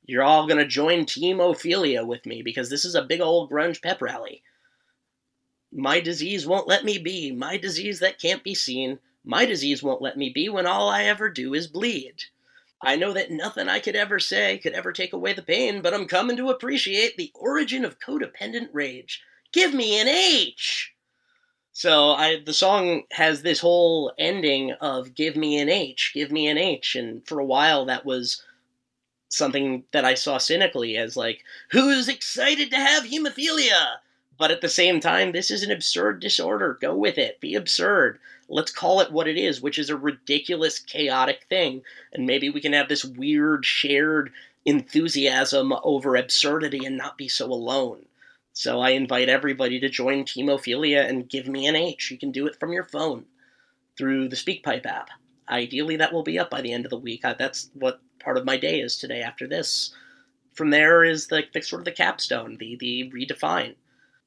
You're 0.06 0.24
all 0.24 0.48
going 0.48 0.58
to 0.58 0.66
join 0.66 1.06
Teamophilia 1.06 2.04
with 2.04 2.26
me 2.26 2.42
because 2.42 2.72
this 2.72 2.84
is 2.84 2.96
a 2.96 3.04
big 3.04 3.22
old 3.22 3.52
grunge 3.52 3.80
pep 3.82 4.02
rally. 4.02 4.42
My 5.72 6.00
disease 6.00 6.48
won't 6.48 6.68
let 6.68 6.84
me 6.84 6.98
be, 6.98 7.32
my 7.32 7.58
disease 7.58 8.00
that 8.00 8.20
can't 8.20 8.44
be 8.44 8.56
seen. 8.56 8.98
My 9.24 9.46
disease 9.46 9.84
won't 9.84 10.02
let 10.02 10.18
me 10.18 10.32
be 10.32 10.50
when 10.50 10.66
all 10.66 10.90
I 10.90 11.04
ever 11.04 11.30
do 11.30 11.54
is 11.54 11.68
bleed. 11.68 12.24
I 12.82 12.96
know 12.96 13.14
that 13.14 13.30
nothing 13.30 13.68
I 13.70 13.80
could 13.80 13.96
ever 13.96 14.20
say 14.20 14.58
could 14.58 14.74
ever 14.74 14.92
take 14.92 15.14
away 15.14 15.34
the 15.34 15.44
pain, 15.44 15.84
but 15.84 15.94
I'm 15.94 16.08
coming 16.08 16.38
to 16.38 16.50
appreciate 16.50 17.18
the 17.18 17.32
origin 17.36 17.86
of 17.86 18.00
codependent 18.00 18.70
rage 18.72 19.22
give 19.52 19.74
me 19.74 20.00
an 20.00 20.08
H. 20.08 20.94
So 21.72 22.12
I 22.12 22.42
the 22.46 22.54
song 22.54 23.04
has 23.12 23.42
this 23.42 23.60
whole 23.60 24.14
ending 24.20 24.74
of 24.82 25.16
give 25.16 25.36
me 25.36 25.58
an 25.60 25.70
H, 25.70 26.12
give 26.14 26.32
me 26.32 26.48
an 26.48 26.58
H, 26.58 26.96
and 26.96 27.26
for 27.26 27.40
a 27.40 27.46
while 27.46 27.86
that 27.86 28.06
was 28.06 28.44
something 29.30 29.84
that 29.92 30.04
I 30.04 30.16
saw 30.16 30.40
cynically 30.40 30.98
as 30.98 31.16
like 31.16 31.44
who's 31.72 32.10
excited 32.10 32.70
to 32.72 32.78
have 32.78 33.04
hemophilia? 33.04 34.00
But 34.38 34.52
at 34.52 34.62
the 34.62 34.70
same 34.70 35.00
time, 35.00 35.32
this 35.32 35.52
is 35.52 35.64
an 35.64 35.72
absurd 35.72 36.22
disorder. 36.22 36.78
Go 36.82 36.96
with 36.96 37.18
it. 37.18 37.42
Be 37.42 37.56
absurd. 37.56 38.20
Let's 38.48 38.72
call 38.72 39.02
it 39.02 39.12
what 39.12 39.28
it 39.28 39.38
is, 39.38 39.62
which 39.62 39.78
is 39.78 39.90
a 39.90 39.98
ridiculous, 39.98 40.80
chaotic 40.80 41.46
thing. 41.50 41.84
And 42.14 42.26
maybe 42.26 42.50
we 42.50 42.62
can 42.62 42.74
have 42.74 42.88
this 42.88 43.04
weird, 43.04 43.66
shared 43.66 44.32
enthusiasm 44.66 45.74
over 45.84 46.16
absurdity 46.16 46.86
and 46.86 46.98
not 46.98 47.18
be 47.18 47.28
so 47.28 47.46
alone. 47.46 48.06
So 48.60 48.82
I 48.82 48.90
invite 48.90 49.30
everybody 49.30 49.80
to 49.80 49.88
join 49.88 50.26
Teamophilia 50.26 51.08
and 51.08 51.30
give 51.30 51.48
me 51.48 51.66
an 51.66 51.78
H. 51.78 52.12
You 52.12 52.18
can 52.18 52.30
do 52.30 52.46
it 52.46 52.60
from 52.60 52.74
your 52.74 52.84
phone 52.84 53.24
through 53.98 54.28
the 54.28 54.36
SpeakPipe 54.36 54.86
app. 54.86 55.12
Ideally, 55.48 55.96
that 55.96 56.12
will 56.12 56.24
be 56.24 56.38
up 56.38 56.50
by 56.50 56.60
the 56.60 56.74
end 56.74 56.86
of 56.86 56.90
the 56.90 56.98
week. 56.98 57.24
I, 57.24 57.36
that's 57.36 57.70
what 57.74 58.02
part 58.20 58.36
of 58.36 58.44
my 58.44 58.58
day 58.58 58.82
is 58.82 58.98
today 58.98 59.22
after 59.22 59.48
this. 59.48 59.96
From 60.52 60.72
there 60.72 61.06
is 61.06 61.28
the, 61.28 61.46
the 61.54 61.62
sort 61.62 61.80
of 61.80 61.86
the 61.86 61.94
capstone, 61.94 62.58
the 62.58 62.76
the 62.76 63.10
redefine. 63.16 63.76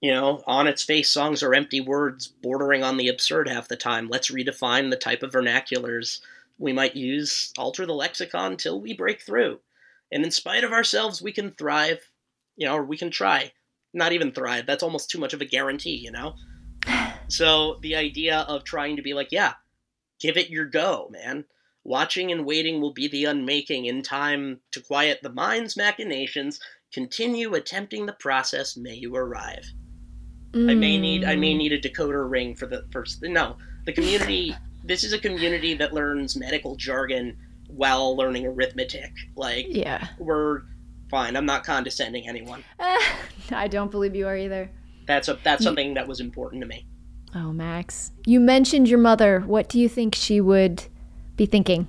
You 0.01 0.13
know, 0.13 0.43
on 0.47 0.67
its 0.67 0.83
face, 0.83 1.11
songs 1.11 1.43
are 1.43 1.53
empty 1.53 1.83
words 1.83 2.27
bordering 2.27 2.83
on 2.83 2.97
the 2.97 3.09
absurd 3.09 3.51
half 3.51 3.69
the 3.69 3.77
time. 3.77 4.09
Let's 4.09 4.31
redefine 4.31 4.89
the 4.89 4.97
type 4.97 5.23
of 5.23 5.33
vernaculars 5.33 6.23
we 6.59 6.73
might 6.73 6.97
use, 6.97 7.53
alter 7.59 7.85
the 7.85 7.93
lexicon 7.93 8.57
till 8.57 8.81
we 8.81 8.95
break 8.95 9.21
through. 9.21 9.61
And 10.11 10.25
in 10.25 10.31
spite 10.31 10.65
of 10.65 10.73
ourselves, 10.73 11.21
we 11.21 11.33
can 11.33 11.51
thrive, 11.51 12.09
you 12.57 12.67
know, 12.67 12.77
or 12.77 12.83
we 12.83 12.97
can 12.97 13.11
try 13.11 13.53
not 13.93 14.13
even 14.13 14.33
thrive. 14.33 14.67
That's 14.67 14.83
almost 14.83 15.11
too 15.11 15.19
much 15.19 15.33
of 15.33 15.41
a 15.41 15.47
guarantee, 15.47 15.97
you 15.97 16.11
know? 16.11 16.35
So 17.29 17.79
the 17.81 17.97
idea 17.97 18.41
of 18.41 18.63
trying 18.63 18.97
to 18.97 19.03
be 19.03 19.15
like, 19.15 19.29
yeah, 19.31 19.55
give 20.21 20.37
it 20.37 20.51
your 20.51 20.67
go, 20.67 21.09
man. 21.11 21.47
Watching 21.83 22.31
and 22.31 22.45
waiting 22.45 22.79
will 22.79 22.93
be 22.93 23.09
the 23.09 23.25
unmaking 23.25 23.87
in 23.87 24.03
time 24.03 24.61
to 24.73 24.83
quiet 24.83 25.21
the 25.23 25.33
mind's 25.33 25.75
machinations. 25.75 26.61
Continue 26.93 27.55
attempting 27.55 28.05
the 28.05 28.13
process, 28.13 28.77
may 28.77 28.95
you 28.95 29.17
arrive. 29.17 29.65
Mm. 30.53 30.71
I 30.71 30.75
may 30.75 30.99
need 30.99 31.25
I 31.25 31.37
may 31.37 31.55
need 31.55 31.73
a 31.73 31.81
decoder 31.81 32.31
ring 32.31 32.55
for 32.55 32.67
the 32.67 32.87
first 32.93 33.23
no. 33.23 33.57
The 33.87 33.93
community 33.93 34.55
this 34.85 35.05
is 35.05 35.13
a 35.13 35.19
community 35.19 35.75
that 35.75 35.95
learns 35.95 36.37
medical 36.37 36.77
jargon 36.77 37.37
while 37.69 38.17
learning 38.17 38.47
arithmetic. 38.47 39.13
Like 39.37 39.67
yeah. 39.69 40.09
we're 40.19 40.63
fine. 41.13 41.37
I'm 41.37 41.47
not 41.47 41.63
condescending 41.63 42.27
anyone. 42.27 42.65
Uh, 42.81 42.99
I 43.53 43.69
don't 43.69 43.93
believe 43.93 44.17
you 44.17 44.27
are 44.27 44.37
either. 44.37 44.69
That's 45.07 45.29
a 45.29 45.39
that's 45.45 45.63
something 45.63 45.95
that 45.95 46.09
was 46.09 46.19
important 46.19 46.63
to 46.63 46.67
me. 46.67 46.87
Oh, 47.35 47.53
Max. 47.53 48.11
You 48.27 48.41
mentioned 48.41 48.89
your 48.89 48.99
mother. 48.99 49.41
What 49.41 49.69
do 49.69 49.79
you 49.79 49.89
think 49.89 50.15
she 50.15 50.41
would 50.41 50.85
be 51.37 51.47
thinking? 51.47 51.87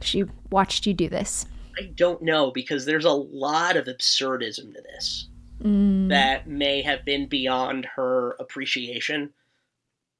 She 0.00 0.24
watched 0.50 0.86
you 0.86 0.94
do 0.94 1.08
this. 1.08 1.46
I 1.78 1.84
don't 1.94 2.22
know 2.22 2.50
because 2.50 2.84
there's 2.84 3.04
a 3.04 3.12
lot 3.12 3.76
of 3.76 3.86
absurdism 3.86 4.74
to 4.74 4.82
this 4.82 5.28
mm. 5.62 6.08
that 6.08 6.46
may 6.46 6.82
have 6.82 7.04
been 7.04 7.26
beyond 7.26 7.86
her 7.96 8.36
appreciation. 8.38 9.30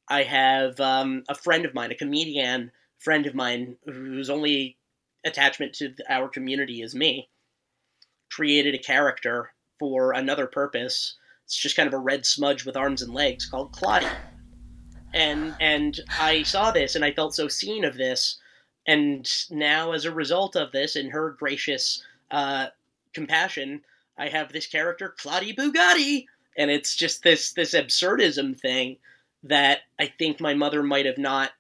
I 0.09 0.23
have 0.23 0.81
um, 0.81 1.25
a 1.29 1.35
friend 1.35 1.65
of 1.65 1.75
mine, 1.75 1.93
a 1.93 1.97
comedian 1.97 2.71
friend 2.99 3.27
of 3.27 3.35
mine, 3.35 3.77
whose 3.85 4.31
only 4.31 4.79
attachment 5.25 5.75
to 5.75 5.95
our 6.09 6.29
community 6.29 6.83
is 6.83 6.95
me, 6.95 7.29
created 8.35 8.75
a 8.75 8.79
character 8.79 9.53
for 9.79 10.13
another 10.13 10.47
purpose. 10.47 11.17
It's 11.45 11.57
just 11.57 11.77
kind 11.77 11.87
of 11.87 11.95
a 11.95 11.99
red 11.99 12.25
smudge 12.25 12.65
with 12.65 12.77
arms 12.77 13.03
and 13.03 13.13
legs 13.13 13.47
called 13.47 13.73
Claudia 13.73 14.17
and 15.15 15.55
and 15.61 16.01
I 16.21 16.43
saw 16.43 16.71
this 16.71 16.95
and 16.95 17.05
I 17.05 17.13
felt 17.13 17.35
so 17.35 17.49
seen 17.49 17.85
of 17.85 17.97
this, 17.97 18.39
and 18.87 19.29
now 19.51 19.93
as 19.93 20.05
a 20.05 20.13
result 20.13 20.57
of 20.57 20.73
this 20.73 20.97
and 20.97 21.13
her 21.13 21.31
gracious 21.31 22.05
uh, 22.31 22.69
compassion, 23.13 23.83
I 24.17 24.29
have 24.29 24.53
this 24.53 24.67
character 24.67 25.15
Claudie 25.17 25.55
Bugatti, 25.55 26.27
and 26.57 26.71
it's 26.71 26.97
just 26.97 27.23
this 27.23 27.53
this 27.53 27.75
absurdism 27.75 28.59
thing 28.59 28.97
that 29.45 29.81
I 29.99 30.07
think 30.07 30.41
my 30.41 30.55
mother 30.55 30.83
might 30.83 31.07
have 31.07 31.19
not 31.19 31.51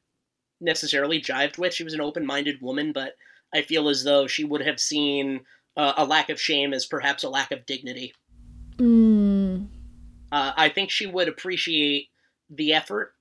necessarily 0.60 1.20
jived 1.20 1.58
with. 1.58 1.74
She 1.74 1.84
was 1.84 1.94
an 1.94 2.00
open 2.00 2.24
minded 2.24 2.62
woman, 2.62 2.92
but 2.92 3.16
I 3.52 3.62
feel 3.62 3.88
as 3.88 4.04
though 4.04 4.26
she 4.26 4.44
would 4.44 4.62
have 4.62 4.80
seen 4.80 5.44
uh, 5.76 5.94
a 5.96 6.04
lack 6.04 6.30
of 6.30 6.40
shame 6.40 6.72
as 6.72 6.86
perhaps 6.86 7.24
a 7.24 7.28
lack 7.28 7.50
of 7.50 7.66
dignity. 7.66 8.14
Mm. 8.76 9.68
Uh, 10.30 10.52
I 10.56 10.68
think 10.68 10.90
she 10.90 11.06
would 11.06 11.28
appreciate 11.28 12.08
the 12.48 12.72
effort 12.72 13.14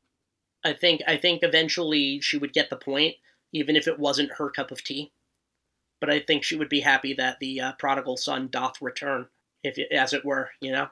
I 0.64 0.74
think 0.74 1.02
I 1.08 1.18
think 1.18 1.42
eventually 1.44 2.20
she 2.22 2.38
would 2.38 2.54
get 2.54 2.70
the 2.70 2.76
point, 2.76 3.16
even 3.52 3.76
if 3.76 3.88
it 3.88 4.00
wasn't 4.00 4.34
her 4.34 4.50
cup 4.50 4.72
of 4.72 4.84
tea. 4.84 5.12
But 6.00 6.10
I 6.10 6.20
think 6.20 6.44
she 6.44 6.56
would 6.56 6.70
be 6.70 6.82
happy 6.82 7.14
that 7.14 7.40
the 7.40 7.62
uh, 7.62 7.72
prodigal 7.74 8.18
son 8.18 8.50
doth 8.52 8.82
return, 8.82 9.28
if 9.64 9.78
it, 9.78 9.92
as 9.92 10.14
it 10.14 10.26
were, 10.26 10.50
you 10.60 10.72
know. 10.72 10.88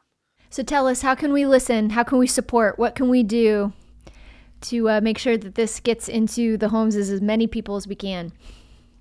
So 0.52 0.64
tell 0.64 0.88
us, 0.88 1.02
how 1.02 1.16
can 1.16 1.34
we 1.34 1.46
listen? 1.46 1.92
How 1.92 2.04
can 2.04 2.18
we 2.18 2.28
support? 2.28 2.78
What 2.78 2.96
can 2.96 3.10
we 3.10 3.24
do 3.24 3.74
to 4.62 4.90
uh, 4.90 5.02
make 5.02 5.18
sure 5.18 5.38
that 5.38 5.56
this 5.56 5.80
gets 5.80 6.08
into 6.08 6.58
the 6.58 6.70
homes 6.70 6.96
of 6.96 7.02
as 7.02 7.22
many 7.22 7.48
people 7.48 7.76
as 7.76 7.88
we 7.88 7.96
can? 7.96 8.32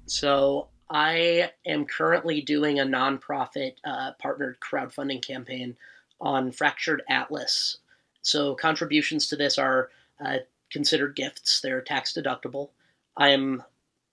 So 0.06 0.68
I 0.90 1.50
am 1.66 1.84
currently 1.84 2.40
doing 2.40 2.80
a 2.80 2.84
nonprofit 2.84 3.74
uh, 3.84 4.12
partnered 4.18 4.58
crowdfunding 4.60 5.22
campaign 5.26 5.76
on 6.20 6.50
Fractured 6.50 7.02
Atlas. 7.08 7.78
So 8.22 8.54
contributions 8.54 9.28
to 9.28 9.36
this 9.36 9.58
are 9.58 9.90
uh, 10.24 10.38
considered 10.70 11.14
gifts. 11.14 11.60
They're 11.60 11.82
tax 11.82 12.12
deductible. 12.12 12.70
I 13.16 13.30
am 13.30 13.62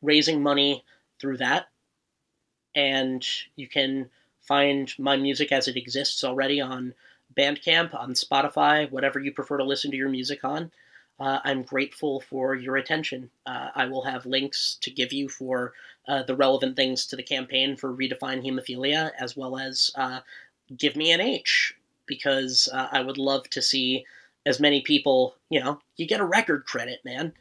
raising 0.01 0.43
money 0.43 0.83
through 1.19 1.37
that, 1.37 1.69
and 2.75 3.25
you 3.55 3.67
can 3.67 4.09
find 4.41 4.93
my 4.99 5.15
music 5.15 5.51
as 5.51 5.67
it 5.67 5.77
exists 5.77 6.23
already 6.23 6.61
on 6.61 6.93
Bandcamp, 7.37 7.93
on 7.93 8.13
Spotify, 8.13 8.89
whatever 8.91 9.19
you 9.19 9.31
prefer 9.31 9.57
to 9.57 9.63
listen 9.63 9.91
to 9.91 9.97
your 9.97 10.09
music 10.09 10.43
on. 10.43 10.71
Uh, 11.19 11.39
I'm 11.43 11.63
grateful 11.63 12.21
for 12.21 12.55
your 12.55 12.75
attention. 12.75 13.29
Uh, 13.45 13.69
I 13.73 13.85
will 13.85 14.03
have 14.03 14.25
links 14.25 14.77
to 14.81 14.91
give 14.91 15.13
you 15.13 15.29
for 15.29 15.73
uh, 16.07 16.23
the 16.23 16.35
relevant 16.35 16.75
things 16.75 17.05
to 17.07 17.15
the 17.15 17.23
campaign 17.23 17.75
for 17.75 17.93
Redefine 17.93 18.45
Hemophilia, 18.45 19.11
as 19.19 19.35
well 19.35 19.57
as 19.57 19.91
uh, 19.95 20.19
give 20.77 20.95
me 20.95 21.11
an 21.11 21.21
H, 21.21 21.73
because 22.05 22.69
uh, 22.73 22.87
I 22.91 23.01
would 23.01 23.17
love 23.17 23.49
to 23.51 23.61
see 23.61 24.05
as 24.45 24.59
many 24.59 24.81
people, 24.81 25.35
you 25.49 25.59
know, 25.59 25.79
you 25.97 26.05
get 26.05 26.19
a 26.19 26.25
record 26.25 26.65
credit, 26.65 26.99
man. 27.03 27.33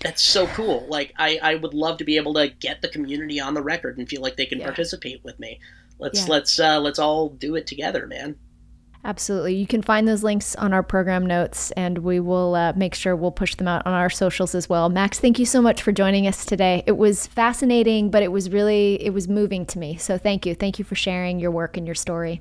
That's 0.00 0.22
so 0.22 0.46
cool. 0.48 0.86
Like 0.88 1.12
I, 1.18 1.38
I 1.42 1.54
would 1.56 1.74
love 1.74 1.98
to 1.98 2.04
be 2.04 2.16
able 2.16 2.34
to 2.34 2.48
get 2.48 2.82
the 2.82 2.88
community 2.88 3.40
on 3.40 3.54
the 3.54 3.62
record 3.62 3.98
and 3.98 4.08
feel 4.08 4.22
like 4.22 4.36
they 4.36 4.46
can 4.46 4.60
yeah. 4.60 4.66
participate 4.66 5.22
with 5.24 5.38
me. 5.40 5.60
Let's 5.98 6.20
yeah. 6.20 6.32
let's 6.32 6.60
uh, 6.60 6.80
let's 6.80 6.98
all 6.98 7.30
do 7.30 7.56
it 7.56 7.66
together, 7.66 8.06
man. 8.06 8.36
Absolutely. 9.04 9.54
You 9.54 9.66
can 9.66 9.80
find 9.80 10.06
those 10.06 10.22
links 10.22 10.54
on 10.56 10.72
our 10.72 10.82
program 10.82 11.24
notes, 11.24 11.70
and 11.72 11.98
we 11.98 12.20
will 12.20 12.54
uh, 12.54 12.72
make 12.74 12.94
sure 12.94 13.14
we'll 13.14 13.30
push 13.30 13.54
them 13.54 13.68
out 13.68 13.86
on 13.86 13.92
our 13.92 14.10
socials 14.10 14.54
as 14.54 14.68
well. 14.68 14.88
Max, 14.88 15.18
thank 15.18 15.38
you 15.38 15.46
so 15.46 15.62
much 15.62 15.82
for 15.82 15.92
joining 15.92 16.26
us 16.26 16.44
today. 16.44 16.82
It 16.86 16.96
was 16.96 17.26
fascinating, 17.26 18.10
but 18.10 18.22
it 18.22 18.32
was 18.32 18.50
really 18.50 19.02
it 19.02 19.14
was 19.14 19.28
moving 19.28 19.64
to 19.66 19.78
me. 19.78 19.96
So 19.96 20.18
thank 20.18 20.44
you. 20.44 20.54
Thank 20.54 20.78
you 20.78 20.84
for 20.84 20.94
sharing 20.94 21.38
your 21.38 21.50
work 21.50 21.76
and 21.76 21.86
your 21.86 21.94
story. 21.94 22.40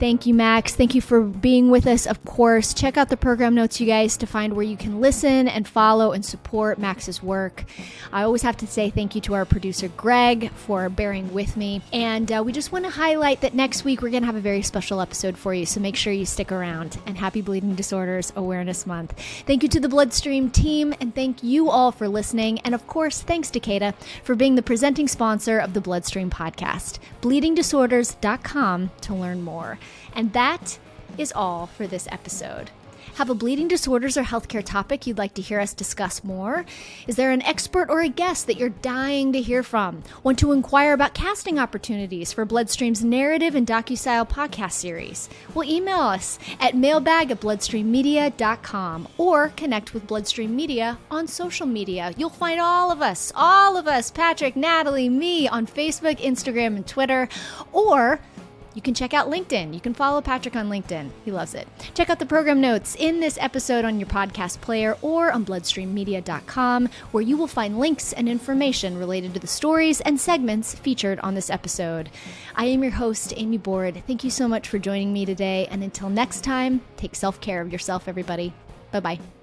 Thank 0.00 0.24
you, 0.24 0.32
Max. 0.32 0.74
Thank 0.74 0.94
you 0.94 1.02
for 1.02 1.20
being 1.20 1.70
with 1.70 1.86
us, 1.86 2.06
of 2.06 2.24
course. 2.24 2.72
Check 2.72 2.96
out 2.96 3.10
the 3.10 3.18
program 3.18 3.54
notes, 3.54 3.82
you 3.82 3.86
guys, 3.86 4.16
to 4.16 4.26
find 4.26 4.56
where 4.56 4.64
you 4.64 4.78
can 4.78 4.98
listen 4.98 5.46
and 5.46 5.68
follow 5.68 6.12
and 6.12 6.24
support 6.24 6.78
Max's 6.78 7.22
work. 7.22 7.66
I 8.10 8.22
always 8.22 8.40
have 8.40 8.56
to 8.56 8.66
say 8.66 8.88
thank 8.88 9.14
you 9.14 9.20
to 9.20 9.34
our 9.34 9.44
producer, 9.44 9.88
Greg, 9.88 10.52
for 10.52 10.88
bearing 10.88 11.34
with 11.34 11.54
me. 11.54 11.82
And 11.92 12.32
uh, 12.32 12.42
we 12.42 12.50
just 12.50 12.72
want 12.72 12.86
to 12.86 12.90
highlight 12.90 13.42
that 13.42 13.52
next 13.52 13.84
week 13.84 14.00
we're 14.00 14.08
going 14.08 14.22
to 14.22 14.26
have 14.26 14.36
a 14.36 14.40
very 14.40 14.62
special 14.62 15.02
episode 15.02 15.36
for 15.36 15.52
you, 15.52 15.66
so 15.66 15.80
make 15.80 15.96
sure 15.96 16.14
you 16.14 16.24
stick 16.24 16.50
around. 16.50 16.98
And 17.04 17.18
happy 17.18 17.42
Bleeding 17.42 17.74
Disorders 17.74 18.32
Awareness 18.36 18.86
Month. 18.86 19.20
Thank 19.46 19.62
you 19.62 19.68
to 19.68 19.80
the 19.80 19.88
Bloodstream 19.90 20.48
team, 20.50 20.94
and 20.98 21.14
thank 21.14 21.42
you 21.42 21.68
all 21.68 21.92
for 21.92 22.08
listening. 22.08 22.58
And 22.60 22.74
of 22.74 22.86
course, 22.86 23.20
thanks 23.20 23.50
to 23.50 23.60
Takeda 23.60 23.92
for 24.24 24.34
being 24.34 24.54
the 24.54 24.62
presenting 24.62 25.08
sponsor 25.08 25.58
of 25.58 25.74
the 25.74 25.82
Bloodstream 25.82 26.30
podcast. 26.30 27.00
BleedingDisorders.com 27.20 28.90
to 29.02 29.14
learn 29.14 29.42
more. 29.42 29.78
And 30.14 30.32
that 30.32 30.78
is 31.18 31.32
all 31.32 31.66
for 31.66 31.86
this 31.86 32.08
episode. 32.10 32.70
Have 33.14 33.28
a 33.28 33.34
bleeding 33.34 33.68
disorders 33.68 34.16
or 34.16 34.22
healthcare 34.22 34.64
topic 34.64 35.06
you'd 35.06 35.18
like 35.18 35.34
to 35.34 35.42
hear 35.42 35.60
us 35.60 35.74
discuss 35.74 36.24
more? 36.24 36.64
Is 37.06 37.16
there 37.16 37.32
an 37.32 37.42
expert 37.42 37.90
or 37.90 38.00
a 38.00 38.08
guest 38.08 38.46
that 38.46 38.56
you're 38.56 38.68
dying 38.68 39.32
to 39.32 39.42
hear 39.42 39.62
from? 39.62 40.02
Want 40.22 40.38
to 40.38 40.52
inquire 40.52 40.94
about 40.94 41.12
casting 41.12 41.58
opportunities 41.58 42.32
for 42.32 42.44
Bloodstream's 42.44 43.04
narrative 43.04 43.54
and 43.54 43.66
docu-style 43.66 44.26
podcast 44.26 44.72
series? 44.72 45.28
Well, 45.52 45.68
email 45.68 45.98
us 45.98 46.38
at 46.60 46.76
mailbag 46.76 47.30
at 47.30 47.40
bloodstreammedia.com 47.40 49.08
or 49.18 49.48
connect 49.50 49.92
with 49.92 50.06
Bloodstream 50.06 50.56
Media 50.56 50.98
on 51.10 51.26
social 51.26 51.66
media. 51.66 52.14
You'll 52.16 52.30
find 52.30 52.60
all 52.60 52.90
of 52.90 53.02
us, 53.02 53.32
all 53.34 53.76
of 53.76 53.86
us, 53.86 54.10
Patrick, 54.10 54.56
Natalie, 54.56 55.08
me 55.08 55.48
on 55.48 55.66
Facebook, 55.66 56.18
Instagram, 56.20 56.76
and 56.76 56.86
Twitter, 56.86 57.28
or 57.72 58.20
you 58.74 58.82
can 58.82 58.94
check 58.94 59.12
out 59.12 59.30
LinkedIn. 59.30 59.74
You 59.74 59.80
can 59.80 59.94
follow 59.94 60.20
Patrick 60.20 60.56
on 60.56 60.68
LinkedIn. 60.68 61.10
He 61.24 61.30
loves 61.30 61.54
it. 61.54 61.66
Check 61.94 62.10
out 62.10 62.18
the 62.18 62.26
program 62.26 62.60
notes 62.60 62.96
in 62.98 63.20
this 63.20 63.38
episode 63.40 63.84
on 63.84 63.98
your 63.98 64.08
podcast 64.08 64.60
player 64.60 64.96
or 65.02 65.32
on 65.32 65.44
bloodstreammedia.com, 65.44 66.88
where 67.10 67.22
you 67.22 67.36
will 67.36 67.46
find 67.46 67.78
links 67.78 68.12
and 68.12 68.28
information 68.28 68.98
related 68.98 69.34
to 69.34 69.40
the 69.40 69.46
stories 69.46 70.00
and 70.02 70.20
segments 70.20 70.74
featured 70.74 71.18
on 71.20 71.34
this 71.34 71.50
episode. 71.50 72.10
I 72.54 72.66
am 72.66 72.82
your 72.82 72.92
host, 72.92 73.32
Amy 73.36 73.58
Board. 73.58 74.02
Thank 74.06 74.24
you 74.24 74.30
so 74.30 74.46
much 74.46 74.68
for 74.68 74.78
joining 74.78 75.12
me 75.12 75.24
today. 75.24 75.66
And 75.70 75.82
until 75.82 76.08
next 76.08 76.44
time, 76.44 76.82
take 76.96 77.14
self 77.14 77.40
care 77.40 77.60
of 77.60 77.72
yourself, 77.72 78.08
everybody. 78.08 78.52
Bye 78.92 79.00
bye. 79.00 79.39